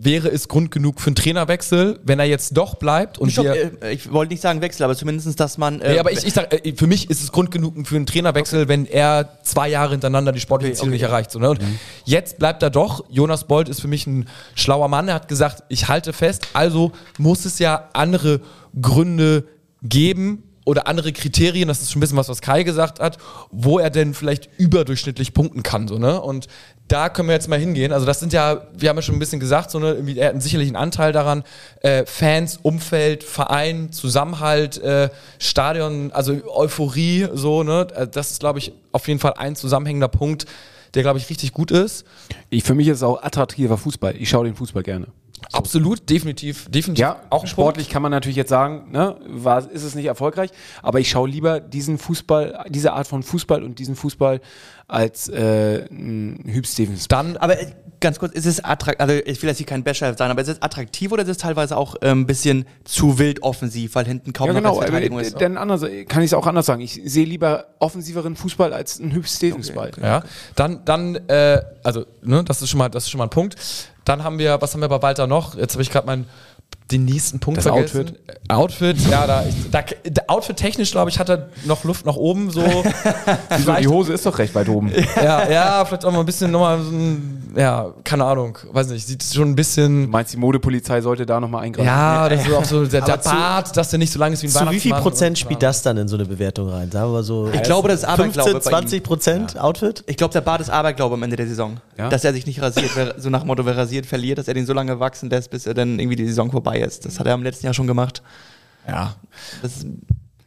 wäre 0.04 0.28
es 0.28 0.48
Grund 0.48 0.70
genug 0.70 1.00
für 1.00 1.08
einen 1.08 1.16
Trainerwechsel, 1.16 2.00
wenn 2.02 2.18
er 2.18 2.24
jetzt 2.24 2.56
doch 2.56 2.74
bleibt 2.74 3.18
und 3.18 3.30
Stopp, 3.30 3.44
wir, 3.44 3.82
äh, 3.82 3.92
ich 3.92 4.10
wollte 4.12 4.32
nicht 4.32 4.42
sagen 4.42 4.60
Wechsel, 4.60 4.84
aber 4.84 4.96
zumindest, 4.96 5.38
dass 5.38 5.58
man. 5.58 5.80
Äh, 5.80 5.92
Nee, 5.92 5.98
aber 5.98 6.12
ich, 6.12 6.24
ich 6.24 6.32
sag, 6.32 6.52
äh, 6.52 6.74
für 6.74 6.86
mich 6.86 7.08
ist 7.10 7.22
es 7.22 7.30
Grund 7.30 7.50
genug 7.50 7.86
für 7.86 7.96
einen 7.96 8.06
Trainerwechsel, 8.06 8.68
wenn 8.68 8.86
er 8.86 9.38
zwei 9.42 9.68
Jahre 9.68 9.92
hintereinander 9.92 10.32
die 10.32 10.40
sportlichen 10.40 10.72
Okay, 10.72 10.80
Ziele 10.80 10.90
okay, 10.90 11.02
nicht 11.02 11.02
erreicht. 11.02 11.30
So, 11.30 11.38
ne? 11.38 11.50
Und 11.50 11.60
jetzt 12.04 12.38
bleibt 12.38 12.62
er 12.62 12.70
doch. 12.70 13.04
Jonas 13.10 13.44
Bolt 13.44 13.68
ist 13.68 13.80
für 13.80 13.88
mich 13.88 14.06
ein 14.06 14.28
schlauer 14.54 14.88
Mann. 14.88 15.08
Er 15.08 15.14
hat 15.14 15.28
gesagt, 15.28 15.62
ich 15.68 15.88
halte 15.88 16.12
fest. 16.12 16.48
Also 16.52 16.92
muss 17.18 17.44
es 17.44 17.58
ja 17.58 17.88
andere 17.92 18.40
Gründe 18.80 19.44
geben 19.82 20.44
oder 20.64 20.86
andere 20.86 21.12
Kriterien, 21.12 21.68
das 21.68 21.82
ist 21.82 21.90
schon 21.90 21.98
ein 21.98 22.02
bisschen 22.02 22.16
was, 22.16 22.28
was 22.28 22.40
Kai 22.40 22.62
gesagt 22.62 23.00
hat, 23.00 23.18
wo 23.50 23.78
er 23.78 23.90
denn 23.90 24.14
vielleicht 24.14 24.48
überdurchschnittlich 24.58 25.34
punkten 25.34 25.62
kann. 25.62 25.88
So, 25.88 25.98
ne? 25.98 26.20
Und 26.20 26.46
da 26.88 27.08
können 27.08 27.28
wir 27.28 27.34
jetzt 27.34 27.48
mal 27.48 27.58
hingehen. 27.58 27.92
Also 27.92 28.06
das 28.06 28.20
sind 28.20 28.32
ja, 28.32 28.66
wir 28.76 28.88
haben 28.88 28.96
ja 28.96 29.02
schon 29.02 29.16
ein 29.16 29.18
bisschen 29.18 29.40
gesagt, 29.40 29.70
so, 29.70 29.78
ne, 29.78 29.96
er 30.16 30.26
hat 30.26 30.32
einen 30.32 30.40
sicherlichen 30.40 30.76
Anteil 30.76 31.12
daran, 31.12 31.42
äh, 31.80 32.04
Fans, 32.06 32.58
Umfeld, 32.62 33.24
Verein, 33.24 33.92
Zusammenhalt, 33.92 34.78
äh, 34.78 35.08
Stadion, 35.38 36.12
also 36.12 36.34
Euphorie, 36.54 37.28
so, 37.32 37.62
ne? 37.62 37.86
Äh, 37.94 38.06
Das 38.06 38.30
ist, 38.30 38.40
glaube 38.40 38.58
ich, 38.58 38.72
auf 38.92 39.08
jeden 39.08 39.20
Fall 39.20 39.34
ein 39.38 39.56
zusammenhängender 39.56 40.08
Punkt, 40.08 40.46
der, 40.94 41.02
glaube 41.02 41.18
ich, 41.18 41.30
richtig 41.30 41.52
gut 41.52 41.70
ist. 41.70 42.04
Ich, 42.50 42.62
für 42.64 42.74
mich 42.74 42.86
ist 42.88 42.98
es 42.98 43.02
auch 43.02 43.22
attraktiver 43.22 43.78
Fußball. 43.78 44.14
Ich 44.16 44.28
schaue 44.28 44.44
den 44.44 44.54
Fußball 44.54 44.82
gerne. 44.82 45.06
Absolut, 45.52 46.08
definitiv, 46.08 46.66
definitiv 46.70 47.02
Ja, 47.02 47.20
auch 47.30 47.42
ein 47.42 47.46
sportlich 47.46 47.88
kann 47.88 48.02
man 48.02 48.10
natürlich 48.10 48.36
jetzt 48.36 48.48
sagen, 48.48 48.90
ne, 48.90 49.16
war, 49.26 49.70
ist 49.70 49.82
es 49.82 49.94
nicht 49.94 50.06
erfolgreich, 50.06 50.50
aber 50.82 51.00
ich 51.00 51.10
schaue 51.10 51.28
lieber 51.28 51.60
diesen 51.60 51.98
Fußball, 51.98 52.64
diese 52.68 52.92
Art 52.92 53.06
von 53.06 53.22
Fußball 53.22 53.62
und 53.62 53.78
diesen 53.78 53.96
Fußball 53.96 54.40
als 54.88 55.28
äh, 55.28 55.86
ein 55.90 56.42
Hüb 56.46 56.66
Stevens. 56.66 57.08
Dann 57.08 57.36
aber 57.36 57.60
äh, 57.60 57.72
ganz 58.00 58.18
kurz, 58.18 58.32
ist 58.32 58.46
es 58.46 58.62
attraktiv, 58.62 59.00
also 59.00 59.14
ich 59.14 59.40
will 59.42 59.48
jetzt 59.48 59.58
hier 59.58 59.66
kein 59.66 59.84
Basher 59.84 60.14
sein, 60.14 60.30
aber 60.30 60.42
ist 60.42 60.48
es 60.48 60.60
attraktiv 60.60 61.12
oder 61.12 61.22
ist 61.22 61.28
es 61.28 61.38
teilweise 61.38 61.76
auch 61.76 61.94
ein 61.96 62.08
ähm, 62.10 62.26
bisschen 62.26 62.66
zu 62.84 63.18
wild 63.18 63.42
offensiv, 63.42 63.94
weil 63.94 64.04
hinten 64.04 64.32
kaum 64.32 64.48
Ja, 64.48 64.52
noch 64.52 64.60
genau. 64.60 64.70
als 64.76 64.84
Verteidigung 64.84 65.18
aber, 65.18 65.26
ist? 65.26 65.40
Denn 65.40 65.56
anders, 65.56 65.82
kann 66.08 66.22
ich 66.22 66.30
es 66.30 66.34
auch 66.34 66.46
anders 66.46 66.66
sagen. 66.66 66.82
Ich 66.82 67.00
sehe 67.04 67.24
lieber 67.24 67.66
offensiveren 67.78 68.36
Fußball 68.36 68.72
als 68.72 69.00
einen 69.00 69.12
Hüb 69.12 69.26
Stevens 69.26 69.70
Ball. 69.70 69.92
Ja, 70.00 70.22
dann, 70.56 70.84
dann, 70.84 71.16
äh, 71.28 71.62
also, 71.82 72.04
ne, 72.22 72.44
das 72.44 72.60
ist 72.60 72.70
schon 72.70 72.78
mal, 72.78 72.88
das 72.88 73.04
ist 73.04 73.10
schon 73.10 73.18
mal 73.18 73.24
ein 73.24 73.30
Punkt. 73.30 73.56
Dann 74.04 74.24
haben 74.24 74.38
wir, 74.38 74.60
was 74.60 74.74
haben 74.74 74.80
wir 74.80 74.88
bei 74.88 75.02
Walter 75.02 75.26
noch? 75.26 75.54
Jetzt 75.54 75.74
habe 75.74 75.82
ich 75.82 75.90
gerade 75.90 76.06
meinen 76.06 76.28
den 76.90 77.04
nächsten 77.04 77.40
Punkt 77.40 77.58
Das 77.58 77.66
vergessen. 77.66 78.00
Outfit. 78.00 78.18
Outfit, 78.48 78.96
ja, 79.10 79.26
da, 79.26 79.44
ich, 79.46 79.54
da, 79.70 80.22
Outfit 80.26 80.56
technisch, 80.56 80.90
glaube 80.90 81.10
ich, 81.10 81.18
hat 81.18 81.28
er 81.30 81.48
noch 81.64 81.84
Luft 81.84 82.04
nach 82.04 82.16
oben, 82.16 82.50
so. 82.50 82.62
Wieso? 83.56 83.72
Die 83.74 83.88
Hose 83.88 84.12
ist 84.12 84.26
doch 84.26 84.38
recht 84.38 84.54
weit 84.54 84.68
oben. 84.68 84.92
ja, 85.16 85.48
ja, 85.50 85.84
vielleicht 85.84 86.04
auch 86.04 86.12
mal 86.12 86.20
ein 86.20 86.26
bisschen 86.26 86.50
nochmal 86.50 86.82
so 86.82 86.90
ein, 86.90 87.52
ja, 87.56 87.86
keine 88.04 88.24
Ahnung, 88.24 88.58
weiß 88.72 88.88
nicht, 88.88 89.06
sieht 89.06 89.22
schon 89.22 89.50
ein 89.50 89.54
bisschen. 89.54 90.04
Du 90.04 90.10
meinst, 90.10 90.32
die 90.34 90.36
Modepolizei 90.36 91.00
sollte 91.00 91.24
da 91.24 91.40
nochmal 91.40 91.64
eingreifen? 91.64 91.86
Ja, 91.86 92.28
das 92.28 92.46
ist 92.46 92.52
auch 92.54 92.64
so, 92.64 92.84
der, 92.84 93.00
der 93.00 93.20
zu- 93.20 93.30
Bart, 93.30 93.76
dass 93.76 93.90
der 93.90 93.98
nicht 93.98 94.12
so 94.12 94.18
lang 94.18 94.32
ist 94.32 94.42
wie 94.42 94.48
ein 94.48 94.50
Zu 94.50 94.70
wie 94.70 94.80
viel 94.80 94.94
Prozent 94.94 95.38
spielt 95.38 95.62
das 95.62 95.80
dann 95.82 95.96
in 95.96 96.08
so 96.08 96.16
eine 96.16 96.26
Bewertung 96.26 96.68
rein? 96.68 96.90
Sagen 96.90 97.06
wir 97.08 97.12
mal 97.12 97.22
so 97.22 97.48
Ich 97.52 97.62
glaube, 97.62 97.88
das 97.88 98.00
ist 98.00 98.04
Aberglaube 98.04 98.50
15, 98.50 98.70
bei 98.72 98.78
ihm. 98.78 98.82
20 98.82 99.02
Prozent 99.02 99.58
Outfit? 99.58 100.04
Ich 100.06 100.16
glaube, 100.16 100.32
der 100.32 100.42
Bart 100.42 100.60
ist 100.60 100.68
Aberglaube 100.68 101.14
am 101.14 101.22
Ende 101.22 101.36
der 101.36 101.46
Saison. 101.46 101.78
Ja? 101.96 102.08
Dass 102.08 102.24
er 102.24 102.32
sich 102.32 102.46
nicht 102.46 102.60
rasiert, 102.60 102.90
so 103.18 103.30
nach 103.30 103.40
dem 103.40 103.46
Motto, 103.46 103.64
wer 103.64 103.76
rasiert, 103.76 104.04
verliert, 104.06 104.38
dass 104.38 104.48
er 104.48 104.54
den 104.54 104.66
so 104.66 104.72
lange 104.72 104.98
wachsen 105.00 105.30
lässt, 105.30 105.50
bis 105.50 105.66
er 105.66 105.74
dann 105.74 105.98
irgendwie 105.98 106.16
die 106.16 106.26
Saison 106.26 106.50
vorbei 106.50 106.81
ist. 106.84 107.04
Das 107.04 107.18
hat 107.18 107.26
er 107.26 107.34
am 107.34 107.42
letzten 107.42 107.66
Jahr 107.66 107.74
schon 107.74 107.86
gemacht. 107.86 108.22
Ja. 108.86 109.16
Das 109.62 109.86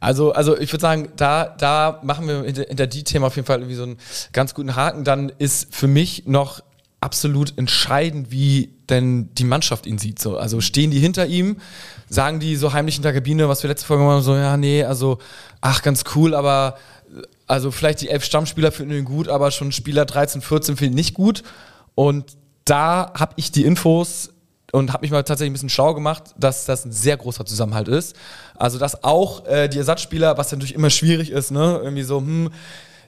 Also, 0.00 0.32
also 0.32 0.58
ich 0.58 0.72
würde 0.72 0.82
sagen, 0.82 1.08
da, 1.16 1.54
da 1.58 2.00
machen 2.02 2.28
wir 2.28 2.42
hinter, 2.44 2.64
hinter 2.64 2.86
die 2.86 3.04
Themen 3.04 3.24
auf 3.24 3.36
jeden 3.36 3.46
Fall 3.46 3.58
irgendwie 3.58 3.76
so 3.76 3.84
einen 3.84 3.98
ganz 4.32 4.54
guten 4.54 4.76
Haken. 4.76 5.04
Dann 5.04 5.32
ist 5.38 5.74
für 5.74 5.88
mich 5.88 6.26
noch 6.26 6.60
absolut 7.00 7.56
entscheidend, 7.56 8.30
wie 8.30 8.74
denn 8.88 9.34
die 9.34 9.44
Mannschaft 9.44 9.86
ihn 9.86 9.98
sieht. 9.98 10.18
So. 10.18 10.38
Also 10.38 10.60
stehen 10.60 10.90
die 10.90 10.98
hinter 10.98 11.26
ihm, 11.26 11.58
sagen 12.08 12.40
die 12.40 12.56
so 12.56 12.72
heimlich 12.72 12.96
in 12.96 13.02
der 13.02 13.12
Kabine, 13.12 13.48
was 13.48 13.62
wir 13.62 13.68
letzte 13.68 13.86
Folge 13.86 14.02
gemacht 14.02 14.16
haben, 14.16 14.22
so, 14.22 14.34
ja, 14.34 14.56
nee, 14.56 14.84
also, 14.84 15.18
ach, 15.60 15.82
ganz 15.82 16.04
cool, 16.14 16.34
aber 16.34 16.76
also 17.46 17.70
vielleicht 17.70 18.00
die 18.00 18.08
elf 18.08 18.24
Stammspieler 18.24 18.72
finden 18.72 18.94
ihn 18.94 19.04
gut, 19.04 19.28
aber 19.28 19.50
schon 19.50 19.72
Spieler 19.72 20.04
13, 20.04 20.40
14 20.40 20.76
finden 20.76 20.94
ihn 20.94 20.96
nicht 20.96 21.14
gut. 21.14 21.42
Und 21.94 22.36
da 22.64 23.12
habe 23.14 23.34
ich 23.36 23.52
die 23.52 23.64
Infos 23.64 24.30
und 24.76 24.92
habe 24.92 25.04
mich 25.04 25.10
mal 25.10 25.22
tatsächlich 25.22 25.52
ein 25.52 25.54
bisschen 25.54 25.70
schlau 25.70 25.94
gemacht, 25.94 26.34
dass 26.36 26.66
das 26.66 26.84
ein 26.84 26.92
sehr 26.92 27.16
großer 27.16 27.46
Zusammenhalt 27.46 27.88
ist. 27.88 28.14
Also 28.56 28.78
dass 28.78 29.04
auch 29.04 29.46
äh, 29.46 29.68
die 29.68 29.78
Ersatzspieler, 29.78 30.36
was 30.36 30.52
natürlich 30.52 30.74
immer 30.74 30.90
schwierig 30.90 31.30
ist, 31.30 31.50
ne, 31.50 31.80
irgendwie 31.82 32.02
so, 32.02 32.18
hm, 32.18 32.50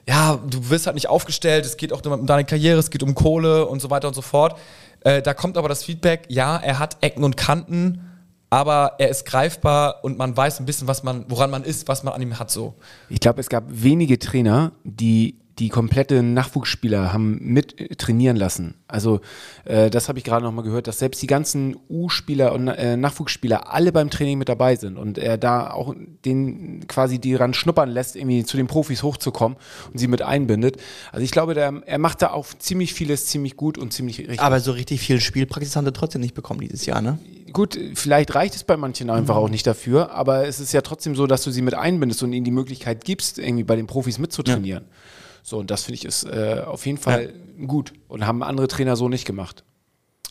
ja, 0.07 0.39
du 0.49 0.71
wirst 0.71 0.87
halt 0.87 0.95
nicht 0.95 1.09
aufgestellt, 1.09 1.65
es 1.65 1.77
geht 1.77 1.93
auch 1.93 2.03
um 2.03 2.25
deine 2.25 2.43
Karriere, 2.43 2.79
es 2.79 2.89
geht 2.89 3.03
um 3.03 3.13
Kohle 3.13 3.67
und 3.67 3.81
so 3.81 3.91
weiter 3.91 4.07
und 4.07 4.15
so 4.15 4.23
fort. 4.23 4.57
Äh, 5.01 5.21
da 5.21 5.35
kommt 5.35 5.59
aber 5.59 5.69
das 5.69 5.83
Feedback, 5.83 6.25
ja, 6.29 6.57
er 6.57 6.79
hat 6.79 6.97
Ecken 7.01 7.23
und 7.23 7.37
Kanten, 7.37 8.01
aber 8.49 8.93
er 8.97 9.09
ist 9.09 9.27
greifbar 9.27 10.03
und 10.03 10.17
man 10.17 10.35
weiß 10.35 10.59
ein 10.61 10.65
bisschen, 10.65 10.87
was 10.87 11.03
man, 11.03 11.25
woran 11.27 11.51
man 11.51 11.63
ist, 11.63 11.87
was 11.87 12.01
man 12.01 12.15
an 12.15 12.21
ihm 12.23 12.39
hat 12.39 12.49
so. 12.49 12.73
Ich 13.09 13.19
glaube, 13.19 13.41
es 13.41 13.47
gab 13.47 13.65
wenige 13.67 14.17
Trainer, 14.17 14.71
die 14.83 15.37
die 15.59 15.69
komplette 15.69 16.23
Nachwuchsspieler 16.23 17.11
haben 17.11 17.37
mit 17.41 17.79
äh, 17.79 17.95
trainieren 17.95 18.37
lassen. 18.37 18.75
Also 18.87 19.19
äh, 19.65 19.89
das 19.89 20.07
habe 20.07 20.17
ich 20.17 20.25
gerade 20.25 20.43
noch 20.43 20.51
mal 20.51 20.61
gehört, 20.61 20.87
dass 20.87 20.99
selbst 20.99 21.21
die 21.21 21.27
ganzen 21.27 21.75
U-Spieler 21.89 22.53
und 22.53 22.67
äh, 22.69 22.95
Nachwuchsspieler 22.97 23.71
alle 23.73 23.91
beim 23.91 24.09
Training 24.09 24.37
mit 24.37 24.49
dabei 24.49 24.75
sind 24.75 24.97
und 24.97 25.17
er 25.17 25.37
da 25.37 25.71
auch 25.71 25.93
den 26.25 26.87
quasi 26.87 27.19
die 27.19 27.35
ran 27.35 27.53
schnuppern 27.53 27.89
lässt, 27.89 28.15
irgendwie 28.15 28.45
zu 28.45 28.57
den 28.57 28.67
Profis 28.67 29.03
hochzukommen 29.03 29.57
und 29.91 29.99
sie 29.99 30.07
mit 30.07 30.21
einbindet. 30.21 30.77
Also 31.11 31.23
ich 31.23 31.31
glaube, 31.31 31.53
der, 31.53 31.81
er 31.85 31.99
macht 31.99 32.21
da 32.21 32.31
auch 32.31 32.47
ziemlich 32.57 32.93
vieles 32.93 33.25
ziemlich 33.25 33.57
gut 33.57 33.77
und 33.77 33.91
ziemlich 33.93 34.19
richtig. 34.19 34.39
Aber 34.39 34.59
so 34.59 34.71
richtig 34.71 35.01
viel 35.01 35.19
Spielpraxis 35.19 35.75
haben 35.75 35.85
sie 35.85 35.93
trotzdem 35.93 36.21
nicht 36.21 36.35
bekommen 36.35 36.61
dieses 36.61 36.85
Jahr, 36.85 37.01
ne? 37.01 37.19
Gut, 37.51 37.79
vielleicht 37.95 38.35
reicht 38.35 38.55
es 38.55 38.63
bei 38.63 38.77
manchen 38.77 39.09
einfach 39.09 39.35
auch 39.35 39.49
nicht 39.49 39.65
dafür, 39.65 40.11
aber 40.11 40.47
es 40.47 40.59
ist 40.59 40.71
ja 40.71 40.81
trotzdem 40.81 41.15
so, 41.15 41.25
dass 41.25 41.43
du 41.43 41.49
sie 41.49 41.63
mit 41.63 41.73
einbindest 41.73 42.21
und 42.21 42.31
ihnen 42.31 42.45
die 42.45 42.51
Möglichkeit 42.51 43.03
gibst, 43.03 43.39
irgendwie 43.39 43.63
bei 43.63 43.75
den 43.75 43.87
Profis 43.87 44.19
mitzutrainieren. 44.19 44.85
So, 45.43 45.57
und 45.57 45.71
das 45.71 45.83
finde 45.83 45.95
ich 45.95 46.05
ist 46.05 46.23
äh, 46.25 46.63
auf 46.65 46.85
jeden 46.85 46.97
Fall 46.97 47.33
gut 47.67 47.93
und 48.07 48.25
haben 48.25 48.43
andere 48.43 48.67
Trainer 48.67 48.95
so 48.95 49.09
nicht 49.09 49.25
gemacht. 49.25 49.63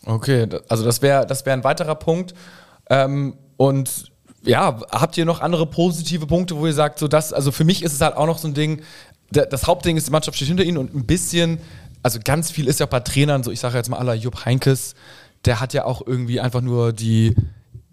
Okay, 0.04 0.46
also 0.68 0.84
das 0.84 1.02
wäre 1.02 1.26
das 1.26 1.44
wär 1.44 1.52
ein 1.52 1.64
weiterer 1.64 1.94
Punkt. 1.96 2.34
Ähm, 2.88 3.34
und 3.56 4.10
ja, 4.44 4.80
habt 4.90 5.16
ihr 5.18 5.24
noch 5.24 5.40
andere 5.40 5.66
positive 5.66 6.26
Punkte, 6.26 6.56
wo 6.56 6.66
ihr 6.66 6.72
sagt, 6.72 6.98
so 7.00 7.08
das, 7.08 7.32
also 7.32 7.50
für 7.50 7.64
mich 7.64 7.82
ist 7.82 7.92
es 7.92 8.00
halt 8.00 8.16
auch 8.16 8.26
noch 8.26 8.38
so 8.38 8.46
ein 8.48 8.54
Ding, 8.54 8.82
da- 9.32 9.44
das 9.44 9.66
Hauptding 9.66 9.96
ist, 9.96 10.06
die 10.06 10.12
Mannschaft 10.12 10.36
steht 10.36 10.48
hinter 10.48 10.62
ihnen 10.64 10.78
und 10.78 10.94
ein 10.94 11.04
bisschen, 11.04 11.58
also 12.02 12.20
ganz 12.24 12.50
viel 12.50 12.68
ist 12.68 12.80
ja 12.80 12.86
bei 12.86 13.00
Trainern, 13.00 13.42
so 13.42 13.50
ich 13.50 13.60
sage 13.60 13.76
jetzt 13.76 13.90
mal 13.90 13.98
aller 13.98 14.14
Jupp 14.14 14.44
Heinkes, 14.44 14.94
der 15.44 15.60
hat 15.60 15.74
ja 15.74 15.84
auch 15.84 16.00
irgendwie 16.06 16.40
einfach 16.40 16.60
nur 16.60 16.92
die, 16.92 17.34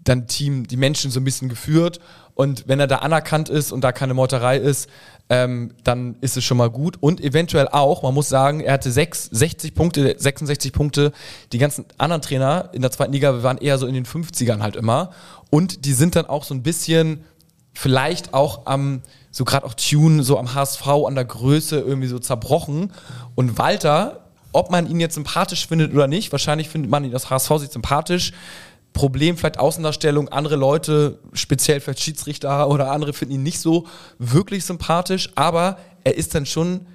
dann 0.04 0.28
Team, 0.28 0.66
die 0.68 0.76
Menschen 0.76 1.10
so 1.10 1.18
ein 1.20 1.24
bisschen 1.24 1.48
geführt 1.48 1.98
und 2.34 2.68
wenn 2.68 2.78
er 2.80 2.86
da 2.86 2.98
anerkannt 2.98 3.48
ist 3.48 3.72
und 3.72 3.82
da 3.82 3.90
keine 3.92 4.14
Meuterei 4.14 4.56
ist, 4.56 4.88
ähm, 5.28 5.72
dann 5.82 6.16
ist 6.20 6.36
es 6.36 6.44
schon 6.44 6.56
mal 6.56 6.70
gut. 6.70 6.96
Und 7.00 7.20
eventuell 7.20 7.68
auch, 7.68 8.02
man 8.02 8.14
muss 8.14 8.28
sagen, 8.28 8.60
er 8.60 8.74
hatte 8.74 8.92
sechs, 8.92 9.24
60 9.24 9.74
Punkte, 9.74 10.14
66 10.16 10.72
Punkte. 10.72 11.12
Die 11.52 11.58
ganzen 11.58 11.84
anderen 11.98 12.22
Trainer 12.22 12.70
in 12.72 12.82
der 12.82 12.92
zweiten 12.92 13.12
Liga 13.12 13.42
waren 13.42 13.58
eher 13.58 13.78
so 13.78 13.86
in 13.86 13.94
den 13.94 14.06
50ern 14.06 14.60
halt 14.60 14.76
immer. 14.76 15.10
Und 15.50 15.84
die 15.84 15.92
sind 15.92 16.16
dann 16.16 16.26
auch 16.26 16.44
so 16.44 16.54
ein 16.54 16.62
bisschen 16.62 17.24
vielleicht 17.72 18.34
auch 18.34 18.66
am, 18.66 19.02
so 19.30 19.44
gerade 19.44 19.66
auch 19.66 19.74
Tune, 19.74 20.22
so 20.22 20.38
am 20.38 20.54
HSV, 20.54 20.86
an 21.06 21.14
der 21.14 21.24
Größe 21.24 21.78
irgendwie 21.78 22.08
so 22.08 22.18
zerbrochen. 22.18 22.92
Und 23.34 23.58
Walter, 23.58 24.26
ob 24.52 24.70
man 24.70 24.88
ihn 24.88 25.00
jetzt 25.00 25.14
sympathisch 25.14 25.66
findet 25.66 25.92
oder 25.92 26.06
nicht, 26.06 26.32
wahrscheinlich 26.32 26.68
findet 26.68 26.90
man 26.90 27.04
ihn 27.04 27.10
das 27.10 27.30
HSV 27.30 27.52
sieht 27.58 27.72
sympathisch. 27.72 28.32
Problem 28.96 29.36
vielleicht 29.36 29.58
Außendarstellung, 29.58 30.30
andere 30.30 30.56
Leute, 30.56 31.18
speziell 31.34 31.80
vielleicht 31.80 32.00
Schiedsrichter 32.00 32.68
oder 32.68 32.90
andere 32.90 33.12
finden 33.12 33.34
ihn 33.34 33.42
nicht 33.42 33.60
so 33.60 33.86
wirklich 34.18 34.64
sympathisch, 34.64 35.30
aber 35.34 35.76
er 36.02 36.16
ist 36.16 36.34
dann 36.34 36.46
schon 36.46 36.86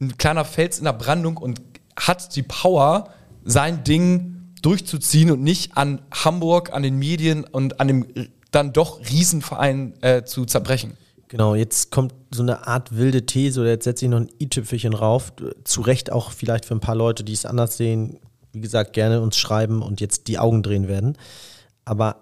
ein 0.00 0.16
kleiner 0.16 0.44
Fels 0.44 0.78
in 0.78 0.84
der 0.84 0.92
Brandung 0.92 1.36
und 1.36 1.60
hat 1.98 2.36
die 2.36 2.44
Power, 2.44 3.10
sein 3.44 3.82
Ding 3.82 4.54
durchzuziehen 4.62 5.32
und 5.32 5.42
nicht 5.42 5.76
an 5.76 6.00
Hamburg, 6.12 6.72
an 6.72 6.84
den 6.84 6.96
Medien 6.96 7.42
und 7.42 7.80
an 7.80 7.88
dem 7.88 8.06
dann 8.52 8.72
doch 8.72 9.00
Riesenverein 9.00 9.94
äh, 10.00 10.22
zu 10.22 10.44
zerbrechen. 10.44 10.96
Genau, 11.26 11.56
jetzt 11.56 11.90
kommt 11.90 12.14
so 12.30 12.42
eine 12.42 12.68
Art 12.68 12.96
wilde 12.96 13.26
These 13.26 13.60
oder 13.60 13.70
jetzt 13.70 13.84
setze 13.84 14.04
ich 14.04 14.10
noch 14.12 14.20
ein 14.20 14.30
i-Tüpfelchen 14.40 14.94
rauf. 14.94 15.32
Zu 15.64 15.80
Recht 15.80 16.12
auch 16.12 16.30
vielleicht 16.30 16.64
für 16.64 16.74
ein 16.74 16.80
paar 16.80 16.94
Leute, 16.94 17.24
die 17.24 17.32
es 17.32 17.44
anders 17.44 17.76
sehen, 17.76 18.20
wie 18.52 18.60
gesagt, 18.60 18.92
gerne 18.92 19.20
uns 19.20 19.36
schreiben 19.36 19.82
und 19.82 20.00
jetzt 20.00 20.28
die 20.28 20.38
Augen 20.38 20.62
drehen 20.62 20.86
werden. 20.86 21.16
Aber 21.88 22.16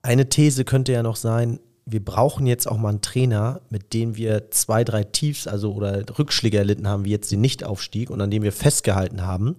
eine 0.00 0.30
These 0.30 0.64
könnte 0.64 0.92
ja 0.92 1.02
noch 1.02 1.16
sein, 1.16 1.60
wir 1.84 2.02
brauchen 2.02 2.46
jetzt 2.46 2.66
auch 2.66 2.78
mal 2.78 2.88
einen 2.88 3.02
Trainer, 3.02 3.60
mit 3.68 3.92
dem 3.92 4.16
wir 4.16 4.50
zwei, 4.50 4.82
drei 4.82 5.04
Tiefs, 5.04 5.46
also 5.46 5.74
oder 5.74 6.02
Rückschläge 6.18 6.56
erlitten 6.56 6.88
haben, 6.88 7.04
wie 7.04 7.10
jetzt 7.10 7.30
den 7.30 7.42
Nichtaufstieg 7.42 8.08
und 8.08 8.20
an 8.20 8.30
dem 8.30 8.42
wir 8.42 8.52
festgehalten 8.52 9.26
haben. 9.26 9.56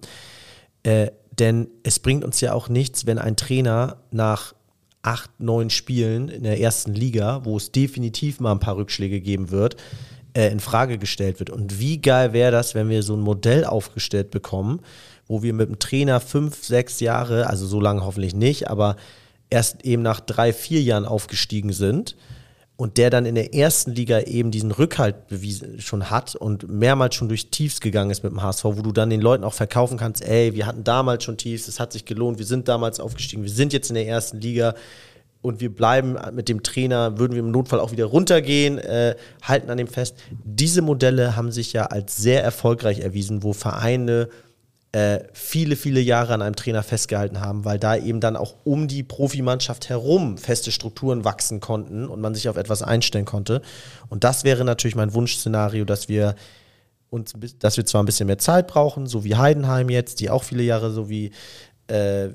Äh, 0.82 1.12
denn 1.38 1.68
es 1.84 2.00
bringt 2.00 2.24
uns 2.24 2.40
ja 2.40 2.54
auch 2.54 2.68
nichts, 2.68 3.06
wenn 3.06 3.18
ein 3.18 3.36
Trainer 3.36 3.98
nach 4.10 4.54
acht, 5.02 5.30
neun 5.38 5.70
Spielen 5.70 6.28
in 6.28 6.42
der 6.42 6.60
ersten 6.60 6.94
Liga, 6.94 7.44
wo 7.44 7.56
es 7.56 7.70
definitiv 7.70 8.40
mal 8.40 8.52
ein 8.52 8.60
paar 8.60 8.76
Rückschläge 8.76 9.20
geben 9.20 9.50
wird, 9.50 9.76
äh, 10.32 10.50
in 10.50 10.60
Frage 10.60 10.98
gestellt 10.98 11.38
wird. 11.38 11.50
Und 11.50 11.78
wie 11.78 12.00
geil 12.00 12.32
wäre 12.32 12.50
das, 12.50 12.74
wenn 12.74 12.88
wir 12.88 13.02
so 13.04 13.14
ein 13.14 13.20
Modell 13.20 13.64
aufgestellt 13.64 14.30
bekommen, 14.30 14.80
wo 15.26 15.42
wir 15.42 15.52
mit 15.52 15.68
dem 15.68 15.78
Trainer 15.78 16.20
fünf, 16.20 16.64
sechs 16.64 17.00
Jahre, 17.00 17.48
also 17.48 17.66
so 17.66 17.80
lange 17.80 18.04
hoffentlich 18.04 18.34
nicht, 18.34 18.68
aber 18.68 18.96
erst 19.50 19.84
eben 19.84 20.02
nach 20.02 20.20
drei, 20.20 20.52
vier 20.52 20.82
Jahren 20.82 21.04
aufgestiegen 21.04 21.72
sind 21.72 22.16
und 22.76 22.98
der 22.98 23.10
dann 23.10 23.24
in 23.24 23.36
der 23.36 23.54
ersten 23.54 23.92
Liga 23.92 24.20
eben 24.20 24.50
diesen 24.50 24.72
Rückhalt 24.72 25.28
bewiesen 25.28 25.80
schon 25.80 26.10
hat 26.10 26.34
und 26.34 26.68
mehrmals 26.68 27.14
schon 27.14 27.28
durch 27.28 27.50
Tiefs 27.50 27.80
gegangen 27.80 28.10
ist 28.10 28.24
mit 28.24 28.32
dem 28.32 28.42
HSV, 28.42 28.64
wo 28.64 28.82
du 28.82 28.92
dann 28.92 29.10
den 29.10 29.20
Leuten 29.20 29.44
auch 29.44 29.54
verkaufen 29.54 29.96
kannst, 29.96 30.24
ey, 30.26 30.54
wir 30.54 30.66
hatten 30.66 30.82
damals 30.82 31.24
schon 31.24 31.36
Tiefs, 31.36 31.68
es 31.68 31.78
hat 31.78 31.92
sich 31.92 32.04
gelohnt, 32.04 32.38
wir 32.38 32.46
sind 32.46 32.66
damals 32.66 32.98
aufgestiegen, 32.98 33.44
wir 33.44 33.50
sind 33.50 33.72
jetzt 33.72 33.90
in 33.90 33.94
der 33.94 34.08
ersten 34.08 34.40
Liga 34.40 34.74
und 35.40 35.60
wir 35.60 35.72
bleiben 35.72 36.16
mit 36.34 36.48
dem 36.48 36.62
Trainer, 36.62 37.18
würden 37.18 37.34
wir 37.34 37.40
im 37.40 37.50
Notfall 37.50 37.78
auch 37.78 37.92
wieder 37.92 38.06
runtergehen, 38.06 38.78
äh, 38.78 39.14
halten 39.42 39.70
an 39.70 39.76
dem 39.76 39.88
fest. 39.88 40.16
Diese 40.42 40.80
Modelle 40.80 41.36
haben 41.36 41.52
sich 41.52 41.74
ja 41.74 41.84
als 41.84 42.16
sehr 42.16 42.42
erfolgreich 42.42 43.00
erwiesen, 43.00 43.42
wo 43.42 43.52
Vereine 43.52 44.30
viele, 45.32 45.74
viele 45.74 46.00
Jahre 46.00 46.34
an 46.34 46.42
einem 46.42 46.54
Trainer 46.54 46.84
festgehalten 46.84 47.40
haben, 47.40 47.64
weil 47.64 47.78
da 47.78 47.96
eben 47.96 48.20
dann 48.20 48.36
auch 48.36 48.54
um 48.62 48.86
die 48.86 49.02
Profimannschaft 49.02 49.88
herum 49.88 50.38
feste 50.38 50.70
Strukturen 50.70 51.24
wachsen 51.24 51.58
konnten 51.58 52.06
und 52.06 52.20
man 52.20 52.34
sich 52.34 52.48
auf 52.48 52.56
etwas 52.56 52.82
einstellen 52.82 53.24
konnte. 53.24 53.60
Und 54.08 54.22
das 54.22 54.44
wäre 54.44 54.64
natürlich 54.64 54.94
mein 54.94 55.12
Wunschszenario, 55.12 55.84
dass 55.84 56.08
wir 56.08 56.36
uns, 57.10 57.32
dass 57.58 57.76
wir 57.76 57.84
zwar 57.86 58.02
ein 58.02 58.06
bisschen 58.06 58.26
mehr 58.28 58.38
Zeit 58.38 58.68
brauchen, 58.68 59.06
so 59.06 59.24
wie 59.24 59.34
Heidenheim 59.34 59.88
jetzt, 59.88 60.20
die 60.20 60.30
auch 60.30 60.44
viele 60.44 60.62
Jahre 60.62 60.92
so 60.92 61.08
wie 61.08 61.32
äh, 61.88 62.28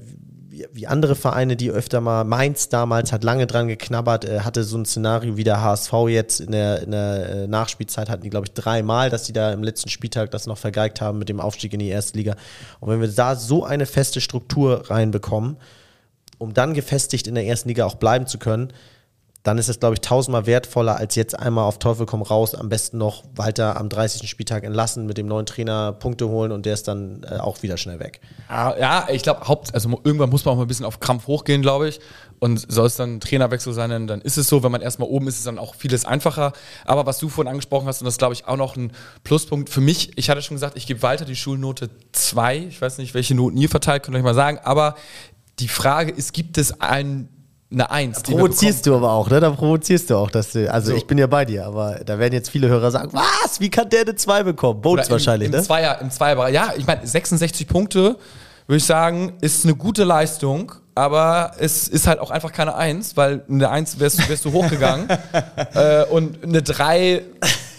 wie, 0.73 0.87
andere 0.87 1.15
Vereine, 1.15 1.55
die 1.55 1.71
öfter 1.71 2.01
mal, 2.01 2.23
Mainz 2.23 2.69
damals 2.69 3.11
hat 3.11 3.23
lange 3.23 3.47
dran 3.47 3.67
geknabbert, 3.67 4.25
äh, 4.25 4.41
hatte 4.41 4.63
so 4.63 4.77
ein 4.77 4.85
Szenario 4.85 5.37
wie 5.37 5.43
der 5.43 5.61
HSV 5.61 5.93
jetzt 6.07 6.39
in 6.39 6.51
der, 6.51 6.81
in 6.83 6.91
der 6.91 7.29
äh, 7.29 7.47
Nachspielzeit 7.47 8.09
hatten 8.09 8.23
die, 8.23 8.29
glaube 8.29 8.47
ich, 8.47 8.53
dreimal, 8.53 9.09
dass 9.09 9.23
die 9.23 9.33
da 9.33 9.51
im 9.53 9.63
letzten 9.63 9.89
Spieltag 9.89 10.31
das 10.31 10.47
noch 10.47 10.57
vergeigt 10.57 11.01
haben 11.01 11.19
mit 11.19 11.29
dem 11.29 11.39
Aufstieg 11.39 11.73
in 11.73 11.79
die 11.79 11.89
erste 11.89 12.17
Liga. 12.17 12.35
Und 12.79 12.89
wenn 12.89 13.01
wir 13.01 13.07
da 13.07 13.35
so 13.35 13.63
eine 13.63 13.85
feste 13.85 14.21
Struktur 14.21 14.89
reinbekommen, 14.89 15.57
um 16.37 16.53
dann 16.53 16.73
gefestigt 16.73 17.27
in 17.27 17.35
der 17.35 17.45
ersten 17.45 17.69
Liga 17.69 17.85
auch 17.85 17.95
bleiben 17.95 18.27
zu 18.27 18.39
können, 18.39 18.73
dann 19.43 19.57
ist 19.57 19.69
es, 19.69 19.79
glaube 19.79 19.95
ich, 19.95 20.01
tausendmal 20.01 20.45
wertvoller, 20.45 20.97
als 20.97 21.15
jetzt 21.15 21.37
einmal 21.37 21.63
auf 21.63 21.79
Teufel 21.79 22.05
komm 22.05 22.21
raus, 22.21 22.55
am 22.55 22.67
besten 22.67 22.97
noch 22.97 23.23
Walter 23.35 23.77
am 23.77 23.87
30. 23.87 24.29
Spieltag 24.29 24.63
entlassen, 24.63 25.05
mit 25.05 25.17
dem 25.17 25.27
neuen 25.27 25.45
Trainer 25.45 25.93
Punkte 25.93 26.27
holen 26.27 26.51
und 26.51 26.65
der 26.65 26.73
ist 26.73 26.87
dann 26.89 27.23
äh, 27.23 27.37
auch 27.37 27.63
wieder 27.63 27.77
schnell 27.77 27.99
weg. 27.99 28.19
Ja, 28.49 28.77
ja, 28.77 29.07
ich 29.09 29.23
glaube, 29.23 29.47
Haupt, 29.47 29.73
also 29.73 29.89
irgendwann 30.03 30.29
muss 30.29 30.43
man 30.43 30.53
auch 30.53 30.57
mal 30.57 30.65
ein 30.65 30.67
bisschen 30.67 30.85
auf 30.85 30.99
Krampf 30.99 31.27
hochgehen, 31.27 31.61
glaube 31.61 31.87
ich. 31.87 31.99
Und 32.39 32.71
soll 32.71 32.87
es 32.87 32.95
dann 32.95 33.15
ein 33.15 33.19
Trainerwechsel 33.19 33.73
sein, 33.73 34.07
dann, 34.07 34.21
ist 34.21 34.37
es 34.37 34.47
so. 34.47 34.63
Wenn 34.63 34.71
man 34.71 34.81
erstmal 34.81 35.09
oben 35.09 35.27
ist, 35.27 35.35
ist 35.35 35.39
es 35.39 35.45
dann 35.45 35.59
auch 35.59 35.75
vieles 35.75 36.05
einfacher. 36.05 36.53
Aber 36.85 37.05
was 37.05 37.17
du 37.17 37.27
vorhin 37.27 37.49
angesprochen 37.49 37.85
hast, 37.87 38.01
und 38.01 38.05
das 38.05 38.13
ist, 38.13 38.17
glaube 38.19 38.33
ich 38.33 38.47
auch 38.47 38.55
noch 38.55 38.77
ein 38.77 38.93
Pluspunkt 39.23 39.69
für 39.69 39.81
mich, 39.81 40.17
ich 40.17 40.29
hatte 40.29 40.41
schon 40.41 40.55
gesagt, 40.55 40.77
ich 40.77 40.87
gebe 40.87 41.01
Walter 41.01 41.25
die 41.25 41.35
Schulnote 41.35 41.89
2. 42.13 42.57
Ich 42.57 42.81
weiß 42.81 42.97
nicht, 42.97 43.13
welche 43.13 43.35
Noten 43.35 43.57
ihr 43.57 43.69
verteilt, 43.69 44.03
könnt 44.03 44.15
ihr 44.15 44.19
euch 44.19 44.23
mal 44.23 44.33
sagen. 44.33 44.59
Aber 44.63 44.95
die 45.59 45.67
Frage 45.67 46.11
ist, 46.11 46.33
gibt 46.33 46.57
es 46.57 46.79
ein, 46.79 47.27
eine 47.71 47.91
Eins? 47.91 48.23
wir 48.25 48.35
Provozierst 48.35 48.85
du 48.85 48.95
aber 48.95 49.11
auch, 49.11 49.29
ne? 49.29 49.39
Da 49.39 49.51
provozierst 49.51 50.09
du 50.09 50.15
auch, 50.15 50.31
dass 50.31 50.51
du, 50.51 50.71
also 50.71 50.91
So. 50.91 50.97
ich 50.97 51.05
bin 51.05 51.17
ja 51.17 51.27
bei 51.27 51.45
dir, 51.45 51.65
aber 51.65 51.99
da 52.05 52.17
werden 52.17 52.33
jetzt 52.33 52.49
viele 52.49 52.67
Hörer 52.67 52.91
sagen, 52.91 53.09
was, 53.13 53.59
wie 53.59 53.69
kann 53.69 53.89
der 53.89 54.01
eine 54.01 54.15
2 54.15 54.43
bekommen? 54.43 54.81
Bones 54.81 55.05
Oder 55.05 55.13
wahrscheinlich, 55.13 55.47
im, 55.49 55.53
im 55.53 55.59
ne? 55.59 55.65
Zweier, 55.65 55.99
im 56.01 56.09
Zweierbereich. 56.09 56.53
Ja, 56.53 56.73
ich 56.75 56.87
meine, 56.87 57.05
66 57.05 57.67
Punkte, 57.67 58.17
würde 58.67 58.77
ich 58.77 58.85
sagen, 58.85 59.33
ist 59.41 59.65
eine 59.65 59.75
gute 59.75 60.03
Leistung, 60.03 60.71
aber 60.95 61.51
es 61.59 61.87
ist 61.87 62.07
halt 62.07 62.19
auch 62.19 62.31
einfach 62.31 62.51
keine 62.51 62.75
Eins, 62.75 63.15
weil 63.15 63.43
eine 63.49 63.69
Eins 63.69 63.99
wärst, 63.99 64.27
wärst 64.27 64.45
du 64.45 64.51
hochgegangen. 64.51 65.07
äh, 65.73 66.05
und 66.05 66.43
eine 66.43 66.61
Drei 66.61 67.23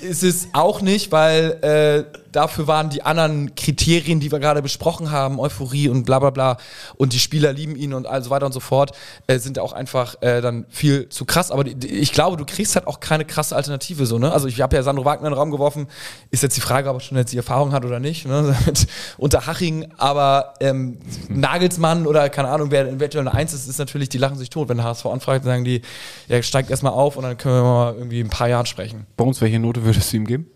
ist 0.02 0.22
es 0.22 0.48
auch 0.52 0.80
nicht, 0.80 1.12
weil 1.12 1.58
äh, 1.62 2.18
dafür 2.32 2.66
waren 2.66 2.90
die 2.90 3.02
anderen 3.02 3.54
Kriterien, 3.54 4.20
die 4.20 4.30
wir 4.30 4.38
gerade 4.38 4.62
besprochen 4.62 5.10
haben, 5.10 5.40
Euphorie 5.40 5.88
und 5.88 6.04
bla 6.04 6.18
bla 6.18 6.30
bla, 6.30 6.56
und 6.96 7.12
die 7.12 7.18
Spieler 7.18 7.52
lieben 7.52 7.76
ihn 7.76 7.94
und 7.94 8.06
all 8.06 8.22
so 8.22 8.30
weiter 8.30 8.46
und 8.46 8.52
so 8.52 8.60
fort, 8.60 8.92
äh, 9.26 9.38
sind 9.38 9.58
auch 9.58 9.72
einfach 9.72 10.16
äh, 10.22 10.40
dann 10.40 10.66
viel 10.68 11.08
zu 11.08 11.24
krass. 11.24 11.50
Aber 11.50 11.64
die, 11.64 11.74
die, 11.74 11.88
ich 11.88 12.12
glaube, 12.12 12.36
du 12.36 12.44
kriegst 12.44 12.76
halt 12.76 12.86
auch 12.86 13.00
keine 13.00 13.24
krasse 13.24 13.56
Alternative 13.56 14.06
so, 14.06 14.18
ne? 14.18 14.32
Also 14.32 14.48
ich 14.48 14.60
habe 14.60 14.76
ja 14.76 14.82
Sandro 14.82 15.04
Wagner 15.04 15.28
in 15.28 15.32
den 15.32 15.38
Raum 15.38 15.50
geworfen, 15.50 15.86
ist 16.30 16.42
jetzt 16.42 16.56
die 16.56 16.60
Frage, 16.60 16.88
ob 16.90 16.96
er 16.96 17.00
schon 17.00 17.18
jetzt 17.18 17.32
die 17.32 17.36
Erfahrung 17.36 17.72
hat 17.72 17.84
oder 17.84 18.00
nicht, 18.00 18.26
ne? 18.26 18.56
Mit 18.66 18.86
Unterhaching, 19.18 19.88
aber 19.96 20.54
ähm, 20.60 20.98
Nagelsmann 21.28 22.06
oder 22.06 22.28
keine 22.28 22.48
Ahnung, 22.48 22.70
wer 22.70 22.88
eventuell 22.88 23.26
eine 23.26 23.36
Eins 23.36 23.52
ist, 23.52 23.68
ist 23.68 23.78
natürlich, 23.78 24.08
die 24.08 24.18
lachen 24.18 24.38
sich 24.38 24.50
tot. 24.50 24.68
Wenn 24.68 24.76
der 24.76 24.86
HSV 24.86 25.06
anfragt, 25.06 25.44
sagen 25.44 25.64
die, 25.64 25.82
ja, 26.28 26.42
steigt 26.42 26.70
erstmal 26.70 26.92
auf 26.92 27.16
und 27.16 27.24
dann 27.24 27.36
können 27.36 27.56
wir 27.56 27.62
mal 27.62 27.94
irgendwie 27.94 28.20
ein 28.20 28.30
paar 28.30 28.48
Jahren 28.48 28.66
sprechen. 28.66 29.06
Bones, 29.16 29.40
welche 29.40 29.58
Note 29.58 29.84
würdest 29.96 30.12
du 30.12 30.16
ihm 30.16 30.26
geben? 30.26 30.46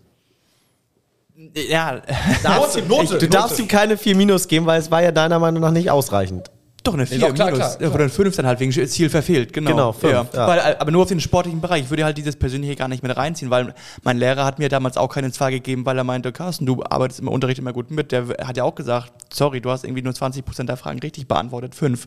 Ja, 1.53 2.01
Darfst 2.43 2.75
Note, 2.77 2.79
ihm- 2.79 2.87
Note, 2.87 3.17
du 3.17 3.27
darfst 3.29 3.51
Note. 3.51 3.61
ihm 3.63 3.67
keine 3.67 3.97
4 3.97 4.15
Minus 4.15 4.47
geben, 4.47 4.65
weil 4.65 4.79
es 4.79 4.89
war 4.89 5.03
ja 5.03 5.11
deiner 5.11 5.37
Meinung 5.39 5.61
nach 5.61 5.71
nicht 5.71 5.91
ausreichend. 5.91 6.49
Doch, 6.83 6.93
eine 6.93 7.05
4 7.07 7.17
doch, 7.19 7.33
klar, 7.33 7.47
minus. 7.51 7.59
klar, 7.59 7.77
klar. 7.77 7.91
Oder 7.95 7.99
eine 8.01 8.09
5 8.09 8.35
dann 8.35 8.45
halt 8.45 8.59
wegen 8.59 8.71
Ziel 8.71 9.09
verfehlt, 9.09 9.51
genau. 9.53 9.71
Genau, 9.71 9.91
fünf, 9.91 10.13
ja. 10.13 10.25
ja. 10.33 10.47
Weil, 10.47 10.59
aber 10.77 10.91
nur 10.91 11.01
auf 11.01 11.07
den 11.09 11.19
sportlichen 11.19 11.59
Bereich. 11.59 11.83
Ich 11.85 11.89
würde 11.89 12.05
halt 12.05 12.15
dieses 12.17 12.35
Persönliche 12.35 12.75
gar 12.75 12.87
nicht 12.87 13.01
mit 13.01 13.15
reinziehen, 13.17 13.49
weil 13.49 13.73
mein 14.03 14.17
Lehrer 14.17 14.45
hat 14.45 14.59
mir 14.59 14.69
damals 14.69 14.95
auch 14.95 15.09
keine 15.09 15.31
2 15.31 15.49
gegeben, 15.51 15.85
weil 15.85 15.97
er 15.97 16.03
meinte, 16.03 16.31
Carsten, 16.31 16.65
du 16.67 16.83
arbeitest 16.83 17.21
im 17.21 17.27
Unterricht 17.27 17.57
immer 17.59 17.73
gut 17.73 17.89
mit. 17.89 18.11
Der 18.11 18.27
hat 18.43 18.55
ja 18.55 18.63
auch 18.63 18.75
gesagt, 18.75 19.11
sorry, 19.33 19.61
du 19.61 19.71
hast 19.71 19.83
irgendwie 19.83 20.03
nur 20.03 20.13
20% 20.13 20.65
der 20.65 20.77
Fragen 20.77 20.99
richtig 20.99 21.27
beantwortet, 21.27 21.73
5. 21.75 22.05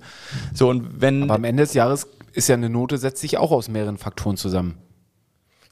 So, 0.55 0.69
und 0.71 1.01
wenn... 1.01 1.25
Aber 1.25 1.35
am 1.35 1.45
Ende 1.45 1.65
des 1.65 1.75
Jahres 1.75 2.07
ist 2.33 2.49
ja 2.49 2.55
eine 2.55 2.71
Note, 2.71 2.99
setzt 2.99 3.21
sich 3.21 3.37
auch 3.37 3.51
aus 3.51 3.69
mehreren 3.69 3.99
Faktoren 3.99 4.37
zusammen. 4.37 4.79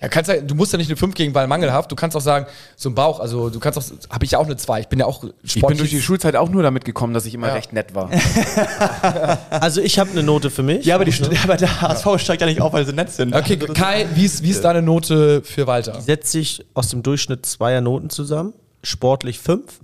Ja, 0.00 0.08
kannst 0.08 0.28
ja, 0.28 0.40
du 0.42 0.54
musst 0.54 0.72
ja 0.72 0.76
nicht 0.78 0.90
eine 0.90 0.96
5 0.96 1.14
gegen 1.14 1.32
Ball 1.32 1.46
mangelhaft, 1.46 1.90
du 1.90 1.96
kannst 1.96 2.14
auch 2.16 2.20
sagen, 2.20 2.44
so 2.76 2.90
ein 2.90 2.94
Bauch, 2.94 3.18
also 3.18 3.48
du 3.48 3.58
kannst 3.58 3.78
auch, 3.78 4.10
habe 4.10 4.26
ich 4.26 4.32
ja 4.32 4.38
auch 4.38 4.44
eine 4.44 4.56
2. 4.56 4.80
Ich 4.80 4.88
bin 4.88 4.98
ja 4.98 5.06
auch 5.06 5.24
Ich 5.42 5.54
bin 5.54 5.78
durch 5.78 5.88
die 5.88 6.02
Schulzeit 6.02 6.36
auch 6.36 6.50
nur 6.50 6.62
damit 6.62 6.84
gekommen, 6.84 7.14
dass 7.14 7.24
ich 7.24 7.32
immer 7.32 7.48
Ja. 7.48 7.54
recht 7.54 7.72
nett 7.72 7.94
war. 7.94 8.10
Also 9.50 9.80
ich 9.80 9.98
habe 9.98 10.10
eine 10.10 10.22
Note 10.22 10.50
für 10.50 10.62
mich. 10.62 10.84
ja, 10.84 10.96
aber, 10.96 11.04
die, 11.06 11.14
aber 11.42 11.56
der 11.56 11.80
HSV 11.80 12.06
steigt 12.18 12.42
ja 12.42 12.46
nicht 12.46 12.60
auf, 12.60 12.72
weil 12.72 12.84
sie 12.84 12.92
nett 12.92 13.10
sind. 13.10 13.34
Okay, 13.34 13.56
Kai, 13.56 14.06
wie 14.14 14.24
ist, 14.24 14.42
wie 14.42 14.50
ist 14.50 14.62
deine 14.64 14.82
Note 14.82 15.42
für 15.42 15.66
Walter? 15.66 16.00
setzt 16.00 16.30
sich 16.32 16.66
aus 16.74 16.88
dem 16.88 17.02
Durchschnitt 17.02 17.46
zweier 17.46 17.80
Noten 17.80 18.10
zusammen, 18.10 18.52
sportlich 18.82 19.38
fünf 19.38 19.80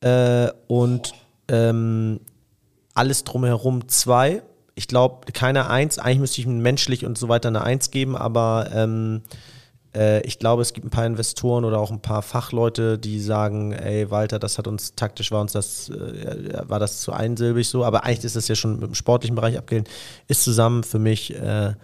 äh, 0.00 0.48
und 0.66 1.12
ähm, 1.48 2.20
alles 2.94 3.24
drumherum 3.24 3.86
zwei. 3.88 4.42
Ich 4.80 4.88
glaube, 4.88 5.30
keine 5.32 5.68
Eins. 5.68 5.98
Eigentlich 5.98 6.20
müsste 6.20 6.40
ich 6.40 6.46
ihm 6.46 6.60
menschlich 6.60 7.04
und 7.04 7.18
so 7.18 7.28
weiter 7.28 7.48
eine 7.48 7.62
Eins 7.62 7.90
geben, 7.90 8.16
aber 8.16 8.70
ähm, 8.74 9.20
äh, 9.94 10.22
ich 10.22 10.38
glaube, 10.38 10.62
es 10.62 10.72
gibt 10.72 10.86
ein 10.86 10.90
paar 10.90 11.04
Investoren 11.04 11.66
oder 11.66 11.78
auch 11.78 11.90
ein 11.90 12.00
paar 12.00 12.22
Fachleute, 12.22 12.98
die 12.98 13.20
sagen, 13.20 13.72
ey 13.72 14.10
Walter, 14.10 14.38
das 14.38 14.56
hat 14.56 14.66
uns 14.66 14.94
taktisch 14.94 15.32
war 15.32 15.42
uns 15.42 15.52
das 15.52 15.90
äh, 15.90 16.62
war 16.66 16.78
das 16.78 17.02
zu 17.02 17.12
einsilbig 17.12 17.68
so, 17.68 17.84
aber 17.84 18.04
eigentlich 18.04 18.24
ist 18.24 18.36
das 18.36 18.48
ja 18.48 18.54
schon 18.54 18.80
im 18.80 18.94
sportlichen 18.94 19.36
Bereich 19.36 19.58
abgelehnt. 19.58 19.88
Ist 20.28 20.44
zusammen 20.44 20.82
für 20.82 20.98
mich 20.98 21.34
äh, 21.34 21.74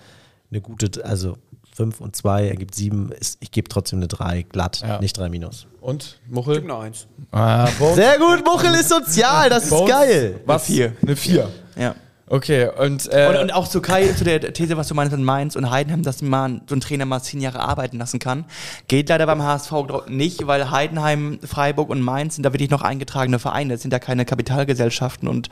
eine 0.51 0.61
gute, 0.63 1.05
also 1.05 1.37
5 1.75 2.01
und 2.01 2.17
2 2.17 2.49
ergibt 2.49 2.75
7. 2.75 3.11
Ich 3.41 3.51
gebe 3.51 3.69
trotzdem 3.69 3.99
eine 3.99 4.09
3 4.09 4.41
glatt, 4.41 4.81
Ja. 4.81 5.01
nicht 5.01 5.19
3 5.19 5.29
minus. 5.29 5.67
Und, 5.83 6.19
Muchel? 6.31 6.63
Eine 6.63 6.79
Eins. 6.79 7.07
Ah, 7.31 7.69
Bones? 7.79 7.97
Sehr 7.97 8.19
gut, 8.19 8.43
Muchel 8.43 8.73
ist 8.73 8.89
sozial, 8.89 9.51
das 9.51 9.65
ist 9.65 9.69
Bones? 9.71 9.91
geil. 9.91 10.41
Was? 10.47 10.65
Vier. 10.65 10.95
Eine 11.03 11.15
4. 11.15 11.51
Ja. 11.77 11.95
Okay, 12.29 12.69
und, 12.77 13.07
äh, 13.13 13.29
Und, 13.29 13.37
und 13.37 13.55
auch 13.55 13.69
zu 13.69 13.81
Kai, 13.81 14.09
zu 14.13 14.25
der 14.25 14.53
These, 14.53 14.77
was 14.77 14.89
du 14.89 14.95
meinst 14.95 15.13
mit 15.13 15.25
Mainz 15.25 15.55
und 15.55 15.71
Heidenheim, 15.71 16.03
dass 16.03 16.23
man 16.23 16.63
so 16.69 16.75
einen 16.75 16.81
Trainer 16.81 17.05
mal 17.05 17.21
zehn 17.21 17.41
Jahre 17.41 17.61
arbeiten 17.61 17.99
lassen 17.99 18.19
kann. 18.19 18.47
Geht 18.89 19.09
leider 19.11 19.27
beim 19.27 19.43
HSV 19.43 19.73
nicht, 20.09 20.45
weil 20.49 20.73
Heidenheim, 20.73 21.39
Freiburg 21.45 21.89
und 21.89 22.01
Mainz 22.01 22.35
sind 22.35 22.43
da 22.45 22.53
wirklich 22.53 22.71
noch 22.71 22.83
eingetragene 22.83 23.39
Vereine. 23.39 23.75
Das 23.75 23.83
sind 23.83 23.93
ja 23.93 24.01
keine 24.01 24.25
Kapitalgesellschaften. 24.25 25.29
Und 25.29 25.51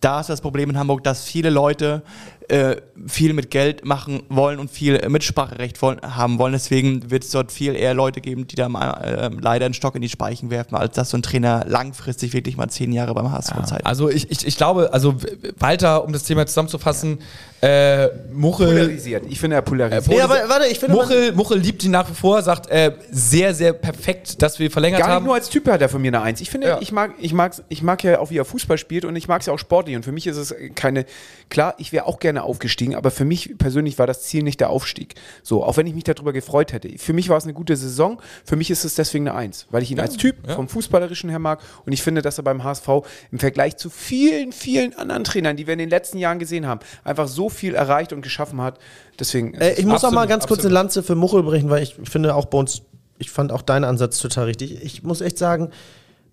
da 0.00 0.20
ist 0.20 0.28
das 0.28 0.40
Problem 0.40 0.70
in 0.70 0.78
Hamburg, 0.78 1.02
dass 1.04 1.24
viele 1.24 1.50
Leute 1.50 2.02
äh, 2.48 2.76
viel 3.08 3.32
mit 3.32 3.50
Geld 3.50 3.84
machen 3.84 4.22
wollen 4.28 4.60
und 4.60 4.70
viel 4.70 5.00
Mitspracherecht 5.08 5.82
wollen, 5.82 6.00
haben 6.02 6.38
wollen. 6.38 6.52
Deswegen 6.52 7.10
wird 7.10 7.24
es 7.24 7.30
dort 7.32 7.50
viel 7.50 7.74
eher 7.74 7.92
Leute 7.92 8.20
geben, 8.20 8.46
die 8.46 8.54
da 8.54 8.68
mal 8.68 8.90
äh, 9.02 9.30
leider 9.40 9.64
einen 9.64 9.74
Stock 9.74 9.96
in 9.96 10.02
die 10.02 10.08
Speichen 10.08 10.48
werfen, 10.50 10.76
als 10.76 10.94
dass 10.94 11.10
so 11.10 11.16
ein 11.16 11.22
Trainer 11.22 11.64
langfristig 11.66 12.34
wirklich 12.34 12.56
mal 12.56 12.68
zehn 12.68 12.92
Jahre 12.92 13.14
beim 13.14 13.32
HSV 13.32 13.64
Zeit. 13.64 13.84
also 13.84 14.08
ich, 14.08 14.30
ich, 14.30 14.46
ich 14.46 14.56
glaube, 14.56 14.92
also 14.92 15.16
Walter, 15.58 16.04
um 16.04 16.12
das 16.12 16.22
Thema 16.22 16.46
zusammenzufassen, 16.46 17.18
äh, 17.62 18.08
Muchel, 18.32 18.66
Polarisiert. 18.68 19.24
Ich 19.28 19.40
finde 19.40 19.56
er 19.56 19.62
polarisiert. 19.62 20.06
Nee, 20.08 20.20
aber 20.20 20.36
warte, 20.48 20.66
ich 20.66 20.78
finde, 20.78 20.94
Muchel, 20.94 21.32
Muchel 21.32 21.58
liebt 21.58 21.82
ihn 21.82 21.90
nach 21.90 22.08
wie 22.08 22.14
vor, 22.14 22.42
sagt 22.42 22.68
äh, 22.70 22.92
sehr, 23.10 23.54
sehr 23.54 23.72
perfekt, 23.72 24.40
dass 24.40 24.58
wir 24.60 24.70
verlängert 24.70 25.00
Gar 25.00 25.06
nicht 25.08 25.14
haben. 25.16 25.24
nur 25.24 25.34
als 25.34 25.48
Typ 25.48 25.66
hat 25.66 25.80
er 25.80 25.88
von 25.88 26.00
mir 26.00 26.08
eine 26.08 26.20
Eins. 26.22 26.40
Ich 26.40 26.50
finde, 26.50 26.68
Ja. 26.68 26.78
ich 26.80 26.92
mag, 26.92 27.14
ich 27.18 27.32
mag, 27.32 27.54
ich 27.70 27.82
mag 27.82 28.04
ja 28.04 28.20
auch, 28.20 28.30
wie 28.30 28.38
er 28.38 28.44
Fußball 28.44 28.78
spielt 28.78 29.04
und 29.04 29.16
ich 29.16 29.26
mag 29.26 29.40
es 29.40 29.46
ja 29.46 29.52
auch 29.52 29.58
sportlich. 29.86 29.96
Und 29.96 30.04
für 30.04 30.12
mich 30.12 30.26
ist 30.26 30.36
es 30.36 30.54
keine, 30.74 31.06
klar, 31.48 31.74
ich 31.78 31.92
wäre 31.92 32.06
auch 32.06 32.18
gerne 32.18 32.42
aufgestiegen, 32.42 32.94
aber 32.94 33.10
für 33.10 33.24
mich 33.24 33.56
persönlich 33.58 33.98
war 33.98 34.06
das 34.06 34.22
Ziel 34.22 34.42
nicht 34.42 34.60
der 34.60 34.70
Aufstieg. 34.70 35.14
So, 35.42 35.64
auch 35.64 35.76
wenn 35.76 35.86
ich 35.86 35.94
mich 35.94 36.04
darüber 36.04 36.32
gefreut 36.32 36.72
hätte. 36.72 36.88
Für 36.98 37.12
mich 37.12 37.28
war 37.28 37.38
es 37.38 37.44
eine 37.44 37.54
gute 37.54 37.76
Saison. 37.76 38.20
Für 38.44 38.56
mich 38.56 38.70
ist 38.70 38.84
es 38.84 38.94
deswegen 38.94 39.28
eine 39.28 39.36
Eins, 39.36 39.66
weil 39.70 39.82
ich 39.82 39.90
ihn 39.90 40.00
als 40.00 40.16
Typ 40.16 40.36
vom 40.50 40.68
Fußballerischen 40.68 41.30
her 41.30 41.38
mag. 41.38 41.60
Und 41.84 41.92
ich 41.92 42.02
finde, 42.02 42.22
dass 42.22 42.38
er 42.38 42.44
beim 42.44 42.64
HSV 42.64 42.88
im 43.30 43.38
Vergleich 43.38 43.76
zu 43.76 43.90
vielen, 43.90 44.52
vielen 44.52 44.94
anderen 44.94 45.24
Trainern, 45.24 45.56
die 45.56 45.66
wir 45.66 45.72
in 45.72 45.78
den 45.78 45.90
letzten 45.90 46.18
Jahren 46.18 46.38
gesehen 46.38 46.66
haben, 46.66 46.80
einfach 47.04 47.28
so 47.28 47.48
viel 47.48 47.74
erreicht 47.74 48.12
und 48.12 48.22
geschaffen 48.22 48.60
hat. 48.60 48.78
Deswegen. 49.18 49.54
ist 49.54 49.60
Äh, 49.60 49.74
ich 49.74 49.86
muss 49.86 50.04
auch 50.04 50.10
mal 50.10 50.22
absolut, 50.22 50.28
ganz 50.28 50.46
kurz 50.46 50.58
absolut. 50.60 50.76
eine 50.76 50.84
Lanze 50.84 51.02
für 51.02 51.14
Muchel 51.14 51.42
brechen, 51.42 51.70
weil 51.70 51.82
ich 51.82 51.96
finde 52.04 52.34
auch 52.34 52.46
bei 52.46 52.58
uns, 52.58 52.82
ich 53.18 53.30
fand 53.30 53.52
auch 53.52 53.62
deinen 53.62 53.84
Ansatz 53.84 54.18
total 54.18 54.46
richtig. 54.46 54.82
Ich 54.82 55.02
muss 55.02 55.20
echt 55.20 55.38
sagen, 55.38 55.70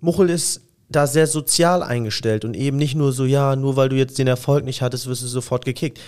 Muchel 0.02 0.30
ist 0.30 0.62
da 0.90 1.08
sehr 1.08 1.28
sozial 1.28 1.84
eingestellt 1.84 2.46
und 2.46 2.56
eben 2.56 2.78
nicht 2.78 2.96
nur 2.96 3.14
so, 3.14 3.26
ja, 3.26 3.56
nur 3.56 3.76
weil 3.76 3.90
du 3.90 3.96
jetzt 3.96 4.18
den 4.18 4.28
Erfolg 4.28 4.66
nicht 4.66 4.82
hattest, 4.82 5.08
wirst 5.08 5.24
du 5.24 5.28
sofort 5.28 5.66
gekickt. 5.66 6.00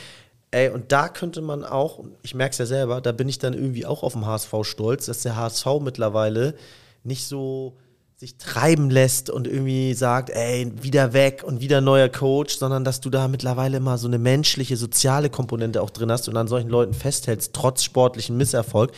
Ey, 0.52 0.70
und 0.70 0.92
da 0.92 1.10
könnte 1.10 1.42
man 1.42 1.64
auch, 1.64 2.04
ich 2.24 2.36
merke 2.36 2.52
es 2.52 2.58
ja 2.60 2.66
selber, 2.66 3.02
da 3.02 3.12
bin 3.12 3.28
ich 3.28 3.40
dann 3.40 3.54
irgendwie 3.54 3.86
auch 3.86 4.04
auf 4.04 4.14
dem 4.14 4.26
HSV 4.26 4.54
stolz, 4.62 5.08
dass 5.08 5.22
der 5.22 5.36
HSV 5.36 5.66
mittlerweile 5.82 6.56
nicht 7.04 7.26
so 7.26 7.78
sich 8.18 8.38
treiben 8.38 8.90
lässt 8.90 9.30
und 9.30 9.46
irgendwie 9.46 9.94
sagt, 9.94 10.30
ey, 10.30 10.72
wieder 10.82 11.12
weg 11.12 11.44
und 11.46 11.60
wieder 11.60 11.82
neuer 11.82 12.08
Coach, 12.08 12.58
sondern 12.58 12.86
dass 12.86 13.02
du 13.02 13.10
da 13.10 13.28
mittlerweile 13.28 13.82
mal 13.82 13.98
so 13.98 14.08
eine 14.08 14.18
menschliche, 14.18 14.78
soziale 14.78 15.30
Komponente 15.30 15.82
auch 15.82 15.90
drin 15.90 16.10
hast 16.10 16.30
und 16.30 16.38
an 16.38 16.48
solchen 16.48 16.70
Leuten 16.70 16.94
festhältst, 16.94 17.54
trotz 17.54 17.84
sportlichen 17.84 18.38
Misserfolg. 18.38 18.94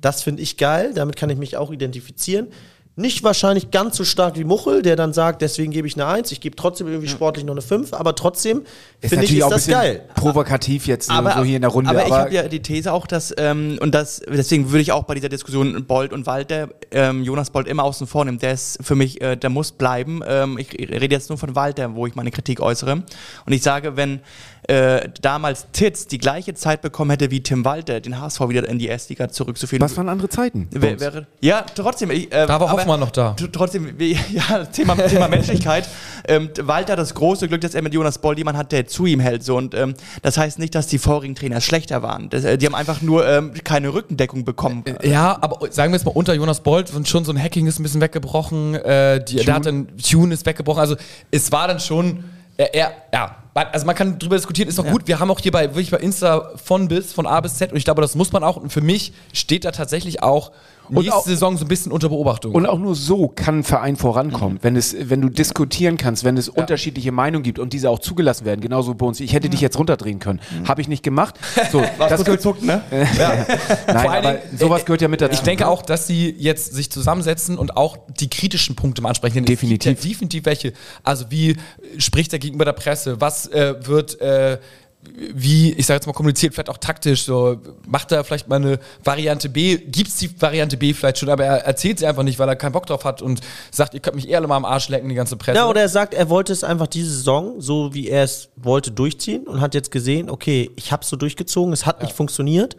Das 0.00 0.22
finde 0.22 0.42
ich 0.42 0.56
geil, 0.56 0.92
damit 0.94 1.16
kann 1.16 1.28
ich 1.28 1.36
mich 1.36 1.58
auch 1.58 1.70
identifizieren. 1.70 2.48
Nicht 2.94 3.22
wahrscheinlich 3.22 3.70
ganz 3.70 3.96
so 3.96 4.04
stark 4.04 4.36
wie 4.36 4.44
Muchel, 4.44 4.82
der 4.82 4.96
dann 4.96 5.14
sagt, 5.14 5.40
deswegen 5.40 5.72
gebe 5.72 5.86
ich 5.86 5.94
eine 5.94 6.06
Eins, 6.06 6.30
ich 6.30 6.42
gebe 6.42 6.56
trotzdem 6.56 6.88
irgendwie 6.88 7.08
sportlich 7.08 7.44
noch 7.46 7.54
eine 7.54 7.62
Fünf, 7.62 7.94
aber 7.94 8.14
trotzdem 8.14 8.64
finde 9.00 9.24
ich, 9.24 9.38
ist 9.38 9.50
das 9.50 9.66
geil. 9.66 10.02
provokativ 10.14 10.86
jetzt 10.86 11.08
so, 11.08 11.14
so 11.14 11.42
hier 11.42 11.56
in 11.56 11.62
der 11.62 11.70
Runde. 11.70 11.88
Aber, 11.88 12.04
ich 12.04 12.12
habe 12.12 12.34
ja 12.34 12.42
die 12.48 12.60
These 12.60 12.92
auch, 12.92 13.06
dass, 13.06 13.34
ähm, 13.38 13.78
und 13.80 13.94
das, 13.94 14.20
deswegen 14.28 14.70
würde 14.70 14.82
ich 14.82 14.92
auch 14.92 15.04
bei 15.04 15.14
dieser 15.14 15.30
Diskussion 15.30 15.86
Bolt 15.86 16.12
und 16.12 16.26
Walter, 16.26 16.68
ähm, 16.90 17.22
Jonas 17.24 17.48
Bolt 17.48 17.66
immer 17.66 17.84
außen 17.84 18.06
vor 18.06 18.26
nehmen. 18.26 18.38
Der 18.38 18.52
ist 18.52 18.78
für 18.82 18.94
mich, 18.94 19.22
äh, 19.22 19.36
der 19.36 19.48
muss 19.48 19.72
bleiben. 19.72 20.20
Ähm, 20.26 20.58
ich 20.58 20.72
rede 20.78 21.14
jetzt 21.14 21.30
nur 21.30 21.38
von 21.38 21.56
Walter, 21.56 21.94
wo 21.94 22.06
ich 22.06 22.14
meine 22.14 22.30
Kritik 22.30 22.60
äußere. 22.60 23.02
Und 23.46 23.52
ich 23.52 23.62
sage, 23.62 23.96
wenn 23.96 24.20
äh, 24.68 25.08
damals 25.20 25.66
Titz 25.72 26.06
die 26.06 26.18
gleiche 26.18 26.54
Zeit 26.54 26.82
bekommen 26.82 27.10
hätte 27.10 27.30
wie 27.30 27.42
Tim 27.42 27.64
Walter, 27.64 28.00
den 28.00 28.20
HSV 28.20 28.40
wieder 28.48 28.68
in 28.68 28.78
die 28.78 28.86
Erstliga 28.86 29.28
zurückzuführen. 29.28 29.82
Was 29.82 29.96
waren 29.96 30.08
andere 30.08 30.28
Zeiten? 30.28 30.68
Wär, 30.70 31.00
wäre, 31.00 31.26
ja, 31.40 31.64
trotzdem. 31.74 32.10
Ich, 32.10 32.32
äh, 32.32 32.48
war 32.48 32.60
aber 32.60 32.81
Hoffmann 32.82 33.00
noch 33.00 33.10
da. 33.10 33.34
Trotzdem, 33.52 33.94
ja, 33.98 34.64
Thema, 34.66 34.96
Thema 34.96 35.28
Menschlichkeit. 35.28 35.88
Ähm, 36.26 36.50
Walter 36.60 36.92
hat 36.92 36.98
das 36.98 37.14
große 37.14 37.48
Glück, 37.48 37.60
dass 37.60 37.74
er 37.74 37.82
mit 37.82 37.94
Jonas 37.94 38.18
Boll 38.18 38.38
jemanden 38.38 38.58
hat, 38.58 38.72
der 38.72 38.86
zu 38.86 39.06
ihm 39.06 39.20
hält. 39.20 39.42
So. 39.42 39.56
Und 39.56 39.74
ähm, 39.74 39.94
das 40.22 40.38
heißt 40.38 40.58
nicht, 40.58 40.74
dass 40.74 40.86
die 40.86 40.98
vorigen 40.98 41.34
Trainer 41.34 41.60
schlechter 41.60 42.02
waren. 42.02 42.30
Das, 42.30 42.44
äh, 42.44 42.58
die 42.58 42.66
haben 42.66 42.74
einfach 42.74 43.02
nur 43.02 43.26
ähm, 43.26 43.52
keine 43.64 43.92
Rückendeckung 43.92 44.44
bekommen. 44.44 44.84
Ja, 45.02 45.38
aber 45.40 45.70
sagen 45.72 45.92
wir 45.92 45.96
es 45.96 46.04
mal 46.04 46.12
unter 46.12 46.34
Jonas 46.34 46.60
Bolt 46.60 46.92
schon 47.04 47.24
so 47.24 47.32
ein 47.32 47.42
Hacking 47.42 47.66
ist 47.66 47.78
ein 47.78 47.82
bisschen 47.82 48.00
weggebrochen, 48.00 48.74
äh, 48.74 49.24
die, 49.24 49.36
der 49.36 49.54
hat 49.54 49.66
dann 49.66 49.88
Tune 49.98 50.32
ist 50.32 50.46
weggebrochen. 50.46 50.80
Also 50.80 50.96
es 51.30 51.50
war 51.50 51.68
dann 51.68 51.80
schon 51.80 52.24
er, 52.56 52.74
er 52.74 52.92
ja, 53.12 53.36
also 53.54 53.86
man 53.86 53.94
kann 53.94 54.18
drüber 54.18 54.36
diskutieren, 54.36 54.68
ist 54.68 54.78
doch 54.78 54.86
gut. 54.86 55.06
Wir 55.06 55.18
haben 55.18 55.30
auch 55.30 55.40
hier 55.40 55.52
bei 55.52 55.68
wirklich 55.70 55.90
bei 55.90 55.98
Insta 55.98 56.52
von 56.56 56.88
bis 56.88 57.12
von 57.12 57.26
A 57.26 57.40
bis 57.40 57.54
Z 57.54 57.72
und 57.72 57.78
ich 57.78 57.84
glaube, 57.84 58.02
das 58.02 58.14
muss 58.14 58.32
man 58.32 58.44
auch. 58.44 58.56
Und 58.56 58.72
für 58.72 58.80
mich 58.80 59.12
steht 59.32 59.64
da 59.64 59.72
tatsächlich 59.72 60.22
auch 60.22 60.52
nächste 61.00 61.14
auch- 61.14 61.24
Saison 61.24 61.56
so 61.56 61.64
ein 61.64 61.68
bisschen 61.68 61.92
unter 61.92 62.08
Beobachtung. 62.08 62.54
Und 62.54 62.66
auch 62.66 62.78
nur 62.78 62.94
so 62.94 63.28
kann 63.28 63.60
ein 63.60 63.64
Verein 63.64 63.96
vorankommen, 63.96 64.58
wenn 64.62 64.76
es, 64.76 64.94
wenn 65.08 65.20
du 65.20 65.28
diskutieren 65.28 65.96
kannst, 65.96 66.24
wenn 66.24 66.36
es 66.36 66.48
unterschiedliche 66.48 67.12
Meinungen 67.12 67.42
gibt 67.42 67.58
und 67.58 67.72
diese 67.72 67.90
auch 67.90 67.98
zugelassen 67.98 68.44
werden. 68.44 68.60
Genauso 68.60 68.94
bei 68.94 69.06
uns. 69.06 69.20
Ich 69.20 69.32
hätte 69.32 69.48
dich 69.48 69.60
jetzt 69.60 69.78
runterdrehen 69.78 70.18
können, 70.18 70.40
habe 70.66 70.80
ich 70.80 70.88
nicht 70.88 71.02
gemacht. 71.02 71.34
So, 71.70 71.80
das 71.98 72.10
gehört, 72.24 72.26
gezuckt, 72.38 72.62
ne? 72.62 72.82
Nein, 72.90 73.46
Vor 73.86 74.12
aber 74.12 74.32
Dingen, 74.32 74.58
sowas 74.58 74.82
äh, 74.82 74.84
gehört 74.84 75.02
ja 75.02 75.08
mit 75.08 75.20
dazu. 75.20 75.34
Ich 75.34 75.40
denke 75.40 75.66
auch, 75.68 75.82
dass 75.82 76.06
sie 76.06 76.34
jetzt 76.38 76.74
sich 76.74 76.90
zusammensetzen 76.90 77.58
und 77.58 77.76
auch 77.76 77.96
die 78.20 78.28
kritischen 78.28 78.76
Punkte 78.76 79.02
mal 79.02 79.08
ansprechen. 79.10 79.44
Definitiv. 79.44 80.02
Ja 80.04 80.08
definitiv 80.08 80.44
welche. 80.44 80.72
Also 81.02 81.26
wie 81.30 81.56
spricht 81.98 82.32
er 82.32 82.38
gegenüber 82.38 82.64
der 82.64 82.72
Presse? 82.72 83.20
Was 83.20 83.46
äh, 83.46 83.74
wird 83.86 84.20
äh, 84.20 84.58
wie, 85.04 85.72
ich 85.72 85.86
sage 85.86 85.96
jetzt 85.96 86.06
mal, 86.06 86.12
kommuniziert, 86.12 86.54
vielleicht 86.54 86.70
auch 86.70 86.78
taktisch, 86.78 87.24
so 87.24 87.58
macht 87.86 88.12
er 88.12 88.22
vielleicht 88.22 88.48
mal 88.48 88.56
eine 88.56 88.78
Variante 89.02 89.48
B, 89.48 89.76
gibt 89.76 90.08
es 90.08 90.16
die 90.16 90.40
Variante 90.40 90.76
B 90.76 90.94
vielleicht 90.94 91.18
schon, 91.18 91.28
aber 91.28 91.44
er 91.44 91.64
erzählt 91.64 91.98
sie 91.98 92.06
einfach 92.06 92.22
nicht, 92.22 92.38
weil 92.38 92.48
er 92.48 92.56
keinen 92.56 92.72
Bock 92.72 92.86
drauf 92.86 93.04
hat 93.04 93.20
und 93.20 93.40
sagt, 93.70 93.94
ihr 93.94 94.00
könnt 94.00 94.16
mich 94.16 94.28
eher 94.28 94.40
mal 94.46 94.56
am 94.56 94.64
Arsch 94.64 94.88
lecken, 94.88 95.08
die 95.08 95.14
ganze 95.14 95.36
Presse. 95.36 95.56
Ja, 95.56 95.68
oder 95.68 95.80
er 95.80 95.88
sagt, 95.88 96.14
er 96.14 96.28
wollte 96.30 96.52
es 96.52 96.62
einfach 96.62 96.86
diese 96.86 97.10
Saison, 97.10 97.60
so 97.60 97.92
wie 97.94 98.08
er 98.08 98.22
es 98.22 98.50
wollte, 98.56 98.92
durchziehen 98.92 99.46
und 99.46 99.60
hat 99.60 99.74
jetzt 99.74 99.90
gesehen, 99.90 100.30
okay, 100.30 100.70
ich 100.76 100.92
habe 100.92 101.02
es 101.02 101.08
so 101.08 101.16
durchgezogen, 101.16 101.72
es 101.72 101.84
hat 101.84 102.02
nicht 102.02 102.12
funktioniert. 102.12 102.76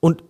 Und 0.00 0.24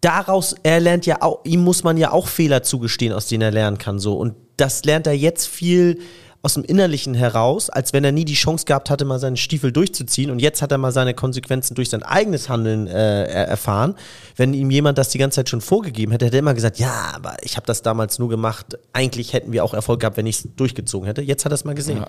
daraus, 0.00 0.54
er 0.62 0.80
lernt 0.80 1.06
ja 1.06 1.22
auch, 1.22 1.40
ihm 1.44 1.64
muss 1.64 1.82
man 1.82 1.96
ja 1.96 2.12
auch 2.12 2.28
Fehler 2.28 2.62
zugestehen, 2.62 3.12
aus 3.12 3.26
denen 3.26 3.42
er 3.42 3.50
lernen 3.52 3.78
kann. 3.78 3.98
So. 3.98 4.14
Und 4.14 4.34
das 4.56 4.84
lernt 4.84 5.06
er 5.06 5.14
jetzt 5.14 5.48
viel 5.48 6.00
aus 6.44 6.54
dem 6.54 6.62
Innerlichen 6.64 7.14
heraus, 7.14 7.70
als 7.70 7.92
wenn 7.94 8.04
er 8.04 8.12
nie 8.12 8.24
die 8.26 8.34
Chance 8.34 8.66
gehabt 8.66 8.90
hatte, 8.90 9.04
mal 9.04 9.18
seinen 9.18 9.36
Stiefel 9.38 9.72
durchzuziehen. 9.72 10.30
Und 10.30 10.40
jetzt 10.40 10.60
hat 10.62 10.70
er 10.72 10.78
mal 10.78 10.92
seine 10.92 11.14
Konsequenzen 11.14 11.74
durch 11.74 11.88
sein 11.88 12.02
eigenes 12.02 12.48
Handeln 12.48 12.86
äh, 12.86 13.24
er- 13.24 13.48
erfahren. 13.48 13.94
Wenn 14.36 14.52
ihm 14.52 14.70
jemand 14.70 14.98
das 14.98 15.08
die 15.08 15.18
ganze 15.18 15.36
Zeit 15.36 15.48
schon 15.48 15.60
vorgegeben 15.62 16.12
hätte, 16.12 16.26
hätte 16.26 16.36
er 16.36 16.40
immer 16.40 16.54
gesagt, 16.54 16.78
ja, 16.78 17.12
aber 17.14 17.36
ich 17.42 17.56
habe 17.56 17.66
das 17.66 17.80
damals 17.82 18.18
nur 18.18 18.28
gemacht. 18.28 18.78
Eigentlich 18.92 19.32
hätten 19.32 19.52
wir 19.52 19.64
auch 19.64 19.72
Erfolg 19.74 20.00
gehabt, 20.00 20.16
wenn 20.18 20.26
ich 20.26 20.36
es 20.44 20.48
durchgezogen 20.54 21.06
hätte. 21.06 21.22
Jetzt 21.22 21.44
hat 21.46 21.52
er 21.52 21.54
es 21.54 21.64
mal 21.64 21.74
gesehen. 21.74 21.96
Ja. 21.98 22.06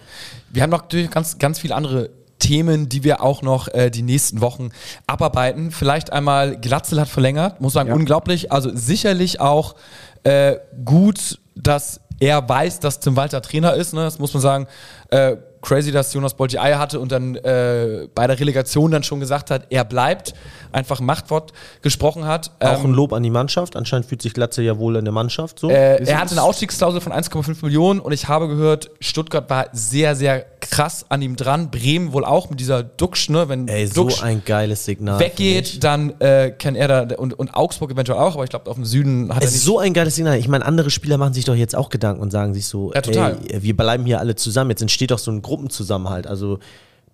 Wir 0.52 0.64
haben 0.64 0.70
noch 0.70 0.82
natürlich 0.84 1.10
ganz, 1.10 1.38
ganz 1.38 1.60
viele 1.60 1.74
andere 1.76 2.10
Themen, 2.38 2.90
die 2.90 3.06
wir 3.06 3.24
auch 3.24 3.42
noch 3.42 3.70
äh, 3.70 3.90
die 3.90 4.02
nächsten 4.02 4.42
Wochen 4.42 4.72
abarbeiten. 5.08 5.72
Vielleicht 5.72 6.12
einmal, 6.12 6.58
Glatzel 6.60 7.00
hat 7.00 7.08
verlängert, 7.08 7.62
muss 7.62 7.72
sagen, 7.74 7.88
Ja. 7.90 7.96
unglaublich. 7.96 8.52
Also 8.52 8.70
sicherlich 8.76 9.40
auch 9.40 9.76
äh, 10.24 10.58
gut, 10.84 11.40
dass 11.56 12.02
er 12.20 12.48
weiß, 12.48 12.80
dass 12.80 13.00
Tim 13.00 13.16
Walter 13.16 13.42
Trainer 13.42 13.74
ist. 13.74 13.94
Ne? 13.94 14.02
Das 14.02 14.20
muss 14.20 14.34
man 14.34 14.42
sagen. 14.42 14.68
Äh, 15.10 15.38
crazy, 15.66 15.92
dass 15.92 16.14
Jonas 16.14 16.34
Bolt 16.36 16.52
die 16.52 16.60
Eier 16.60 16.80
hatte 16.80 17.00
und 17.00 17.12
dann 17.12 17.36
äh, 17.36 18.08
bei 18.14 18.28
der 18.28 18.40
Relegation 18.40 18.92
dann 18.92 19.04
schon 19.04 19.20
gesagt 19.20 19.52
hat, 19.52 19.68
er 19.70 19.84
bleibt, 19.84 20.34
einfach 20.72 21.00
ein 21.00 21.06
Machtwort 21.06 21.54
gesprochen 21.82 22.26
hat. 22.26 22.52
Auch 22.60 22.80
Ähm, 22.84 22.92
ein 22.92 22.94
Lob 22.94 23.14
an 23.14 23.24
die 23.24 23.30
Mannschaft. 23.30 23.76
Anscheinend 23.76 24.06
fühlt 24.08 24.22
sich 24.22 24.34
Glatze 24.34 24.62
ja 24.62 24.78
wohl 24.78 24.96
in 24.98 25.06
der 25.06 25.14
Mannschaft 25.14 25.60
so. 25.60 25.70
äh, 25.70 26.04
er 26.04 26.20
hatte 26.20 26.32
eine 26.32 26.44
Ausstiegsklausel 26.44 27.02
von 27.02 27.12
1,5 27.14 27.64
Millionen 27.64 28.00
und 28.00 28.12
ich 28.12 28.28
habe 28.28 28.48
gehört, 28.48 28.92
Stuttgart 29.00 29.50
war 29.50 29.68
sehr, 29.74 30.16
sehr 30.16 30.46
krass 30.62 31.06
an 31.10 31.22
ihm 31.22 31.36
dran. 31.36 31.72
Bremen 31.72 32.12
wohl 32.14 32.26
auch 32.26 32.50
mit 32.50 32.60
dieser 32.60 32.84
Duxch, 32.84 33.30
ne? 33.30 33.48
Wenn 33.50 33.68
Ey, 33.68 33.88
so 33.88 34.04
Duxch 34.04 34.22
ein 34.24 34.44
geiles 34.46 34.86
Signal. 34.86 35.20
weggeht, 35.20 35.84
dann 35.84 36.20
äh, 36.20 36.52
kann 36.52 36.76
er 36.76 36.88
da 37.06 37.16
und, 37.16 37.34
und 37.38 37.54
Augsburg 37.56 37.92
eventuell 37.92 38.20
auch, 38.20 38.34
aber 38.36 38.44
ich 38.44 38.50
glaube, 38.50 38.70
auf 38.70 38.76
dem 38.76 38.86
Süden 38.86 39.30
hat 39.30 39.42
er 39.42 39.48
Es 39.48 39.52
nicht. 39.52 39.60
ist 39.62 39.66
so 39.66 39.80
ein 39.80 39.94
geiles 39.94 40.16
Signal. 40.16 40.38
Ich 40.38 40.48
meine, 40.48 40.66
andere 40.66 40.90
Spieler 40.90 41.18
machen 41.18 41.34
sich 41.34 41.46
doch 41.46 41.56
jetzt 41.56 41.76
auch 41.76 41.90
Gedanken 41.90 42.22
und 42.22 42.32
sagen 42.32 42.54
sich 42.54 42.66
so, 42.68 42.92
Ja, 42.94 43.02
total. 43.02 43.38
ey, 43.48 43.64
wir 43.64 43.78
bleiben 43.78 44.06
hier 44.06 44.20
alle 44.20 44.36
zusammen. 44.36 44.72
Jetzt 44.72 44.82
entsteht 44.82 45.12
doch 45.12 45.20
so 45.20 45.32
ein 45.32 45.42
Gruppenzusammenhalt. 45.56 46.28
Also 46.28 46.60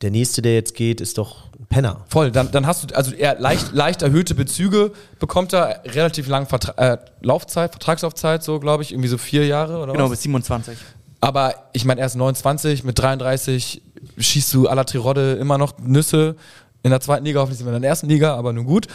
der 0.02 0.10
nächste, 0.12 0.42
der 0.42 0.56
jetzt 0.56 0.76
geht, 0.76 1.00
ist 1.00 1.18
doch 1.18 1.46
ein 1.60 1.68
Penner. 1.68 2.02
Voll, 2.08 2.32
dann, 2.32 2.52
dann 2.52 2.66
hast 2.66 2.90
du, 2.92 2.96
also 2.96 3.14
er 3.14 3.40
leicht, 3.40 3.72
leicht 3.74 4.02
erhöhte 4.02 4.34
Bezüge 4.34 4.92
bekommt 5.20 5.54
er, 5.54 5.82
relativ 5.86 6.28
lang 6.28 6.48
Vertra 6.48 6.74
äh, 6.94 6.98
Laufzeit, 7.22 7.72
Vertragslaufzeit, 7.72 8.44
so 8.44 8.60
glaube 8.60 8.82
ich, 8.84 8.92
irgendwie 8.92 9.10
so 9.10 9.20
vier 9.20 9.46
Jahre 9.46 9.78
oder 9.78 9.92
Genau, 9.94 10.06
was? 10.06 10.12
bis 10.12 10.24
27. 10.24 10.78
Aber 11.20 11.54
ich 11.74 11.86
meine, 11.86 12.02
er 12.02 12.08
ist 12.08 12.16
29, 12.16 12.84
mit 12.84 12.98
33 12.98 13.84
schießt 14.18 14.54
du 14.56 14.68
à 14.68 14.74
la 14.74 14.84
Tirode 14.86 15.34
immer 15.34 15.60
noch 15.60 15.78
Nüsse. 15.78 16.36
In 16.84 16.90
der 16.90 17.00
zweiten 17.00 17.26
Liga, 17.26 17.40
hoffentlich 17.40 17.60
sind 17.60 17.68
wir 17.68 17.76
in 17.76 17.82
der 17.82 17.90
ersten 17.90 18.08
Liga, 18.08 18.36
aber 18.36 18.54
nun 18.54 18.66
gut. 18.66 18.88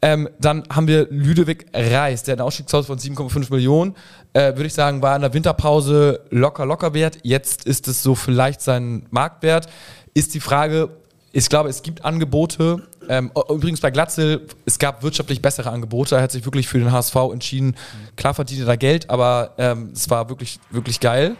Ähm, 0.00 0.28
dann 0.40 0.64
haben 0.70 0.88
wir 0.88 1.08
Lüdewig 1.10 1.66
Reis, 1.74 2.22
der 2.22 2.32
hat 2.32 2.40
eine 2.40 2.46
Ausstiegsklausel 2.46 2.86
von 2.86 2.98
7,5 2.98 3.52
Millionen. 3.52 3.94
Äh, 4.32 4.56
Würde 4.56 4.66
ich 4.66 4.74
sagen, 4.74 5.02
war 5.02 5.14
in 5.14 5.22
der 5.22 5.34
Winterpause 5.34 6.20
locker, 6.30 6.64
locker 6.64 6.94
wert. 6.94 7.18
Jetzt 7.22 7.66
ist 7.66 7.86
es 7.86 8.02
so 8.02 8.14
vielleicht 8.14 8.62
sein 8.62 9.06
Marktwert. 9.10 9.68
Ist 10.14 10.34
die 10.34 10.40
Frage, 10.40 10.90
ich 11.32 11.48
glaube, 11.48 11.68
es 11.68 11.82
gibt 11.82 12.04
Angebote. 12.04 12.82
Ähm, 13.08 13.30
übrigens 13.50 13.80
bei 13.80 13.90
Glatzel, 13.90 14.46
es 14.64 14.78
gab 14.78 15.02
wirtschaftlich 15.02 15.42
bessere 15.42 15.70
Angebote. 15.70 16.16
Er 16.16 16.22
hat 16.22 16.32
sich 16.32 16.46
wirklich 16.46 16.66
für 16.66 16.78
den 16.78 16.92
HSV 16.92 17.16
entschieden. 17.32 17.76
Klar 18.16 18.32
verdient 18.32 18.60
er 18.60 18.66
da 18.66 18.76
Geld, 18.76 19.10
aber 19.10 19.52
ähm, 19.58 19.90
es 19.92 20.08
war 20.08 20.30
wirklich, 20.30 20.58
wirklich 20.70 21.00
geil 21.00 21.36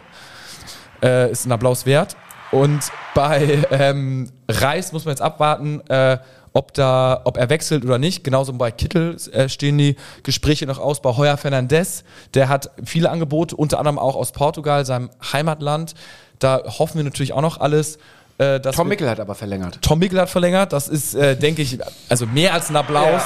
äh, 1.05 1.31
ist 1.31 1.45
ein 1.45 1.51
Applaus 1.51 1.85
wert. 1.85 2.15
Und 2.55 2.89
bei 3.13 3.65
ähm, 3.69 4.31
Reis 4.47 4.93
muss 4.93 5.03
man 5.03 5.11
jetzt 5.11 5.21
abwarten, 5.21 5.81
äh, 5.89 6.19
ob, 6.53 6.73
da, 6.73 7.19
ob 7.25 7.35
er 7.35 7.49
wechselt 7.49 7.83
oder 7.83 7.97
nicht. 7.97 8.23
Genauso 8.23 8.53
bei 8.53 8.71
Kittel 8.71 9.17
äh, 9.33 9.49
stehen 9.49 9.77
die 9.77 9.97
Gespräche 10.23 10.65
noch 10.65 10.79
aus. 10.79 11.01
Bei 11.01 11.17
Heuer 11.17 11.35
Fernandes, 11.35 12.05
der 12.33 12.47
hat 12.47 12.71
viele 12.85 13.09
Angebote, 13.09 13.57
unter 13.57 13.77
anderem 13.77 13.99
auch 13.99 14.15
aus 14.15 14.31
Portugal, 14.31 14.85
seinem 14.85 15.09
Heimatland. 15.33 15.95
Da 16.39 16.63
hoffen 16.79 16.95
wir 16.95 17.03
natürlich 17.03 17.33
auch 17.33 17.41
noch 17.41 17.59
alles. 17.59 17.97
Äh, 18.37 18.61
dass 18.61 18.77
Tom 18.77 18.87
Mickel 18.87 19.09
hat 19.09 19.19
aber 19.19 19.35
verlängert. 19.35 19.79
Tom 19.81 19.99
Mickel 19.99 20.21
hat 20.21 20.29
verlängert. 20.29 20.71
Das 20.71 20.87
ist, 20.87 21.13
äh, 21.13 21.35
denke 21.35 21.61
ich, 21.61 21.77
also 22.07 22.25
mehr 22.25 22.53
als 22.53 22.69
ein 22.69 22.77
Applaus. 22.77 23.21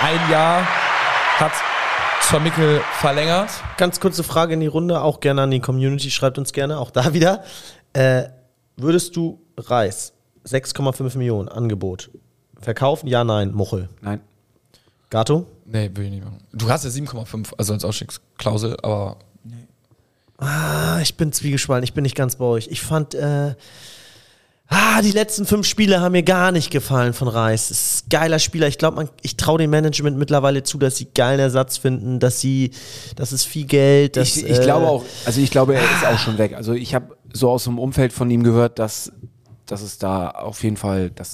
Ein 0.00 0.30
Jahr 0.30 0.66
hat 1.38 1.52
Tom 2.26 2.42
Mickel 2.42 2.80
verlängert. 2.94 3.50
Ganz 3.76 4.00
kurze 4.00 4.24
Frage 4.24 4.54
in 4.54 4.60
die 4.60 4.66
Runde, 4.66 5.02
auch 5.02 5.20
gerne 5.20 5.42
an 5.42 5.50
die 5.50 5.60
Community, 5.60 6.10
schreibt 6.10 6.38
uns 6.38 6.54
gerne, 6.54 6.78
auch 6.78 6.90
da 6.90 7.12
wieder. 7.12 7.44
Äh, 7.92 8.22
würdest 8.76 9.16
du 9.16 9.40
Reis, 9.56 10.12
6,5 10.46 11.18
Millionen 11.18 11.48
Angebot, 11.48 12.10
verkaufen? 12.60 13.06
Ja, 13.06 13.24
nein, 13.24 13.52
Muchel. 13.52 13.88
Nein. 14.00 14.20
Gato? 15.10 15.46
Nee, 15.66 15.90
will 15.94 16.04
ich 16.04 16.10
nicht 16.10 16.24
machen. 16.24 16.38
Du 16.52 16.68
hast 16.68 16.84
ja 16.84 16.90
7,5, 16.90 17.52
also 17.56 17.72
als 17.72 17.84
Ausstiegsklausel, 17.84 18.76
aber 18.82 19.18
Ah, 20.42 20.98
ich 21.00 21.14
bin 21.14 21.32
zwiegespalten, 21.32 21.84
ich 21.84 21.94
bin 21.94 22.02
nicht 22.02 22.16
ganz 22.16 22.34
bei 22.34 22.44
euch. 22.44 22.66
Ich 22.68 22.82
fand, 22.82 23.14
äh, 23.14 23.54
ah, 24.66 25.00
die 25.00 25.12
letzten 25.12 25.46
fünf 25.46 25.68
Spiele 25.68 26.00
haben 26.00 26.12
mir 26.12 26.24
gar 26.24 26.50
nicht 26.50 26.72
gefallen 26.72 27.12
von 27.12 27.28
Reis. 27.28 27.70
Es 27.70 27.80
ist 27.80 28.06
ein 28.06 28.08
geiler 28.10 28.40
Spieler. 28.40 28.66
Ich 28.66 28.76
glaube, 28.76 29.08
ich 29.22 29.36
traue 29.36 29.58
dem 29.58 29.70
Management 29.70 30.18
mittlerweile 30.18 30.64
zu, 30.64 30.78
dass 30.78 30.96
sie 30.96 31.06
geilen 31.14 31.38
Ersatz 31.38 31.76
finden, 31.76 32.18
dass 32.18 32.40
sie, 32.40 32.72
das 33.14 33.32
ist 33.32 33.44
viel 33.44 33.66
Geld. 33.66 34.16
Dass, 34.16 34.36
ich, 34.36 34.44
ich 34.44 34.58
äh, 34.58 34.64
glaube 34.64 34.88
auch, 34.88 35.04
also 35.26 35.40
ich 35.40 35.50
glaube, 35.52 35.76
er 35.76 35.84
ist 35.84 36.04
auch 36.04 36.18
schon 36.18 36.38
weg. 36.38 36.54
Also 36.54 36.72
ich 36.72 36.92
habe 36.92 37.16
so 37.32 37.50
aus 37.50 37.64
dem 37.64 37.78
Umfeld 37.78 38.12
von 38.12 38.30
ihm 38.30 38.42
gehört, 38.42 38.78
dass, 38.78 39.10
dass 39.66 39.80
es 39.80 39.96
da 39.98 40.28
auf 40.30 40.62
jeden 40.64 40.76
Fall, 40.76 41.10
dass 41.10 41.32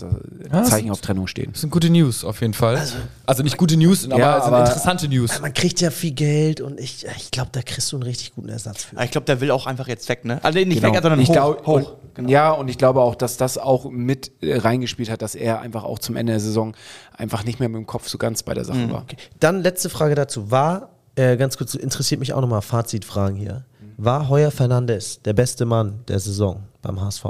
da 0.51 0.65
Zeichen 0.65 0.91
auf 0.91 1.01
Trennung 1.01 1.27
stehen. 1.27 1.51
das 1.53 1.63
sind 1.63 1.71
gute 1.71 1.91
News 1.91 2.25
auf 2.25 2.41
jeden 2.41 2.55
Fall. 2.55 2.81
Also, 3.27 3.43
nicht 3.43 3.57
gute 3.57 3.77
News, 3.77 4.05
aber, 4.05 4.19
Ja, 4.19 4.39
es 4.39 4.45
sind 4.45 4.53
aber- 4.55 4.65
interessante 4.67 5.09
News. 5.09 5.41
Man 5.41 5.53
kriegt 5.55 5.81
ja 5.81 5.91
viel 5.91 6.13
Geld 6.13 6.61
und 6.61 6.79
ich, 6.79 7.05
ich 7.17 7.31
glaube, 7.31 7.51
da 7.53 7.63
kriegst 7.63 7.91
du 7.93 7.97
einen 7.97 8.03
richtig 8.05 8.35
guten 8.35 8.49
Ersatz 8.49 8.85
für. 8.85 8.97
Aber 8.97 9.05
ich 9.05 9.11
glaube, 9.11 9.25
der 9.25 9.41
will 9.41 9.51
auch 9.51 9.67
einfach 9.67 9.89
jetzt 9.89 10.09
weg, 10.09 10.25
ne? 10.25 10.39
Also 10.45 10.59
nicht 10.59 10.81
Genau. 10.83 10.93
weg, 10.95 11.03
sondern 11.03 11.21
ich 11.21 11.29
hoch. 11.31 11.33
glaub, 11.33 11.67
hoch. 11.67 11.93
Und, 12.17 12.29
Ja, 12.29 12.51
und 12.51 12.69
ich 12.69 12.79
glaube 12.79 13.01
auch, 13.01 13.15
dass 13.15 13.37
das 13.37 13.59
auch 13.59 13.89
mit 13.91 14.33
äh, 14.43 14.57
reingespielt 14.59 15.09
hat, 15.11 15.23
dass 15.23 15.35
er 15.37 15.61
einfach 15.61 15.85
auch 15.85 15.99
zum 16.01 16.17
Ende 16.17 16.33
der 16.33 16.41
Saison 16.41 16.75
einfach 17.17 17.45
nicht 17.45 17.61
mehr 17.61 17.69
mit 17.69 17.79
dem 17.79 17.87
Kopf 17.87 18.09
so 18.09 18.19
ganz 18.19 18.43
bei 18.43 18.55
der 18.55 18.65
Sache 18.65 18.91
war. 18.91 19.05
Dann 19.41 19.63
letzte 19.63 19.89
Frage 19.89 20.15
dazu. 20.17 20.51
War, 20.51 20.91
äh, 21.15 21.37
ganz 21.37 21.57
kurz, 21.59 21.75
interessiert 21.75 22.19
mich 22.21 22.33
auch 22.33 22.41
nochmal 22.41 22.63
Fazitfragen 22.63 23.37
hier. 23.37 23.65
War 24.01 24.29
Heuer 24.29 24.53
Fernandes 24.53 25.21
der 25.23 25.33
beste 25.33 25.65
Mann 25.65 26.05
der 26.07 26.21
Saison 26.21 26.63
beim 26.83 27.01
HSV? 27.01 27.25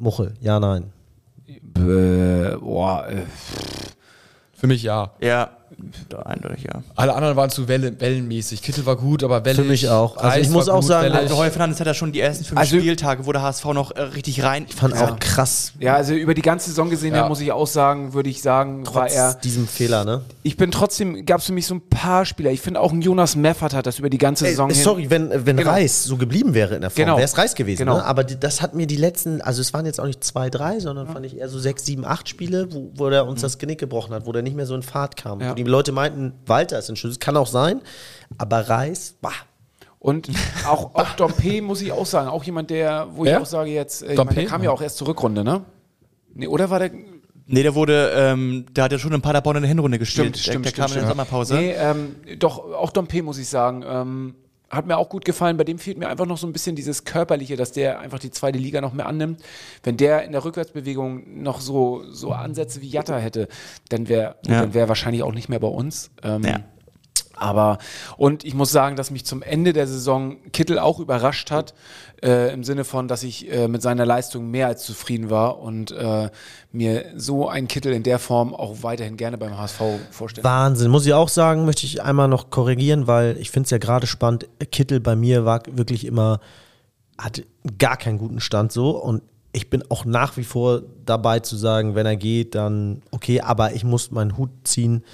Muchel, 0.00 0.34
ja, 0.40 0.58
nein. 0.58 0.92
Äh, 1.46 2.56
boah, 2.56 3.06
äh, 3.08 3.22
Für 4.52 4.66
mich 4.66 4.82
ja. 4.82 5.12
Ja, 5.20 5.50
eindeutig, 6.24 6.64
ja. 6.64 6.82
Alle 6.96 7.14
anderen 7.14 7.36
waren 7.36 7.50
zu 7.50 7.68
wellen, 7.68 8.00
wellenmäßig. 8.00 8.62
Kittel 8.62 8.86
war 8.86 8.96
gut, 8.96 9.22
aber 9.22 9.44
wellig. 9.44 9.60
Für 9.60 9.64
mich 9.66 9.88
auch. 9.88 10.16
Also 10.16 10.28
Reis 10.28 10.46
ich 10.46 10.50
muss 10.52 10.66
war 10.66 10.74
auch 10.74 10.80
gut, 10.80 10.88
sagen, 10.88 11.04
wellig. 11.06 11.18
Also 11.18 11.36
Heuer 11.36 11.50
Fernandes 11.50 11.80
hat 11.80 11.86
ja 11.86 11.94
schon 11.94 12.12
die 12.12 12.20
ersten 12.20 12.44
fünf 12.44 12.58
Also- 12.60 12.78
Spieltage, 12.78 13.26
wo 13.26 13.32
der 13.32 13.42
HSV 13.42 13.64
noch 13.66 13.90
äh, 13.92 14.00
richtig 14.02 14.42
rein. 14.42 14.66
Ich 14.68 14.74
fand 14.74 14.94
auch 14.96 15.18
krass, 15.18 15.72
ja, 15.80 15.94
also 15.94 16.14
über 16.14 16.34
die 16.34 16.42
ganze 16.42 16.70
Saison 16.70 16.90
gesehen, 16.90 17.14
Ja. 17.14 17.28
muss 17.28 17.40
ich 17.40 17.52
auch 17.52 17.66
sagen, 17.66 18.14
würde 18.14 18.30
ich 18.30 18.42
sagen, 18.42 18.86
war 18.86 19.04
trotz 19.06 19.14
er. 19.14 19.34
diesem 19.34 19.66
Fehler, 19.68 20.04
ne? 20.04 20.22
Ich 20.42 20.56
bin 20.56 20.70
trotzdem, 20.70 21.24
gab 21.26 21.40
es 21.40 21.46
für 21.46 21.52
mich 21.52 21.66
so 21.66 21.74
ein 21.74 21.82
paar 21.88 22.24
Spieler. 22.24 22.50
Ich 22.50 22.60
finde 22.60 22.80
auch 22.80 22.92
ein 22.92 23.02
Jonas 23.02 23.36
Meffert 23.36 23.74
hat 23.74 23.86
das 23.86 23.98
über 23.98 24.10
die 24.10 24.18
ganze 24.18 24.44
Ey, 24.46 24.50
Saison 24.52 24.70
hin. 24.70 24.82
sorry, 24.82 25.10
wenn, 25.10 25.30
wenn 25.46 25.56
Genau. 25.58 25.70
Reis 25.70 26.04
so 26.04 26.16
geblieben 26.16 26.54
wäre 26.54 26.74
in 26.76 26.80
der 26.80 26.90
Form, 26.90 27.04
Genau. 27.04 27.16
wäre 27.16 27.24
es 27.24 27.36
Reis 27.36 27.54
gewesen. 27.54 27.78
Genau. 27.80 27.96
Ne? 27.98 28.04
Aber 28.04 28.24
die, 28.24 28.38
das 28.38 28.62
hat 28.62 28.74
mir 28.74 28.86
die 28.86 28.96
letzten, 28.96 29.40
also 29.42 29.60
es 29.60 29.72
waren 29.74 29.84
jetzt 29.86 30.00
auch 30.00 30.06
nicht 30.06 30.22
zwei, 30.24 30.48
drei, 30.50 30.80
sondern 30.80 31.06
fand 31.08 31.26
ich 31.26 31.36
eher 31.36 31.48
so 31.48 31.58
sechs, 31.58 31.84
sieben, 31.84 32.04
acht 32.04 32.28
Spiele, 32.28 32.72
wo, 32.72 32.90
wo 32.94 33.10
der 33.10 33.26
uns 33.26 33.40
das 33.42 33.58
Genick 33.58 33.78
gebrochen 33.78 34.14
hat, 34.14 34.26
wo 34.26 34.32
der 34.32 34.42
nicht 34.42 34.56
mehr 34.56 34.66
so 34.66 34.74
in 34.74 34.82
Fahrt 34.82 35.16
kam. 35.16 35.40
Ja. 35.40 35.54
Die 35.64 35.70
Leute 35.70 35.92
meinten, 35.92 36.32
Walter 36.46 36.78
ist 36.78 36.88
ein 36.88 36.96
Schuss, 36.96 37.18
kann 37.18 37.36
auch 37.36 37.46
sein, 37.46 37.82
aber 38.38 38.68
Reis, 38.68 39.16
bah. 39.20 39.32
Und 40.00 40.30
auch, 40.66 40.94
auch 40.94 41.16
Dompe 41.16 41.60
muss 41.60 41.82
ich 41.82 41.90
auch 41.90 42.06
sagen, 42.06 42.28
auch 42.28 42.44
jemand, 42.44 42.70
der, 42.70 43.08
wo 43.10 43.24
ich 43.24 43.34
auch 43.34 43.46
sage 43.46 43.70
jetzt, 43.70 44.02
äh, 44.02 44.10
ich 44.10 44.16
Dompe? 44.16 44.34
meine, 44.34 44.46
der 44.46 44.50
kam 44.50 44.62
ja 44.62 44.70
auch 44.70 44.80
erst 44.80 44.98
zur 44.98 45.08
Rückrunde, 45.08 45.42
ne? 45.42 45.64
Nee, 46.34 46.46
oder 46.46 46.70
war 46.70 46.78
der. 46.78 46.92
Nee, 47.50 47.62
der 47.62 47.74
wurde, 47.74 48.12
ähm, 48.14 48.66
der 48.70 48.84
hat 48.84 48.92
ja 48.92 48.98
schon 48.98 49.12
in 49.12 49.22
Paderborn 49.22 49.56
in 49.56 49.62
der 49.62 49.68
Hinrunde 49.68 49.98
gespielt. 49.98 50.36
Stimmt, 50.36 50.38
stimmt, 50.38 50.64
der, 50.66 50.72
der 50.72 50.88
stimmt, 50.88 50.88
kam 50.88 50.96
in 50.96 51.00
der. 51.00 51.08
Sommerpause. 51.08 51.54
Nee, 51.54 51.72
ähm, 51.72 52.16
doch, 52.38 52.58
auch 52.58 52.90
Dompe 52.92 53.22
muss 53.22 53.38
ich 53.38 53.48
sagen. 53.48 53.82
Ähm, 53.86 54.34
hat 54.70 54.86
mir 54.86 54.96
auch 54.98 55.08
gut 55.08 55.24
gefallen. 55.24 55.56
Bei 55.56 55.64
dem 55.64 55.78
fehlt 55.78 55.96
mir 55.98 56.08
einfach 56.08 56.26
noch 56.26 56.36
so 56.38 56.46
ein 56.46 56.52
bisschen 56.52 56.76
dieses 56.76 57.04
Körperliche, 57.04 57.56
dass 57.56 57.72
der 57.72 58.00
einfach 58.00 58.18
die 58.18 58.30
zweite 58.30 58.58
Liga 58.58 58.80
noch 58.80 58.92
mehr 58.92 59.06
annimmt. 59.06 59.40
Wenn 59.82 59.96
der 59.96 60.24
in 60.24 60.32
der 60.32 60.44
Rückwärtsbewegung 60.44 61.42
noch 61.42 61.60
so, 61.60 62.02
so 62.10 62.32
Ansätze 62.32 62.82
wie 62.82 62.88
Jatta 62.88 63.16
hätte, 63.18 63.48
dann 63.88 64.08
wäre 64.08 64.36
Ja. 64.46 64.60
dann 64.62 64.74
wär 64.74 64.88
wahrscheinlich 64.88 65.22
auch 65.22 65.32
nicht 65.32 65.48
mehr 65.48 65.60
bei 65.60 65.68
uns. 65.68 66.10
Ähm, 66.22 66.42
Ja. 66.44 66.60
Aber, 67.38 67.78
und 68.16 68.44
ich 68.44 68.54
muss 68.54 68.70
sagen, 68.70 68.96
dass 68.96 69.10
mich 69.10 69.24
zum 69.24 69.42
Ende 69.42 69.72
der 69.72 69.86
Saison 69.86 70.36
Kittel 70.52 70.78
auch 70.78 71.00
überrascht 71.00 71.50
hat, 71.50 71.74
äh, 72.22 72.52
im 72.52 72.64
Sinne 72.64 72.84
von, 72.84 73.08
dass 73.08 73.22
ich 73.22 73.50
äh, 73.52 73.68
mit 73.68 73.82
seiner 73.82 74.04
Leistung 74.04 74.50
mehr 74.50 74.66
als 74.66 74.84
zufrieden 74.84 75.30
war 75.30 75.60
und 75.60 75.90
äh, 75.92 76.30
mir 76.72 77.04
so 77.16 77.48
einen 77.48 77.68
Kittel 77.68 77.92
in 77.92 78.02
der 78.02 78.18
Form 78.18 78.54
auch 78.54 78.82
weiterhin 78.82 79.16
gerne 79.16 79.38
beim 79.38 79.56
HSV 79.56 79.80
vorstellen. 80.10 80.44
Wahnsinn. 80.44 80.90
Muss 80.90 81.06
ich 81.06 81.14
auch 81.14 81.28
sagen, 81.28 81.64
möchte 81.64 81.86
ich 81.86 82.02
einmal 82.02 82.28
noch 82.28 82.50
korrigieren, 82.50 83.06
weil 83.06 83.36
ich 83.38 83.50
finde 83.50 83.66
es 83.66 83.70
ja 83.70 83.78
gerade 83.78 84.06
spannend. 84.06 84.48
Kittel 84.70 85.00
bei 85.00 85.16
mir 85.16 85.44
war 85.44 85.62
wirklich 85.70 86.04
immer, 86.04 86.40
hatte 87.16 87.44
gar 87.78 87.96
keinen 87.96 88.18
guten 88.18 88.40
Stand 88.40 88.72
so 88.72 88.90
und 88.90 89.22
ich 89.52 89.70
bin 89.70 89.82
auch 89.88 90.04
nach 90.04 90.36
wie 90.36 90.44
vor 90.44 90.82
dabei 91.04 91.40
zu 91.40 91.56
sagen, 91.56 91.94
wenn 91.94 92.06
er 92.06 92.16
geht, 92.16 92.54
dann 92.54 93.02
okay, 93.10 93.40
aber 93.40 93.72
ich 93.72 93.84
muss 93.84 94.10
meinen 94.10 94.36
Hut 94.36 94.50
ziehen. 94.64 95.04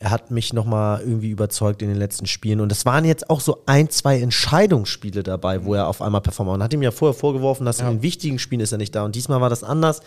Er 0.00 0.10
hat 0.12 0.30
mich 0.30 0.52
nochmal 0.52 1.00
irgendwie 1.00 1.30
überzeugt 1.30 1.82
in 1.82 1.88
den 1.88 1.96
letzten 1.96 2.26
Spielen. 2.26 2.60
Und 2.60 2.70
es 2.70 2.86
waren 2.86 3.04
jetzt 3.04 3.30
auch 3.30 3.40
so 3.40 3.62
ein, 3.66 3.90
zwei 3.90 4.20
Entscheidungsspiele 4.20 5.24
dabei, 5.24 5.64
wo 5.64 5.74
er 5.74 5.88
auf 5.88 6.00
einmal 6.00 6.20
performt. 6.20 6.52
Man 6.52 6.62
hat 6.62 6.72
ihm 6.72 6.82
ja 6.82 6.92
vorher 6.92 7.18
vorgeworfen, 7.18 7.66
dass 7.66 7.80
in 7.80 7.86
den 7.86 8.02
wichtigen 8.02 8.38
Spielen 8.38 8.60
ist 8.60 8.70
er 8.70 8.78
nicht 8.78 8.94
da. 8.94 9.04
Und 9.04 9.16
diesmal 9.16 9.40
war 9.40 9.50
das 9.50 9.64
anders. 9.64 10.00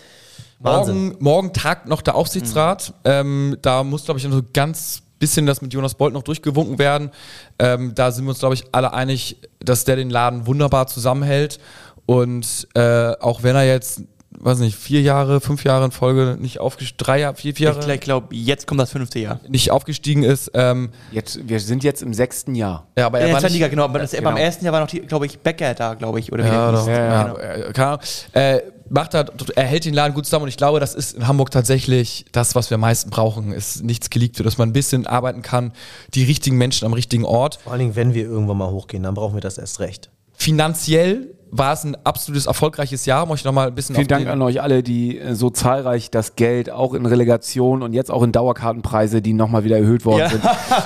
Wahnsinn. 0.60 1.08
Morgen, 1.08 1.24
morgen 1.24 1.54
tagt 1.54 1.88
noch 1.88 2.02
der 2.02 2.16
Aufsichtsrat. 2.16 2.94
Ähm, 3.04 3.58
da 3.62 3.84
muss, 3.84 4.06
glaube 4.06 4.20
ich, 4.20 4.26
noch 4.26 4.34
so 4.34 4.44
ganz 4.54 5.04
bisschen 5.20 5.46
das 5.46 5.62
mit 5.62 5.74
Jonas 5.74 5.96
Bolt 5.96 6.14
noch 6.14 6.24
durchgewunken 6.24 6.80
werden. 6.80 7.12
Ähm, 7.60 7.94
da 7.94 8.12
sind 8.12 8.26
wir 8.26 8.30
uns, 8.30 8.40
glaube 8.40 8.56
ich, 8.56 8.66
alle 8.74 8.94
einig, 8.94 9.38
dass 9.60 9.86
der 9.86 9.96
den 9.96 10.10
Laden 10.10 10.48
wunderbar 10.48 10.88
zusammenhält. 10.88 11.60
Und 12.06 12.68
äh, 12.74 13.14
auch 13.20 13.44
wenn 13.44 13.56
er 13.56 13.66
jetzt 13.66 14.04
weiß 14.40 14.60
nicht, 14.60 14.78
vier 14.78 15.02
Jahre, 15.02 15.42
fünf 15.42 15.64
Jahre 15.64 15.86
in 15.86 15.92
Folge 15.92 16.38
nicht 16.40 16.60
aufgestiegen, 16.60 16.98
drei 16.98 17.20
Jahre, 17.20 17.36
vier, 17.36 17.54
vier 17.56 17.74
Jahre 17.74 17.94
Ich 17.94 18.02
glaube, 18.02 18.36
jetzt 18.36 18.66
kommt 18.68 18.80
das 18.80 18.92
fünfte 18.92 19.20
Jahr. 19.20 19.40
nicht 19.48 19.72
aufgestiegen 19.72 20.24
ist. 20.24 20.52
Ähm, 20.54 20.90
Jetzt, 21.12 21.48
wir 21.48 21.60
sind 21.60 21.84
jetzt 21.84 22.02
im 22.02 22.14
sechsten 22.14 22.56
Jahr. 22.56 22.88
ja, 22.98 23.06
aber 23.08 23.20
er 23.20 23.34
war 23.34 23.42
nicht, 23.42 23.54
Liga, 23.54 23.68
genau. 23.68 23.84
Aber 23.84 24.00
das, 24.00 24.12
genau. 24.12 24.30
beim 24.30 24.38
ersten 24.38 24.64
Jahr 24.66 24.74
war 24.74 24.80
noch, 24.82 24.90
glaube 25.08 25.26
ich, 25.26 25.40
Becker 25.40 25.74
da, 25.74 25.94
glaube 25.96 26.20
ich. 26.20 26.32
Oder 26.32 26.44
wie 26.46 26.48
Ja, 26.48 26.72
der 26.72 26.80
doch, 26.80 26.88
hieß. 26.88 26.98
ja, 26.98 27.24
Genau. 27.24 27.38
äh, 27.38 27.74
keine 27.74 27.88
Ahnung. 27.88 28.00
Äh, 28.34 28.62
macht 28.90 29.14
halt, 29.14 29.32
er 29.56 29.64
hält 29.64 29.86
den 29.86 29.94
Laden 29.94 30.14
gut 30.14 30.26
zusammen 30.26 30.44
und 30.44 30.50
ich 30.50 30.58
glaube, 30.58 30.80
das 30.82 30.96
ist 30.96 31.14
in 31.16 31.26
Hamburg 31.28 31.50
tatsächlich 31.52 32.26
das, 32.34 32.56
was 32.56 32.70
wir 32.70 32.76
am 32.76 32.82
meisten 32.82 33.10
brauchen, 33.10 33.54
ist 33.54 33.84
nichts 33.84 34.10
geleakt 34.10 34.38
wird, 34.38 34.46
dass 34.48 34.58
man 34.58 34.70
ein 34.70 34.74
bisschen 34.74 35.08
arbeiten 35.08 35.42
kann, 35.42 35.72
die 36.14 36.24
richtigen 36.26 36.58
Menschen 36.58 36.86
am 36.86 36.94
richtigen 36.94 37.24
Ort. 37.24 37.60
Vor 37.64 37.72
allen 37.72 37.80
Dingen, 37.80 37.96
wenn 37.96 38.14
wir 38.14 38.24
irgendwann 38.24 38.58
mal 38.58 38.70
hochgehen, 38.70 39.04
dann 39.04 39.14
brauchen 39.14 39.34
wir 39.36 39.42
das 39.42 39.58
erst 39.58 39.80
recht. 39.80 40.10
Finanziell 40.34 41.34
war 41.54 41.74
es 41.74 41.84
ein 41.84 41.98
absolutes 42.06 42.46
erfolgreiches 42.46 43.06
Jahr, 43.06 43.24
um 43.24 43.32
euch 43.32 43.44
nochmal 43.44 43.68
ein 43.68 43.76
bisschen 43.76 43.96
Vielen 43.96 44.06
auf 44.08 44.10
Dank 44.10 44.28
an 44.28 44.42
euch 44.42 44.62
alle, 44.62 44.84
die 44.84 45.18
äh, 45.20 45.36
so 45.36 45.50
zahlreich 45.50 46.10
das 46.10 46.36
Geld 46.36 46.70
auch 46.70 46.94
in 46.94 47.06
Relegation 47.06 47.84
und 47.84 47.94
jetzt 47.94 48.10
auch 48.10 48.24
in 48.24 48.32
Dauerkartenpreise, 48.32 49.22
die 49.22 49.34
nochmal 49.34 49.64
wieder 49.64 49.78
erhöht 49.78 50.06
worden 50.06 50.20
Ja. 50.20 50.30
sind. 50.30 50.44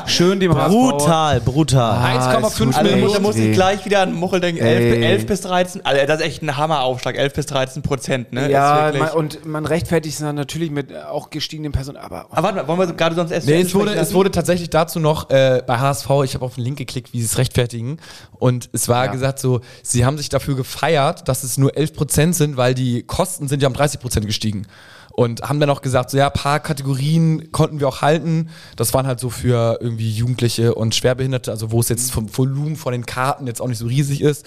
Schön 0.07 0.39
dem 0.39 0.55
HSV. 0.55 0.71
Brutal, 0.73 1.41
brutal. 1.41 1.91
Ah, 1.97 2.37
1,5 2.39 2.47
es 2.47 2.53
tut 2.55 2.67
Also 2.67 2.77
da 2.79 2.83
Millionen. 2.83 3.01
muss, 3.03 3.13
da 3.13 3.19
muss 3.19 3.35
ich 3.35 3.53
gleich 3.53 3.85
wieder 3.85 4.01
an 4.01 4.13
Muchel 4.13 4.39
denken, 4.39 4.61
Ey. 4.63 4.91
11, 4.93 5.03
11 5.03 5.25
bis 5.27 5.41
13, 5.41 5.85
also 5.85 6.05
das 6.07 6.19
ist 6.19 6.25
echt 6.25 6.41
ein 6.41 6.57
Hammeraufschlag, 6.57 7.17
11 7.17 7.33
bis 7.33 7.45
13 7.45 7.81
Prozent, 7.83 8.33
ne? 8.33 8.49
Ja, 8.49 8.91
man, 8.97 9.09
und 9.11 9.45
man 9.45 9.65
rechtfertigt 9.65 10.15
es 10.15 10.21
dann 10.21 10.35
natürlich 10.35 10.71
mit 10.71 10.89
äh, 10.91 10.95
auch 11.09 11.29
gestiegenem 11.29 11.71
Personal, 11.73 12.03
aber 12.03 12.25
Aber 12.31 12.41
warte 12.43 12.55
mal, 12.57 12.67
wollen 12.67 12.79
wir 12.79 12.95
gerade 12.95 13.15
sonst 13.15 13.31
erst 13.31 13.47
Nee, 13.47 13.61
es 13.61 13.75
wurde, 13.75 13.93
es 13.93 14.13
wurde 14.13 14.31
tatsächlich 14.31 14.69
dazu 14.71 14.99
noch 14.99 15.29
äh, 15.29 15.61
bei 15.65 15.77
HSV, 15.77 16.09
ich 16.23 16.33
habe 16.33 16.43
auf 16.43 16.55
den 16.55 16.63
Link 16.63 16.77
geklickt, 16.77 17.13
wie 17.13 17.19
sie 17.19 17.25
es 17.25 17.37
rechtfertigen. 17.37 17.97
Und 18.39 18.69
es 18.73 18.87
war 18.87 19.05
Ja. 19.05 19.11
gesagt 19.11 19.39
so, 19.39 19.61
sie 19.83 20.05
haben 20.05 20.17
sich 20.17 20.29
dafür 20.29 20.54
gefeiert, 20.55 21.27
dass 21.27 21.43
es 21.43 21.57
nur 21.57 21.71
11% 21.71 22.33
sind, 22.33 22.57
weil 22.57 22.73
die 22.73 23.03
Kosten 23.03 23.47
sind 23.47 23.61
ja 23.61 23.67
um 23.67 23.73
30% 23.73 24.21
gestiegen. 24.21 24.67
Und 25.11 25.43
haben 25.43 25.61
dann 25.61 25.69
auch 25.69 25.81
gesagt, 25.81 26.09
so 26.09 26.17
ja, 26.17 26.27
ein 26.27 26.33
paar 26.33 26.59
Kategorien 26.59 27.53
konnten 27.53 27.79
wir 27.79 27.87
auch 27.87 28.01
halten. 28.01 28.49
Das 28.75 28.93
waren 28.93 29.07
halt 29.07 29.21
so 29.21 29.29
für 29.29 29.77
irgendwie 29.79 30.11
Jugendliche 30.11 30.75
und 30.75 30.93
Schwerbehinderte, 30.93 31.51
also 31.51 31.71
wo 31.71 31.79
es 31.79 31.87
jetzt 31.87 32.11
vom 32.11 32.35
Volumen 32.37 32.75
von 32.75 32.91
den 32.91 33.05
Karten 33.05 33.47
jetzt 33.47 33.61
auch 33.61 33.69
nicht 33.69 33.77
so 33.77 33.85
riesig 33.85 34.19
ist. 34.19 34.45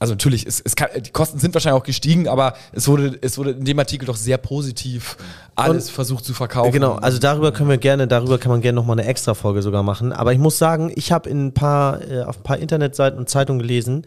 Also 0.00 0.12
natürlich, 0.12 0.44
es, 0.46 0.60
es 0.60 0.76
kann, 0.76 0.88
die 1.00 1.10
Kosten 1.10 1.38
sind 1.38 1.54
wahrscheinlich 1.54 1.80
auch 1.80 1.86
gestiegen, 1.86 2.28
aber 2.28 2.54
es 2.72 2.88
wurde, 2.88 3.16
es 3.22 3.38
wurde 3.38 3.52
in 3.52 3.64
dem 3.64 3.78
Artikel 3.78 4.06
doch 4.06 4.16
sehr 4.16 4.38
positiv 4.38 5.16
alles 5.54 5.88
versucht 5.88 6.24
zu 6.24 6.34
verkaufen. 6.34 6.72
Genau, 6.72 6.96
also 6.96 7.18
darüber 7.18 7.52
können 7.52 7.70
wir 7.70 7.78
gerne, 7.78 8.08
darüber 8.08 8.38
kann 8.38 8.50
man 8.50 8.60
gerne 8.60 8.76
nochmal 8.76 8.98
eine 8.98 9.08
extra 9.08 9.34
Folge 9.34 9.62
sogar 9.62 9.82
machen. 9.82 10.12
Aber 10.12 10.32
ich 10.32 10.38
muss 10.38 10.58
sagen, 10.58 10.92
ich 10.94 11.12
habe 11.12 11.30
in 11.30 11.46
ein 11.46 11.54
paar, 11.54 12.02
äh, 12.02 12.22
auf 12.22 12.38
ein 12.38 12.42
paar 12.42 12.58
Internetseiten 12.58 13.18
und 13.18 13.28
Zeitungen 13.28 13.60
gelesen, 13.60 14.04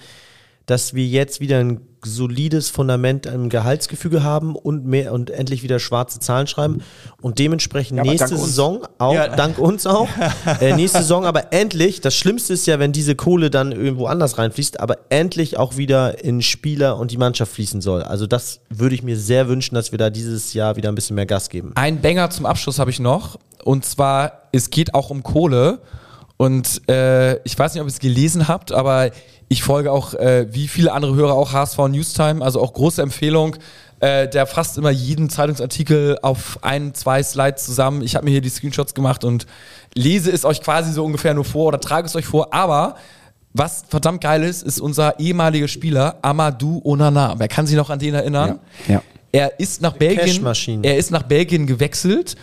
dass 0.67 0.93
wir 0.93 1.05
jetzt 1.05 1.39
wieder 1.39 1.57
ein 1.59 1.81
solides 2.05 2.69
Fundament 2.69 3.25
im 3.25 3.49
Gehaltsgefüge 3.49 4.21
haben 4.23 4.55
und 4.55 4.85
mehr 4.85 5.11
und 5.13 5.29
endlich 5.29 5.63
wieder 5.63 5.79
schwarze 5.79 6.19
Zahlen 6.19 6.45
schreiben 6.45 6.83
und 7.21 7.39
dementsprechend 7.39 7.97
Ja, 7.97 8.03
nächste 8.03 8.29
dank 8.29 8.39
uns. 8.39 8.45
Saison 8.49 8.87
auch, 8.99 9.13
Ja. 9.13 9.27
dank 9.29 9.57
uns 9.57 9.87
auch, 9.87 10.07
äh, 10.61 10.75
nächste 10.75 10.99
Saison 10.99 11.25
aber 11.25 11.51
endlich, 11.53 11.99
das 11.99 12.15
Schlimmste 12.15 12.53
ist 12.53 12.67
ja, 12.67 12.79
wenn 12.79 12.91
diese 12.91 13.15
Kohle 13.15 13.49
dann 13.49 13.71
irgendwo 13.71 14.05
anders 14.05 14.37
reinfließt, 14.37 14.79
aber 14.79 14.97
endlich 15.09 15.57
auch 15.57 15.77
wieder 15.77 16.23
in 16.23 16.41
Spieler 16.41 16.97
und 16.97 17.11
die 17.11 17.17
Mannschaft 17.17 17.51
fließen 17.53 17.81
soll. 17.81 18.03
Also 18.03 18.27
das 18.27 18.59
würde 18.69 18.93
ich 18.93 19.03
mir 19.03 19.17
sehr 19.17 19.47
wünschen, 19.47 19.73
dass 19.75 19.91
wir 19.91 19.97
da 19.97 20.09
dieses 20.09 20.53
Jahr 20.53 20.75
wieder 20.75 20.89
ein 20.89 20.95
bisschen 20.95 21.15
mehr 21.15 21.25
Gas 21.25 21.49
geben. 21.49 21.71
Ein 21.75 22.01
Banger 22.01 22.29
zum 22.29 22.45
Abschluss 22.45 22.77
habe 22.77 22.91
ich 22.91 22.99
noch. 22.99 23.39
Und 23.63 23.85
zwar, 23.85 24.43
es 24.51 24.69
geht 24.69 24.93
auch 24.93 25.09
um 25.09 25.23
Kohle. 25.23 25.79
Und 26.37 26.87
äh, 26.87 27.41
ich 27.43 27.57
weiß 27.57 27.73
nicht, 27.73 27.81
ob 27.81 27.87
ihr 27.87 27.91
es 27.91 27.99
gelesen 27.99 28.47
habt, 28.47 28.71
aber 28.71 29.09
ich 29.49 29.63
folge 29.63 29.91
auch, 29.91 30.13
äh, 30.13 30.47
wie 30.51 30.67
viele 30.67 30.91
andere 30.91 31.15
Hörer, 31.15 31.33
auch 31.33 31.53
HSV 31.53 31.77
Newstime, 31.89 32.43
also 32.43 32.61
auch 32.61 32.73
große 32.73 33.01
Empfehlung. 33.01 33.55
Äh, 33.99 34.27
der 34.27 34.45
fasst 34.45 34.77
immer 34.77 34.91
jeden 34.91 35.29
Zeitungsartikel 35.29 36.19
auf 36.21 36.59
ein, 36.61 36.93
zwei 36.93 37.23
Slides 37.23 37.65
zusammen. 37.65 38.01
Ich 38.01 38.15
habe 38.15 38.25
mir 38.25 38.31
hier 38.31 38.41
die 38.41 38.49
Screenshots 38.49 38.93
gemacht 38.93 39.23
und 39.23 39.47
lese 39.95 40.31
es 40.31 40.45
euch 40.45 40.61
quasi 40.61 40.91
so 40.91 41.03
ungefähr 41.03 41.33
nur 41.33 41.45
vor 41.45 41.67
oder 41.67 41.79
trage 41.79 42.05
es 42.05 42.15
euch 42.15 42.25
vor. 42.25 42.53
Aber 42.53 42.95
was 43.53 43.85
verdammt 43.89 44.21
geil 44.21 44.43
ist, 44.43 44.61
ist 44.61 44.79
unser 44.79 45.19
ehemaliger 45.19 45.67
Spieler 45.67 46.17
Amadou 46.21 46.81
Onana. 46.83 47.35
Wer 47.37 47.47
kann 47.47 47.65
sich 47.65 47.75
noch 47.75 47.89
an 47.89 47.97
den 47.97 48.13
erinnern? 48.13 48.59
Ja, 48.87 48.95
ja. 48.95 49.01
Er 49.31 49.59
ist 49.59 49.81
nach 49.81 49.93
Belgien, 49.93 50.83
er 50.83 50.97
ist 50.97 51.11
nach 51.11 51.23
Belgien 51.23 51.67
gewechselt 51.67 52.35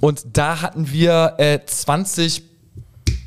und 0.00 0.24
da 0.32 0.62
hatten 0.62 0.90
wir 0.90 1.34
äh, 1.38 1.58
20 1.64 2.49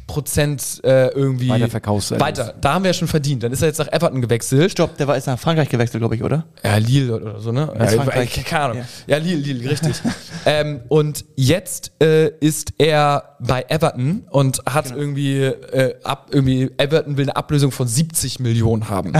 Prozent 0.08 0.82
äh, 0.84 1.08
irgendwie 1.10 1.50
Weiterverkaufserlös. 1.50 2.22
weiter. 2.22 2.54
Da 2.60 2.74
haben 2.74 2.84
wir 2.84 2.90
ja 2.90 2.94
schon 2.94 3.08
verdient. 3.08 3.44
Dann 3.44 3.52
ist 3.52 3.62
er 3.62 3.70
jetzt 3.70 3.78
nach 3.80 3.88
Everton 3.92 4.22
gewechselt. 4.22 4.72
Stopp, 4.72 4.98
der 4.98 5.08
war 5.08 5.16
jetzt 5.16 5.28
nach 5.28 5.40
Frankreich 5.40 5.70
gewechselt, 5.70 6.02
glaube 6.02 6.16
ich, 6.16 6.24
oder? 6.24 6.46
Ja, 6.64 6.78
Lille 6.78 7.16
oder 7.16 7.40
so, 7.40 7.52
ne? 7.52 7.72
Ja, 7.78 7.84
Ja, 7.86 7.90
Frankreich. 7.92 8.38
ich- 8.38 8.46
keine 8.46 8.64
Ahnung. 8.66 8.86
Ja, 9.08 9.18
Lille, 9.18 9.38
Lille, 9.42 9.70
richtig. 9.70 9.96
ähm, 10.46 10.82
und 10.90 11.26
jetzt 11.36 11.92
äh, 12.02 12.28
ist 12.40 12.74
er 12.78 13.36
bei 13.40 13.66
Everton 13.70 14.24
und 14.30 14.62
hat 14.66 14.92
irgendwie, 14.92 15.44
äh, 15.44 15.96
ab, 16.04 16.28
irgendwie, 16.32 16.72
Everton 16.78 17.18
will 17.18 17.26
eine 17.26 17.36
Ablösung 17.36 17.72
von 17.72 17.88
70 17.88 18.40
Millionen 18.40 18.90
haben. 18.90 19.14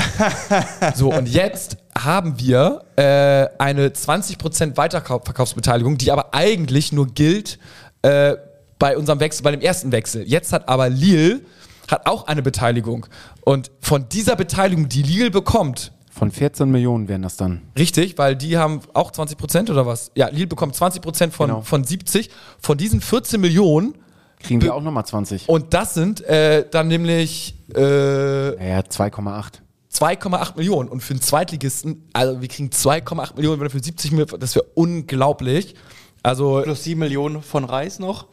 so, 0.96 1.12
und 1.14 1.28
jetzt 1.28 1.78
haben 1.98 2.40
wir 2.40 2.82
äh, 2.96 3.48
eine 3.60 3.90
20% 3.90 4.78
Weiterverkaufsbeteiligung, 4.78 5.98
die 5.98 6.12
aber 6.12 6.34
eigentlich 6.34 6.92
nur 6.92 7.08
gilt 7.08 7.60
äh, 8.02 8.36
bei 8.80 8.98
unserem 8.98 9.20
Wechsel, 9.20 9.44
bei 9.44 9.52
dem 9.52 9.62
ersten 9.62 9.92
Wechsel. 9.92 10.24
Jetzt 10.28 10.52
hat 10.54 10.68
aber 10.70 10.90
Lille 10.90 11.42
hat 11.90 12.06
auch 12.08 12.28
eine 12.28 12.42
Beteiligung. 12.42 13.06
Und 13.42 13.70
von 13.82 14.08
dieser 14.10 14.36
Beteiligung, 14.36 14.88
die 14.90 15.04
Lille 15.04 15.32
bekommt, 15.32 15.92
Von 16.12 16.32
14 16.32 16.70
Millionen 16.70 17.08
wären 17.08 17.24
das 17.24 17.38
dann. 17.38 17.62
Richtig, 17.78 18.18
weil 18.18 18.36
die 18.36 18.58
haben 18.58 18.82
auch 18.94 19.12
20 19.12 19.38
Prozent 19.38 19.70
oder 19.70 19.86
was? 19.86 20.12
Ja, 20.16 20.30
Lille 20.30 20.48
bekommt 20.48 20.76
20 20.76 21.02
Prozent 21.02 21.34
von, 21.34 21.48
Genau. 21.50 21.62
von 21.62 21.84
70. 21.84 22.30
Von 22.60 22.78
diesen 22.78 23.02
14 23.02 23.42
Millionen 23.42 23.96
Kriegen 24.40 24.62
wir 24.62 24.76
auch 24.76 24.82
nochmal 24.82 25.06
20. 25.06 25.48
und 25.48 25.74
das 25.74 25.94
sind 25.94 26.22
äh, 26.22 26.68
dann 26.70 26.88
nämlich 26.90 27.56
äh, 27.76 27.80
Naja, 27.80 28.80
2,8. 28.82 29.54
2,8 29.94 30.58
Millionen. 30.58 30.90
Und 30.90 31.02
für 31.02 31.14
einen 31.14 31.22
Zweitligisten, 31.22 32.08
also 32.14 32.42
wir 32.42 32.48
kriegen 32.48 32.70
2,8 32.70 33.36
Millionen, 33.36 33.60
wenn 33.60 33.68
wir 33.68 33.70
für 33.72 33.84
70 33.84 34.12
Millionen, 34.12 34.40
das 34.40 34.56
wäre 34.56 34.66
unglaublich. 34.76 35.76
Also 36.24 36.62
Plus 36.64 36.84
7 36.84 37.00
Millionen 37.00 37.42
von 37.42 37.64
Reis 37.66 38.00
noch. 38.00 38.28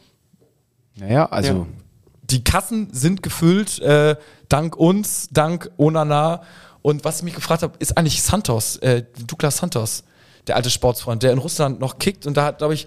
Naja, 0.97 1.26
also 1.26 1.53
Ja. 1.53 1.66
die 2.24 2.45
Kassen 2.45 2.88
sind 2.93 3.22
gefüllt, 3.22 3.78
äh, 3.80 4.16
dank 4.49 4.76
uns, 4.76 5.28
dank 5.30 5.70
Onana. 5.76 6.43
Und 6.82 7.05
was 7.05 7.18
ich 7.18 7.22
mich 7.24 7.34
gefragt 7.34 7.62
habe, 7.62 7.74
ist 7.78 7.97
eigentlich 7.97 8.22
Santos, 8.22 8.76
äh, 8.78 9.05
Douglas 9.26 9.59
Santos, 9.59 10.03
der 10.47 10.57
alte 10.57 10.70
Sportsfreund, 10.70 11.22
der 11.22 11.32
in 11.32 11.38
Russland 11.38 11.80
noch 11.80 11.99
kickt 11.99 12.26
und 12.26 12.36
da 12.36 12.45
hat, 12.45 12.59
glaube 12.59 12.74
ich, 12.74 12.86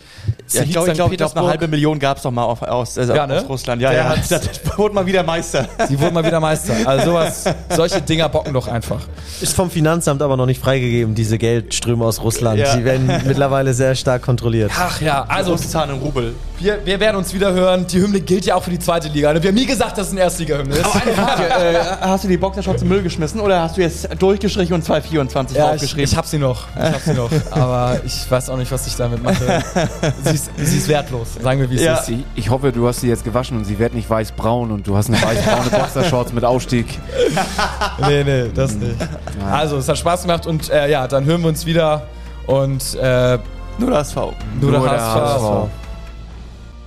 Ja, 0.52 0.64
ich 0.64 0.72
glaube, 0.72 0.90
ich 0.90 0.96
glaub, 0.96 1.12
ich 1.12 1.18
glaub, 1.18 1.38
eine 1.38 1.48
halbe 1.48 1.68
Million 1.68 2.00
gab 2.00 2.18
es 2.18 2.24
doch 2.24 2.32
mal 2.32 2.44
auf, 2.44 2.62
aus, 2.64 2.98
also 2.98 3.14
Ja, 3.14 3.28
ne? 3.28 3.38
aus 3.42 3.50
Russland. 3.50 3.82
Ja, 3.82 3.92
Der 3.92 4.04
ja. 4.04 4.16
Das 4.30 4.78
wurde 4.78 4.96
mal 4.96 5.06
wieder 5.06 5.24
Meister. 5.24 5.68
Die 5.90 6.00
wurden 6.00 6.14
mal 6.16 6.26
wieder 6.26 6.40
Meister. 6.40 6.74
Also 6.86 7.06
sowas, 7.12 7.44
solche 7.70 8.02
Dinger 8.02 8.28
bocken 8.30 8.54
doch 8.54 8.68
einfach. 8.68 9.02
Ist 9.42 9.56
vom 9.56 9.70
Finanzamt 9.70 10.22
aber 10.22 10.36
noch 10.36 10.46
nicht 10.46 10.60
freigegeben, 10.62 11.16
diese 11.16 11.38
Geldströme 11.38 12.04
aus 12.06 12.22
Russland. 12.22 12.60
Ja. 12.60 12.76
Die 12.76 12.84
werden 12.84 13.08
mittlerweile 13.26 13.74
sehr 13.74 13.96
stark 13.96 14.24
kontrolliert. 14.24 14.72
Ach 14.78 15.00
ja, 15.02 15.24
also 15.28 15.56
Zahn 15.56 15.90
im 15.92 15.98
Rubel. 16.00 16.34
wir, 16.60 16.86
wir 16.86 17.00
werden 17.00 17.18
uns 17.18 17.34
wieder 17.34 17.54
hören. 17.54 17.86
Die 17.88 18.02
Hymne 18.02 18.20
gilt 18.22 18.46
ja 18.46 18.56
auch 18.56 18.64
für 18.64 18.72
die 18.72 18.80
zweite 18.80 19.08
Liga. 19.10 19.34
Wir 19.42 19.50
haben 19.50 19.56
nie 19.56 19.66
gesagt, 19.66 19.98
dass 19.98 20.08
es 20.08 20.12
eine 20.14 20.22
Erstliga-Hymne 20.22 20.76
ist. 20.76 20.96
Eine 20.96 21.14
Frage, 21.14 21.44
äh, 21.48 21.76
hast 22.02 22.24
du 22.24 22.28
die 22.28 22.38
Boxershorts 22.38 22.82
im 22.82 22.88
Müll 22.90 23.04
geschmissen 23.04 23.40
oder 23.40 23.62
hast 23.62 23.78
du 23.78 23.82
jetzt 23.82 24.10
durchgestrichen 24.20 24.74
und 24.74 24.84
224 24.84 25.56
Ja, 25.58 25.64
ich, 25.66 25.70
draufgeschrieben? 25.72 26.04
ich 26.06 26.18
hab 26.18 26.26
sie 26.26 26.38
noch. 26.40 26.68
Ich 26.76 26.82
hab 26.84 27.02
sie 27.02 27.14
noch. 27.14 27.30
Aber 27.52 28.00
ich 28.06 28.30
weiß 28.30 28.50
auch 28.50 28.58
nicht, 28.58 28.72
was 28.72 28.88
ich 28.88 28.96
damit 28.96 29.22
mache. 29.24 29.64
Sie 30.24 30.34
ist, 30.36 30.50
sie 30.58 30.78
ist 30.78 30.88
wertlos. 30.88 31.28
Sagen 31.42 31.60
wir, 31.60 31.70
wie 31.70 31.76
es 31.76 31.82
Ja. 31.84 31.96
ist. 31.96 32.10
ich, 32.10 32.24
ich 32.36 32.50
hoffe, 32.50 32.72
du 32.72 32.88
hast 32.88 33.02
sie 33.02 33.08
jetzt 33.10 33.24
gewaschen 33.24 33.58
und 33.58 33.66
sie 33.66 33.78
wird 33.80 33.94
nicht 33.94 34.10
weiß-braun 34.10 34.72
und 34.72 34.88
du 34.88 34.96
hast 34.98 35.10
eine 35.10 35.22
weiß-braune 35.22 35.70
Boxershorts 35.72 36.34
mit 36.34 36.44
Aufstieg. 36.46 37.00
Nee, 38.08 38.24
nee, 38.24 38.46
das 38.54 38.74
nicht. 38.76 38.96
Also, 39.52 39.78
es 39.78 39.88
hat 39.88 39.98
Spaß 39.98 40.24
gemacht 40.24 40.46
und 40.48 40.70
äh, 40.70 40.90
ja, 40.90 41.08
dann 41.08 41.26
hören 41.26 41.42
wir 41.42 41.50
uns 41.50 41.66
wieder. 41.66 42.04
Und 42.48 42.96
äh, 42.96 43.38
Nur 43.78 43.92
das 43.92 44.12
V. 44.12 44.34
nur, 44.60 44.72
Nur 44.72 44.90
der. 44.90 45.02
HSV. 45.02 45.70